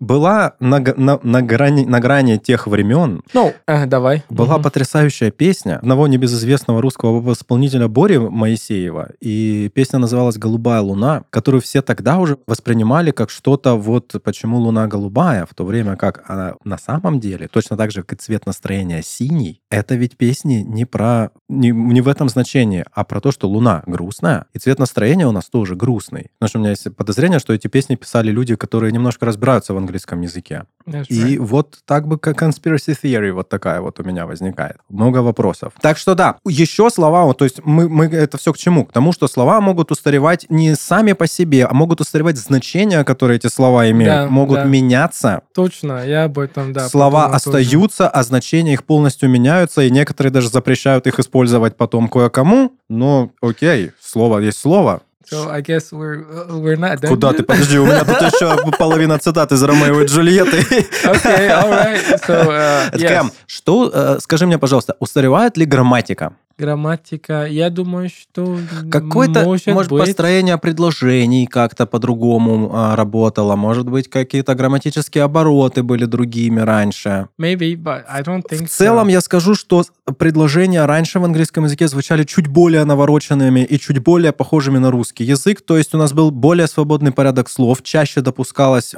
была 0.01 0.55
на, 0.61 0.81
на, 0.97 1.19
на 1.23 1.43
грани, 1.43 1.85
на 1.85 2.01
грани 2.01 2.37
тех 2.37 2.67
времен 2.67 3.23
Ну, 3.33 3.53
э, 3.67 3.87
давай. 3.87 4.23
Была 4.31 4.55
Мгм. 4.55 4.63
потрясающая 4.65 5.31
песня 5.31 5.79
одного 5.79 6.07
небезызвестного 6.07 6.81
русского 6.83 7.33
исполнителя 7.33 7.89
Бори 7.89 8.19
Моисеева. 8.19 9.11
И 9.21 9.71
песня 9.75 9.99
называлась 9.99 10.37
«Голубая 10.39 10.81
луна», 10.81 11.25
которую 11.31 11.61
все 11.61 11.83
тогда 11.83 12.19
уже 12.19 12.39
воспринимали 12.47 13.11
как 13.11 13.31
что-то 13.31 13.75
вот 13.77 14.13
«Почему 14.23 14.59
луна 14.59 14.87
голубая?», 14.87 15.47
в 15.47 15.55
то 15.55 15.65
время 15.65 15.97
как 15.97 16.23
она 16.29 16.55
на 16.65 16.79
самом 16.79 17.21
деле, 17.21 17.49
точно 17.49 17.77
так 17.77 17.91
же, 17.91 18.03
как 18.03 18.13
и 18.15 18.17
цвет 18.23 18.47
настроения 18.47 19.03
синий, 19.03 19.61
это 19.71 19.95
ведь 19.95 20.17
песни 20.17 20.65
не 20.67 20.85
про... 20.85 21.31
Не, 21.49 21.71
не 21.71 22.01
в 22.01 22.09
этом 22.09 22.29
значении, 22.29 22.85
а 22.93 23.05
про 23.05 23.21
то, 23.21 23.33
что 23.33 23.49
луна 23.49 23.83
грустная, 23.87 24.47
и 24.53 24.59
цвет 24.59 24.79
настроения 24.79 25.27
у 25.27 25.33
нас 25.33 25.47
тоже 25.47 25.77
грустный. 25.77 26.31
Потому 26.39 26.49
что 26.49 26.59
у 26.59 26.61
меня 26.61 26.71
есть 26.71 26.95
подозрение, 26.97 27.39
что 27.39 27.53
эти 27.53 27.69
песни 27.69 27.95
писали 27.95 28.31
люди, 28.31 28.57
которые 28.57 28.93
немножко 28.93 29.27
разбираются 29.27 29.54
в 29.63 29.77
английском 29.77 30.21
языке. 30.23 30.65
That's 30.87 31.07
И 31.09 31.37
right. 31.37 31.39
вот 31.39 31.79
так 31.87 32.07
бы 32.07 32.19
как 32.19 32.43
conspiracy 32.43 32.95
theory 33.03 33.33
вот 33.33 33.49
такая 33.49 33.81
вот 33.81 33.99
у 34.01 34.03
меня 34.05 34.27
возникает. 34.27 34.77
Много 34.91 35.19
вопросов. 35.19 35.73
Так 35.81 35.97
что 35.97 36.15
да, 36.15 36.37
еще 36.45 36.91
слова, 36.91 37.33
то 37.33 37.45
есть 37.45 37.61
мы, 37.65 37.89
мы 37.89 38.05
это 38.07 38.37
все 38.37 38.53
к 38.53 38.59
чему? 38.59 38.85
К 38.85 38.93
тому, 38.93 39.13
что 39.13 39.27
слова 39.27 39.63
могут 39.63 39.91
устаревать 39.91 40.45
не 40.51 40.75
сами 40.75 41.13
по 41.15 41.27
себе, 41.27 41.65
а 41.65 41.73
могут 41.73 42.03
устаревать 42.03 42.37
значения, 42.37 43.03
которые 43.05 43.37
эти 43.39 43.47
слова 43.47 43.91
имеют, 43.91 44.15
Да, 44.15 44.27
могут 44.29 44.57
да. 44.57 44.65
меняться. 44.65 45.41
Точно, 45.55 46.07
я 46.07 46.25
об 46.25 46.39
этом, 46.39 46.75
да. 46.75 46.87
слова 46.89 47.23
подумал 47.29 47.41
тоже. 47.41 47.49
остаются, 47.59 48.09
а 48.09 48.23
значения 48.23 48.75
их 48.75 48.85
полностью 48.85 49.31
меняются, 49.31 49.81
и 49.83 49.91
некоторые 49.91 50.33
даже 50.33 50.51
запрещают 50.51 51.07
их 51.07 51.19
использовать 51.19 51.77
потом 51.79 52.09
кое-кому. 52.09 52.73
Но 52.91 53.31
окей, 53.41 53.93
слово 54.01 54.41
есть 54.41 54.59
слово. 54.59 55.01
So 55.29 55.51
I 55.51 55.61
guess 55.63 55.93
we're, 55.93 56.23
uh, 56.23 56.57
we're 56.59 56.77
not 56.77 57.01
done 57.01 57.11
Куда 57.11 57.33
ты? 57.33 57.43
Подожди, 57.45 57.79
у 57.79 57.87
меня 57.87 58.05
тут 58.05 58.21
еще 58.21 58.57
половина 58.79 59.19
цитат 59.19 59.53
из 59.53 59.63
Ромео 59.63 60.03
и 60.03 60.07
Джульетты. 60.07 60.59
Okay, 61.05 61.49
all 61.49 61.71
right. 61.71 62.21
So, 62.27 62.49
uh, 62.49 62.91
yes. 62.97 63.33
Что, 63.47 63.91
э, 63.93 64.19
скажи 64.21 64.47
мне, 64.47 64.59
пожалуйста, 64.59 64.97
устаревает 65.01 65.57
ли 65.57 65.65
грамматика? 65.67 66.33
Грамматика, 66.57 67.47
я 67.47 67.71
думаю, 67.71 68.09
что 68.09 68.59
Какое-то, 68.91 69.45
может, 69.45 69.67
может, 69.67 69.91
быть. 69.91 70.05
построение 70.05 70.57
предложений 70.59 71.47
как-то 71.47 71.87
по-другому 71.87 72.71
а, 72.73 72.97
работало, 72.97 73.57
может 73.57 73.89
быть, 73.89 74.09
какие-то 74.09 74.55
грамматические 74.55 75.25
обороты 75.25 75.83
были 75.83 76.05
другими 76.05 76.61
раньше. 76.61 77.29
Maybe, 77.41 77.75
but 77.75 78.05
I 78.09 78.23
don't 78.23 78.43
think 78.49 78.67
В 78.67 78.71
целом 78.71 79.09
so. 79.09 79.13
я 79.13 79.21
скажу, 79.21 79.55
что 79.55 79.85
предложения 80.19 80.85
раньше 80.85 81.19
в 81.19 81.25
английском 81.25 81.65
языке 81.65 81.89
звучали 81.89 82.25
чуть 82.25 82.47
более 82.47 82.85
навороченными 82.85 83.61
и 83.61 83.79
чуть 83.79 83.99
более 83.99 84.33
похожими 84.33 84.79
на 84.79 84.91
русский 84.91 85.25
язык, 85.25 85.61
то 85.61 85.77
есть 85.77 85.95
у 85.95 85.99
нас 85.99 86.13
был 86.13 86.31
более 86.31 86.67
свободный 86.67 87.13
порядок 87.13 87.49
слов, 87.51 87.83
чаще 87.83 88.21
допускалось 88.21 88.95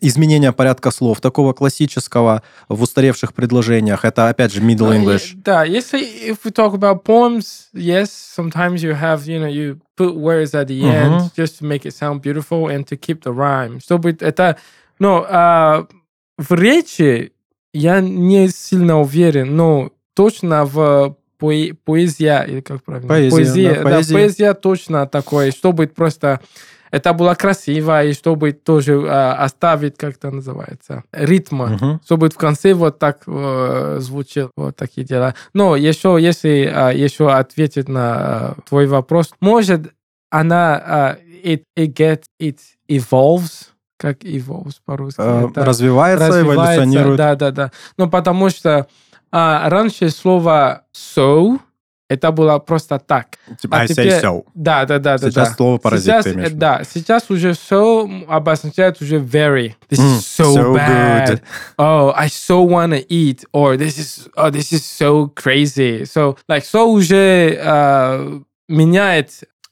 изменение 0.00 0.52
порядка 0.52 0.90
слов, 0.90 1.20
такого 1.20 1.52
классического 1.52 2.42
в 2.68 2.82
устаревших 2.82 3.34
предложениях. 3.34 4.04
Это, 4.04 4.28
опять 4.28 4.52
же, 4.52 4.60
Middle 4.60 4.90
Uh, 4.90 5.02
English. 5.04 5.32
Да, 5.44 5.64
если 5.64 6.00
if 6.00 6.38
we 6.44 6.52
talk 6.52 6.74
about 6.74 6.99
poems, 7.02 7.68
yes, 7.74 8.10
sometimes 8.10 8.82
you 8.82 8.94
have, 8.94 9.26
you 9.26 9.38
know, 9.40 9.48
you 9.48 9.78
put 9.96 10.14
words 10.14 10.54
at 10.54 10.66
the 10.68 10.80
Мгм. 10.82 10.92
end 10.92 11.20
just 11.36 11.58
to 11.58 11.64
make 11.66 11.84
it 11.84 11.92
sound 11.94 12.20
beautiful 12.22 12.68
and 12.68 12.84
to 12.86 12.96
keep 12.96 13.22
the 13.22 13.32
rhyme. 13.32 13.80
Чтобы 13.80 14.16
это, 14.20 14.56
ну, 14.98 15.24
а, 15.28 15.86
в 16.38 16.52
речи 16.54 17.32
я 17.72 18.00
не 18.00 18.48
сильно 18.48 19.00
уверен, 19.00 19.56
но 19.56 19.90
точно 20.14 20.64
в 20.64 21.16
поэ- 21.40 21.74
поэзия, 21.84 22.44
или 22.48 22.60
как 22.60 22.82
правильно? 22.84 23.08
Поэзия, 23.08 23.74
да, 23.74 23.74
да, 23.76 23.82
поэзия. 23.84 24.14
поэзия 24.14 24.54
точно 24.54 25.06
такое, 25.06 25.50
чтобы 25.52 25.86
просто 25.86 26.40
это 26.90 27.12
было 27.12 27.34
красиво, 27.34 28.04
и 28.04 28.12
чтобы 28.12 28.52
тоже 28.52 29.02
а, 29.06 29.34
оставить, 29.44 29.96
как 29.96 30.16
это 30.16 30.30
называется, 30.30 31.04
ритма 31.12 31.66
Мгм. 31.66 32.00
чтобы 32.04 32.28
в 32.28 32.36
конце 32.36 32.74
вот 32.74 32.98
так 32.98 33.22
э, 33.26 33.96
звучит, 34.00 34.50
вот 34.56 34.76
такие 34.76 35.06
дела. 35.06 35.34
Но 35.54 35.76
еще, 35.76 36.18
если 36.20 36.70
а, 36.72 36.90
еще 36.90 37.32
ответить 37.32 37.88
на 37.88 38.14
а, 38.14 38.54
твой 38.68 38.86
вопрос, 38.86 39.32
может, 39.40 39.92
она 40.30 40.76
а, 40.76 41.16
it, 41.44 41.62
it 41.78 41.92
gets, 41.94 42.24
it 42.40 42.58
evolves, 42.88 43.68
как 43.96 44.22
evolves 44.24 44.76
по-русски? 44.84 45.20
Э, 45.20 45.48
Это 45.50 45.64
Развивается, 45.64 46.28
развивается, 46.28 46.74
эволюционирует. 46.76 47.16
Да, 47.16 47.34
да, 47.36 47.50
да. 47.50 47.72
Ну, 47.96 48.08
потому 48.08 48.50
что 48.50 48.86
а, 49.32 49.68
раньше 49.68 50.10
слово 50.10 50.82
so 50.94 51.58
это 52.10 52.32
было 52.32 52.58
просто 52.58 52.98
так. 52.98 53.38
Типа, 53.62 53.76
А 53.78 53.80
I 53.82 53.86
say 53.86 53.90
теперь- 53.94 54.20
so. 54.22 54.44
Да, 54.54 54.84
да, 54.84 54.98
да. 54.98 55.16
Сейчас 55.16 55.32
да. 55.50 55.54
слово 55.54 55.78
паразит 55.78 56.04
Сейчас, 56.06 56.24
ты 56.24 56.32
имеешь 56.32 56.50
э, 56.50 56.54
да, 56.54 56.82
сейчас 56.84 57.30
уже 57.30 57.50
so 57.52 58.26
обозначает 58.26 59.00
уже 59.00 59.16
very. 59.18 59.74
This 59.88 59.98
Mm, 60.00 60.18
is 60.18 60.20
so, 60.20 60.54
so 60.54 60.74
bad. 60.74 61.28
good. 61.28 61.42
Oh, 61.78 62.12
I 62.16 62.26
so 62.26 62.62
wanna 62.68 63.00
eat. 63.08 63.44
Or 63.52 63.76
this 63.76 63.96
is, 63.98 64.28
oh, 64.36 64.50
this 64.50 64.72
is 64.72 64.84
so 64.84 65.28
crazy. 65.34 66.02
So, 66.04 66.36
like, 66.48 66.64
so 66.64 66.84
уже 66.86 67.56
э, 67.56 68.40
меняет 68.68 69.30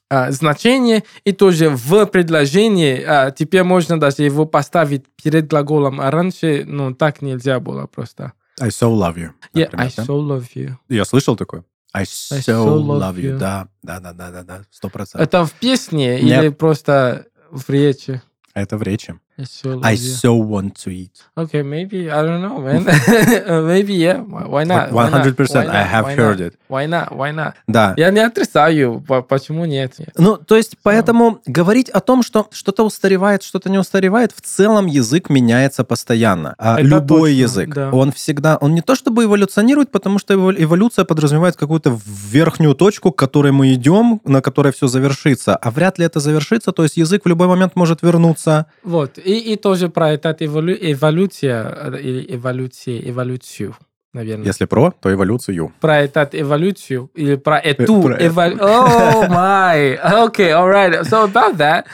э, 0.09 0.31
значение, 0.31 1.03
и 1.25 1.33
тоже 1.33 1.69
в 1.69 2.05
предложении 2.05 3.03
э, 3.05 3.31
теперь 3.37 3.63
можно 3.63 3.99
даже 3.99 4.23
его 4.23 4.45
поставить 4.45 5.03
перед 5.21 5.47
глаголом, 5.47 5.99
а 5.99 6.09
раньше, 6.09 6.63
ну, 6.65 6.93
так 6.95 7.21
нельзя 7.21 7.59
было 7.59 7.85
просто. 7.87 8.31
I 8.61 8.69
so 8.69 8.93
love 8.93 9.15
you. 9.15 9.31
Yeah, 9.53 9.69
например, 9.71 9.85
I 9.87 9.91
да? 9.97 10.03
so 10.03 10.19
love 10.19 10.45
you. 10.55 10.75
Я 10.89 11.05
слышал 11.05 11.35
такое? 11.37 11.63
I 11.93 12.03
so, 12.05 12.39
so 12.41 12.75
love 12.75 12.99
love 12.99 13.17
you. 13.17 13.33
you. 13.33 13.37
Да, 13.37 13.67
да, 13.81 13.99
да, 13.99 14.13
да, 14.13 14.31
да, 14.31 14.43
да, 14.43 14.61
сто 14.71 14.89
процентов. 14.89 15.27
Это 15.27 15.45
в 15.45 15.53
песне 15.53 16.21
Нет. 16.21 16.43
или 16.43 16.49
просто 16.49 17.25
в 17.49 17.67
речи? 17.69 18.21
Это 18.53 18.77
в 18.77 18.83
речи. 18.83 19.19
Я 19.39 19.45
всё 19.45 19.79
I 19.83 19.95
so 19.95 20.33
want 20.37 20.73
to 20.83 20.91
eat. 20.91 21.11
Okay, 21.37 21.63
maybe 21.63 22.09
I 22.09 22.21
don't 22.25 22.41
know, 22.41 22.59
man. 22.59 22.83
Maybe 23.67 23.93
yeah. 23.93 24.19
Why 24.21 24.65
not? 24.65 24.91
Not? 24.91 25.35
100%, 25.37 25.55
Why 25.55 25.65
I 25.67 25.83
have 25.83 26.03
Why 26.07 26.15
heard 26.15 26.39
not? 26.39 26.47
it. 26.47 26.53
Why 26.67 26.85
not? 26.87 27.11
Why 27.15 27.31
not? 27.33 27.53
Да. 27.67 27.93
Я 27.95 28.11
не 28.11 28.19
отрицаю, 28.19 28.99
по- 29.07 29.21
почему 29.21 29.63
нет. 29.63 29.95
Ну, 30.17 30.35
то 30.35 30.57
есть, 30.57 30.75
поэтому 30.83 31.39
говорить 31.45 31.89
о 31.89 32.01
том, 32.01 32.21
что 32.21 32.47
что-то 32.51 32.83
устаревает, 32.85 33.43
что-то 33.43 33.69
не 33.69 33.77
устаревает, 33.77 34.33
в 34.35 34.41
целом 34.41 34.87
язык 34.87 35.29
меняется 35.29 35.85
постоянно. 35.85 36.55
А 36.57 36.73
Это 36.79 36.81
любой 36.87 37.31
точно, 37.31 37.41
язык, 37.41 37.73
да. 37.73 37.89
он 37.91 38.11
всегда, 38.11 38.57
он 38.57 38.75
не 38.75 38.81
то 38.81 38.95
чтобы 38.95 39.23
эволюционирует, 39.23 39.89
потому 39.89 40.19
что 40.19 40.33
эво- 40.33 40.55
эволюция 40.61 41.05
подразумевает 41.05 41.55
какую-то 41.55 41.97
верхнюю 42.05 42.75
точку, 42.75 43.13
к 43.13 43.17
которой 43.17 43.53
мы 43.53 43.73
идем, 43.73 44.19
на 44.25 44.41
которой 44.41 44.73
все 44.73 44.87
завершится, 44.87 45.55
а 45.55 45.71
вряд 45.71 45.97
ли 45.97 46.05
это 46.05 46.19
завершится, 46.19 46.73
то 46.73 46.83
есть 46.83 46.97
язык 46.97 47.23
в 47.23 47.27
любой 47.29 47.47
момент 47.47 47.77
может 47.77 48.01
вернуться. 48.01 48.65
Вот. 48.83 49.17
И, 49.29 49.53
и 49.53 49.55
тоже 49.57 49.89
про 49.89 50.09
этот 50.11 50.41
эволю... 50.41 50.75
эволюция, 50.79 51.93
э, 51.93 52.25
эволюция, 52.29 52.99
эволюцию, 53.07 53.75
наверное. 54.11 54.47
Если 54.47 54.65
про, 54.65 54.91
то 54.91 55.13
эволюцию. 55.13 55.71
Про 55.79 55.99
этот 55.99 56.33
эволюцию 56.33 57.11
или 57.13 57.35
про 57.35 57.59
эту 57.59 58.01
про 58.01 58.15
это. 58.15 58.27
эволюцию. 58.27 58.67
Oh 58.67 59.29
my. 59.29 59.99
Okay, 60.27 60.51
all 60.51 60.67
right. 60.67 61.05
So 61.05 61.25
about 61.25 61.57
that, 61.57 61.85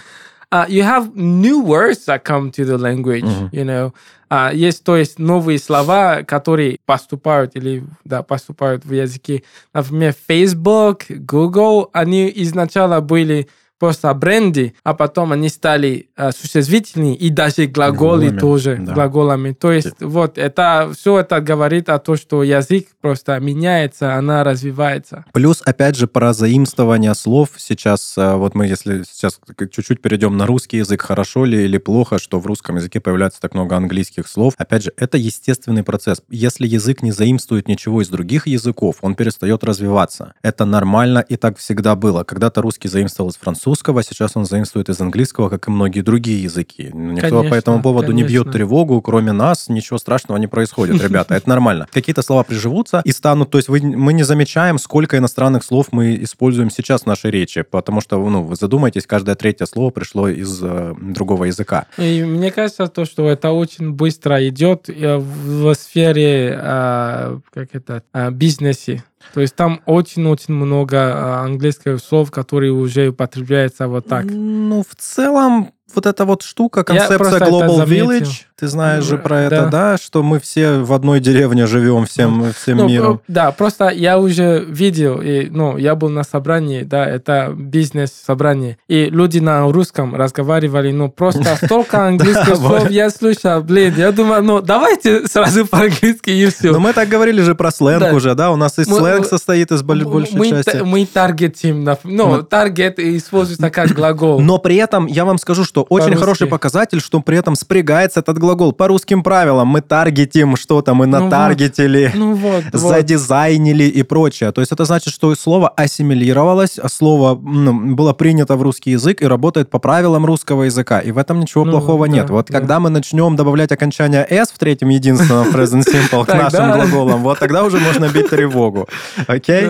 uh, 0.49 0.65
you 0.69 0.83
have 0.83 1.13
new 1.13 1.61
words 1.61 2.05
that 2.05 2.23
come 2.23 2.51
to 2.51 2.63
the 2.63 2.77
language, 2.77 3.25
you 3.51 3.65
know. 3.65 3.93
А, 4.29 4.51
есть, 4.53 4.83
то 4.83 4.95
есть, 4.95 5.19
новые 5.19 5.59
слова, 5.59 6.23
которые 6.23 6.77
поступают 6.86 7.55
или 7.55 7.83
да, 8.05 8.23
поступают 8.23 8.86
в 8.86 8.93
языке. 8.93 9.43
Например, 9.73 10.15
Facebook, 10.29 11.03
Google, 11.09 11.89
они 11.91 12.31
изначально 12.38 13.01
были 13.01 13.47
просто 13.80 14.13
бренды, 14.13 14.73
а 14.84 14.93
потом 14.93 15.32
они 15.32 15.49
стали 15.49 16.09
а, 16.15 16.32
существительные 16.32 17.15
и 17.15 17.30
даже 17.30 17.65
глаголы 17.67 17.95
Глаголами, 17.95 18.39
тоже, 18.39 18.78
да. 18.80 18.93
глаголами. 18.93 19.51
То 19.53 19.71
есть 19.71 20.01
вот 20.01 20.38
это 20.38 20.91
все 20.97 21.19
это 21.19 21.41
говорит 21.41 21.89
о 21.89 21.99
том, 21.99 22.15
что 22.15 22.43
язык 22.43 22.88
просто 23.01 23.39
меняется, 23.39 24.15
она 24.15 24.43
развивается. 24.43 25.26
Плюс, 25.34 25.61
опять 25.65 25.95
же, 25.95 26.07
про 26.07 26.34
заимствование 26.34 27.13
слов. 27.15 27.49
Сейчас, 27.57 28.17
э, 28.17 28.36
вот 28.36 28.55
мы, 28.55 28.67
если 28.67 29.03
сейчас 29.03 29.39
чуть-чуть 29.57 30.01
перейдем 30.01 30.38
на 30.38 30.45
русский 30.45 30.78
язык, 30.78 31.01
хорошо 31.01 31.45
ли 31.45 31.65
или 31.65 31.78
плохо, 31.78 32.19
что 32.19 32.39
в 32.39 32.45
русском 32.45 32.78
языке 32.78 32.99
появляется 32.99 33.41
так 33.41 33.53
много 33.53 33.76
английских 33.76 34.28
слов. 34.28 34.53
Опять 34.57 34.84
же, 34.84 34.93
это 34.97 35.17
естественный 35.17 35.84
процесс. 35.84 36.21
Если 36.30 36.67
язык 36.67 37.01
не 37.01 37.11
заимствует 37.11 37.67
ничего 37.67 38.01
из 38.01 38.09
других 38.09 38.47
языков, 38.47 38.97
он 39.01 39.15
перестает 39.15 39.63
развиваться. 39.63 40.34
Это 40.41 40.65
нормально, 40.65 41.19
и 41.19 41.36
так 41.36 41.57
всегда 41.57 41.95
было. 41.95 42.23
Когда-то 42.23 42.61
русский 42.61 42.88
заимствовал 42.88 43.30
из 43.30 43.36
французского, 43.36 43.64
сейчас 44.03 44.32
он 44.36 44.45
заимствует 44.45 44.89
из 44.89 44.99
английского, 45.01 45.49
как 45.49 45.68
и 45.68 45.72
многие 45.72 46.01
другие 46.01 46.43
языки. 46.43 46.91
Никто 46.93 47.30
по 47.30 47.38
Конечно, 47.38 47.55
этому 47.55 47.82
поводу 47.82 48.11
не 48.11 48.24
бьет 48.24 48.43
конечно. 48.43 48.51
тревогу, 48.51 49.01
кроме 49.01 49.32
нас, 49.32 49.70
ничего 49.70 49.97
страшного 49.97 50.38
не 50.38 50.47
происходит, 50.47 51.01
ребята, 51.01 51.36
это 51.36 51.49
нормально. 51.49 51.88
Какие-то 51.91 52.22
слова 52.22 52.43
приживутся 52.43 53.01
и 53.03 53.11
станут, 53.11 53.49
то 53.51 53.57
есть 53.57 53.70
вы- 53.70 53.82
мы 53.82 54.13
не 54.13 54.24
замечаем, 54.24 54.78
сколько 54.78 55.18
иностранных 55.18 55.63
слов 55.63 55.88
мы 55.91 56.16
используем 56.22 56.70
сейчас 56.70 57.03
в 57.03 57.05
нашей 57.05 57.32
речи, 57.32 57.61
потому 57.63 58.01
что, 58.01 58.18
ну, 58.30 58.43
вы 58.43 58.55
задумайтесь, 58.55 59.07
каждое 59.07 59.36
третье 59.36 59.66
слово 59.66 59.89
пришло 59.89 60.28
из 60.28 60.59
э, 60.61 60.93
другого 60.99 61.45
языка. 61.45 61.86
И 61.97 62.24
мне 62.24 62.51
кажется, 62.51 62.88
то, 62.88 63.05
что 63.05 63.30
это 63.30 63.51
очень 63.51 63.91
быстро 63.91 64.47
идет 64.47 64.89
э, 64.89 65.18
в 65.18 65.74
сфере 65.76 66.59
а, 66.61 67.39
как 67.53 67.70
это, 67.74 68.03
а, 68.13 68.32
бизнесе. 68.32 69.03
То 69.34 69.41
есть 69.41 69.55
там 69.55 69.82
очень-очень 69.86 70.53
много 70.53 70.97
а, 70.97 71.43
английских 71.43 71.99
слов, 71.99 72.32
которые 72.32 72.71
уже 72.71 73.09
употребляются 73.09 73.88
вот 73.88 74.07
так. 74.07 74.26
Ну, 74.26 74.84
в 74.88 74.95
целом, 74.95 75.71
вот 75.93 76.05
эта 76.05 76.25
вот 76.25 76.41
штука, 76.41 76.83
концепция 76.83 77.39
Global. 77.39 77.86
Village, 77.86 78.41
ты 78.57 78.67
знаешь 78.67 79.03
же 79.03 79.17
про 79.17 79.36
Да. 79.36 79.41
это, 79.43 79.65
да, 79.69 79.97
что 79.97 80.23
мы 80.23 80.39
все 80.39 80.79
в 80.79 80.91
одной 80.93 81.19
деревне 81.19 81.67
живем 81.67 82.05
всем, 82.05 82.51
всем 82.53 82.77
Ну, 82.79 82.88
миром. 82.89 83.21
да, 83.27 83.51
просто 83.51 83.89
я 83.89 84.17
уже 84.19 84.65
видел, 84.67 85.21
и, 85.21 85.47
ну, 85.49 85.77
я 85.77 85.95
был 85.95 86.09
на 86.09 86.23
собрании, 86.23 86.83
да, 86.83 87.05
это 87.05 87.53
бизнес-собрание, 87.55 88.77
и 88.88 89.05
люди 89.05 89.39
на 89.39 89.71
русском 89.71 90.15
разговаривали, 90.15 90.91
ну, 90.91 91.09
просто 91.09 91.55
столько 91.65 92.07
английских 92.07 92.55
слов 92.55 92.89
я 92.89 93.09
слышал, 93.09 93.61
блин, 93.61 93.93
я 93.97 94.11
думаю, 94.11 94.43
ну, 94.43 94.61
давайте 94.61 95.27
сразу 95.27 95.65
по-английски 95.67 96.29
и 96.29 96.45
все. 96.47 96.71
Но 96.71 96.79
мы 96.79 96.93
так 96.93 97.07
говорили 97.09 97.41
же 97.41 97.55
про 97.55 97.71
сленг 97.71 98.13
уже, 98.13 98.36
да, 98.36 98.51
у 98.51 98.55
нас 98.55 98.77
и 98.79 98.83
сленг 98.83 99.25
состоит 99.25 99.71
из 99.71 99.81
боль- 99.81 100.03
большей 100.05 100.49
части. 100.49 100.77
мы 100.83 101.05
таргетим, 101.05 101.88
ну, 102.03 102.43
таргет 102.43 102.99
используется 102.99 103.69
как 103.69 103.89
глагол. 103.89 104.39
Но 104.39 104.57
при 104.57 104.75
этом 104.77 105.07
я 105.07 105.25
вам 105.25 105.38
скажу, 105.38 105.63
что 105.63 105.74
очень 105.84 106.05
По-русски. 106.05 106.19
хороший 106.19 106.47
показатель, 106.47 106.99
что 107.01 107.19
при 107.21 107.38
этом 107.38 107.55
спрягается 107.55 108.19
этот 108.19 108.38
глагол 108.38 108.71
по 108.73 108.88
русским 108.88 109.23
правилам. 109.23 109.67
Мы 109.67 109.82
таргетим 109.82 110.55
что-то, 110.57 110.93
мы 110.93 111.05
Ну 111.07 111.19
вот. 111.19 111.23
натаргетили, 111.26 112.11
Ну 112.15 112.34
вот, 112.36 112.63
вот. 112.73 112.82
задизайнили 112.82 113.84
и 113.86 114.03
прочее. 114.03 114.51
То 114.51 114.61
есть 114.61 114.71
это 114.71 114.86
значит, 114.86 115.13
что 115.13 115.34
слово 115.36 115.69
ассимилировалось, 115.69 116.80
слово 116.91 117.32
м, 117.36 117.95
было 117.95 118.13
принято 118.13 118.55
в 118.55 118.61
русский 118.61 118.91
язык 118.91 119.21
и 119.21 119.26
работает 119.28 119.69
по 119.69 119.80
правилам 119.80 120.26
русского 120.26 120.63
языка. 120.63 120.99
И 120.99 121.11
в 121.11 121.17
этом 121.17 121.39
ничего 121.39 121.65
Ну, 121.65 121.71
плохого 121.71 122.07
да, 122.07 122.13
нет. 122.13 122.30
Вот 122.30 122.47
да. 122.49 122.59
когда 122.59 122.80
мы 122.80 122.89
начнем 122.89 123.36
добавлять 123.36 123.71
окончание 123.71 124.26
s 124.30 124.49
в 124.51 124.57
третьем 124.59 124.89
единственном 124.89 125.47
present 125.53 125.84
simple 125.86 126.26
к 126.26 126.34
нашим 126.34 126.71
глаголам, 126.73 127.21
вот 127.23 127.39
тогда 127.39 127.63
уже 127.63 127.80
можно 127.80 128.07
бить 128.09 128.30
тревогу. 128.30 128.88
Окей? 129.28 129.65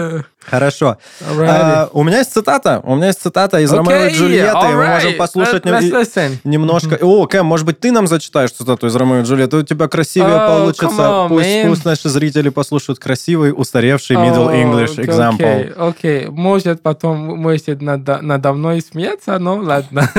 Хорошо. 0.49 0.97
А, 1.21 1.89
у 1.91 2.03
меня 2.03 2.19
есть 2.19 2.33
цитата. 2.33 2.79
У 2.83 2.95
меня 2.95 3.07
есть 3.07 3.21
цитата 3.21 3.59
из 3.59 3.71
Ромео 3.73 3.91
и 4.05 4.09
Okay, 4.09 4.13
Джульетты. 4.13 4.67
и 4.67 4.73
Мы 4.75 4.87
можем 4.87 5.13
послушать 5.17 5.63
Let- 5.65 5.91
listen. 5.91 6.31
немножко. 6.43 6.97
О, 7.01 7.25
Кэм, 7.25 7.45
может 7.45 7.65
быть, 7.65 7.79
ты 7.79 7.91
нам 7.91 8.07
зачитаешь 8.07 8.51
цитату 8.51 8.87
из 8.87 8.95
Ромео 8.95 9.19
и 9.19 9.23
Джульетты? 9.23 9.57
У 9.57 9.63
тебя 9.63 9.87
красивее 9.87 10.29
Oh, 10.29 10.47
получится. 10.47 10.85
on, 11.01 11.29
пусть, 11.29 11.47
man. 11.47 11.67
пусть 11.69 11.85
наши 11.85 12.09
зрители 12.09 12.49
послушают 12.49 12.99
красивый, 12.99 13.53
устаревший 13.55 14.15
Middle 14.17 14.49
О, 14.49 14.53
English 14.53 14.91
окей, 14.99 15.05
example. 15.05 15.73
Окей, 15.89 16.27
может 16.27 16.81
потом 16.81 17.17
можете 17.17 17.75
надо, 17.79 18.19
надо 18.21 18.53
мной 18.53 18.81
смеяться, 18.81 19.37
но 19.39 19.55
ладно. 19.57 20.09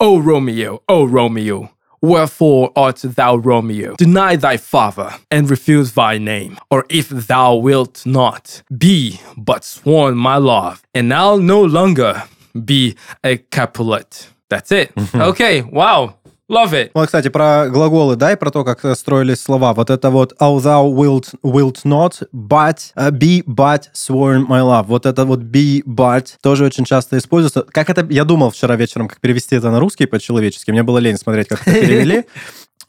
O 0.00 0.18
Romeo, 0.20 0.78
O 0.88 1.06
Romeo, 1.06 1.68
wherefore 2.06 2.72
art 2.76 2.98
thou 3.02 3.36
Romeo? 3.36 3.96
Deny 3.96 4.36
thy 4.36 4.56
father 4.56 5.10
and 5.30 5.50
refuse 5.50 5.92
thy 5.92 6.18
name, 6.18 6.58
or 6.70 6.84
if 6.88 7.08
thou 7.08 7.54
wilt 7.54 8.06
not, 8.06 8.62
be 8.76 9.20
but 9.36 9.64
sworn 9.64 10.16
my 10.16 10.36
love, 10.36 10.82
and 10.94 11.12
I'll 11.12 11.38
no 11.38 11.62
longer 11.62 12.24
be 12.64 12.96
a 13.22 13.36
Capulet. 13.38 14.28
That's 14.48 14.70
it. 14.70 14.94
Mm-hmm. 14.94 15.20
Okay, 15.20 15.62
wow, 15.62 16.14
love 16.50 16.72
it. 16.72 16.90
Вот, 16.94 17.06
кстати, 17.06 17.28
про 17.28 17.68
глаголы, 17.68 18.16
да, 18.16 18.32
и 18.32 18.36
про 18.36 18.50
то, 18.50 18.64
как 18.64 18.96
строились 18.96 19.40
слова. 19.40 19.74
Вот 19.74 19.90
это 19.90 20.10
вот 20.10 20.34
«Oh, 20.40 20.58
thou 20.58 20.92
wilt, 20.94 21.34
wilt 21.42 21.84
not, 21.84 22.26
but, 22.32 22.92
э, 22.94 23.10
be, 23.10 23.44
but, 23.44 23.84
sworn 23.94 24.46
my 24.46 24.62
love». 24.62 24.84
Вот 24.86 25.06
это 25.06 25.24
вот 25.24 25.40
«be, 25.40 25.82
but» 25.84 26.34
тоже 26.42 26.64
очень 26.64 26.84
часто 26.84 27.18
используется. 27.18 27.62
Как 27.62 27.90
это... 27.90 28.06
Я 28.10 28.24
думал 28.24 28.50
вчера 28.50 28.76
вечером, 28.76 29.08
как 29.08 29.20
перевести 29.20 29.56
это 29.56 29.70
на 29.70 29.80
русский 29.80 30.06
по-человечески. 30.06 30.70
Мне 30.70 30.82
было 30.82 30.98
лень 30.98 31.18
смотреть, 31.18 31.48
как 31.48 31.66
это 31.66 31.80
перевели. 31.80 32.24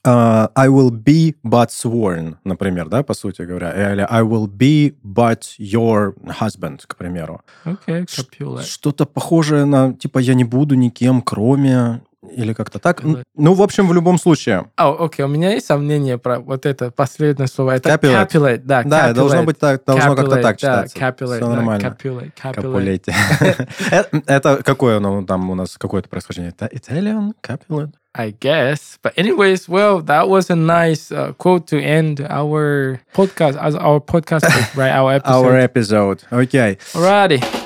Uh, 0.03 0.49
I 0.55 0.67
will 0.67 0.91
be 0.91 1.35
but 1.43 1.69
sworn, 1.69 2.35
например, 2.43 2.87
да, 2.87 3.03
по 3.03 3.13
сути 3.13 3.41
говоря. 3.41 3.93
Или 3.93 4.05
I 4.09 4.21
will 4.21 4.47
be 4.47 4.95
but 5.03 5.41
your 5.57 6.13
husband, 6.39 6.81
к 6.85 6.95
примеру. 6.95 7.41
Okay, 7.65 8.05
Capulet. 8.05 8.63
Что-то 8.63 9.05
похожее 9.05 9.65
на, 9.65 9.93
типа, 9.93 10.19
я 10.19 10.35
не 10.35 10.43
буду 10.43 10.75
никем, 10.75 11.21
кроме... 11.21 12.01
Или 12.31 12.53
как-то 12.53 12.79
так. 12.79 13.01
Capulet. 13.01 13.23
Ну, 13.35 13.53
в 13.53 13.61
общем, 13.61 13.87
в 13.87 13.93
любом 13.93 14.17
случае. 14.17 14.65
А, 14.75 14.91
окей, 14.91 15.23
у 15.23 15.27
меня 15.27 15.53
есть 15.53 15.67
сомнение 15.67 16.17
про 16.17 16.39
вот 16.39 16.65
это 16.65 16.89
последнее 16.89 17.47
слово. 17.47 17.75
Это 17.75 17.89
Capulet. 17.89 18.27
Capulet, 18.27 18.57
да. 18.63 18.83
Да, 18.83 19.13
должно 19.13 19.43
быть 19.43 19.59
так, 19.59 19.83
должно 19.85 20.15
как-то 20.15 20.41
так 20.41 20.41
да, 20.41 20.55
читаться. 20.55 20.97
Capulet, 20.97 21.37
Все 21.37 21.45
да, 21.45 21.55
нормально. 21.55 21.87
Capulet. 21.87 22.31
Капулете. 22.39 23.13
Э, 23.91 24.03
Это 24.25 24.61
какое 24.63 24.97
оно 24.97 25.23
там 25.23 25.49
у 25.49 25.55
нас, 25.55 25.77
какое-то 25.77 26.09
происхождение? 26.09 26.53
Это 26.57 26.65
Italian? 26.65 27.33
Capulet? 27.41 27.91
I 28.15 28.31
guess. 28.31 28.97
But 29.03 29.13
anyways, 29.15 29.69
well, 29.69 30.01
that 30.01 30.27
was 30.27 30.49
a 30.49 30.55
nice 30.55 31.11
uh, 31.11 31.33
quote 31.33 31.67
to 31.67 31.79
end 31.79 32.21
our 32.21 32.99
podcast, 33.13 33.57
as 33.61 33.75
our 33.75 33.99
podcast, 33.99 34.43
right? 34.75 34.91
Our 34.91 35.13
episode. 35.13 35.45
Our 35.45 35.57
episode. 35.57 36.23
Окей. 36.31 36.77
Alrighty. 36.93 37.56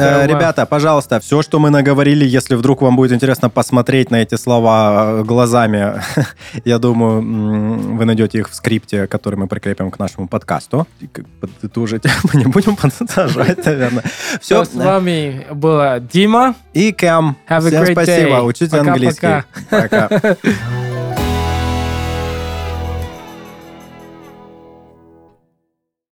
Э. 0.00 0.26
Ребята, 0.26 0.66
пожалуйста, 0.66 1.20
все, 1.20 1.42
что 1.42 1.58
мы 1.58 1.70
наговорили, 1.70 2.24
если 2.24 2.54
вдруг 2.54 2.82
вам 2.82 2.96
будет 2.96 3.12
интересно 3.12 3.50
посмотреть 3.50 4.10
на 4.10 4.16
эти 4.16 4.36
слова 4.36 5.20
э, 5.20 5.24
глазами, 5.24 6.02
я 6.64 6.78
думаю, 6.78 7.96
вы 7.96 8.04
найдете 8.04 8.38
их 8.38 8.50
в 8.50 8.54
скрипте, 8.54 9.06
который 9.06 9.36
мы 9.36 9.46
прикрепим 9.46 9.90
к 9.90 9.98
нашему 9.98 10.28
подкасту. 10.28 10.86
Как 11.12 11.26
Подытожить 11.40 12.04
мы 12.32 12.40
не 12.40 12.46
будем 12.46 12.76
подытожать, 12.76 13.64
наверное. 13.64 14.04
Все. 14.40 14.64
С 14.64 14.74
вами 14.74 15.46
была 15.52 16.00
Дима. 16.00 16.54
И 16.72 16.92
Кэм. 16.92 17.36
Всем 17.46 17.86
спасибо. 17.86 18.42
Учите 18.42 18.76
английский. 18.78 19.44
Пока. 19.70 20.08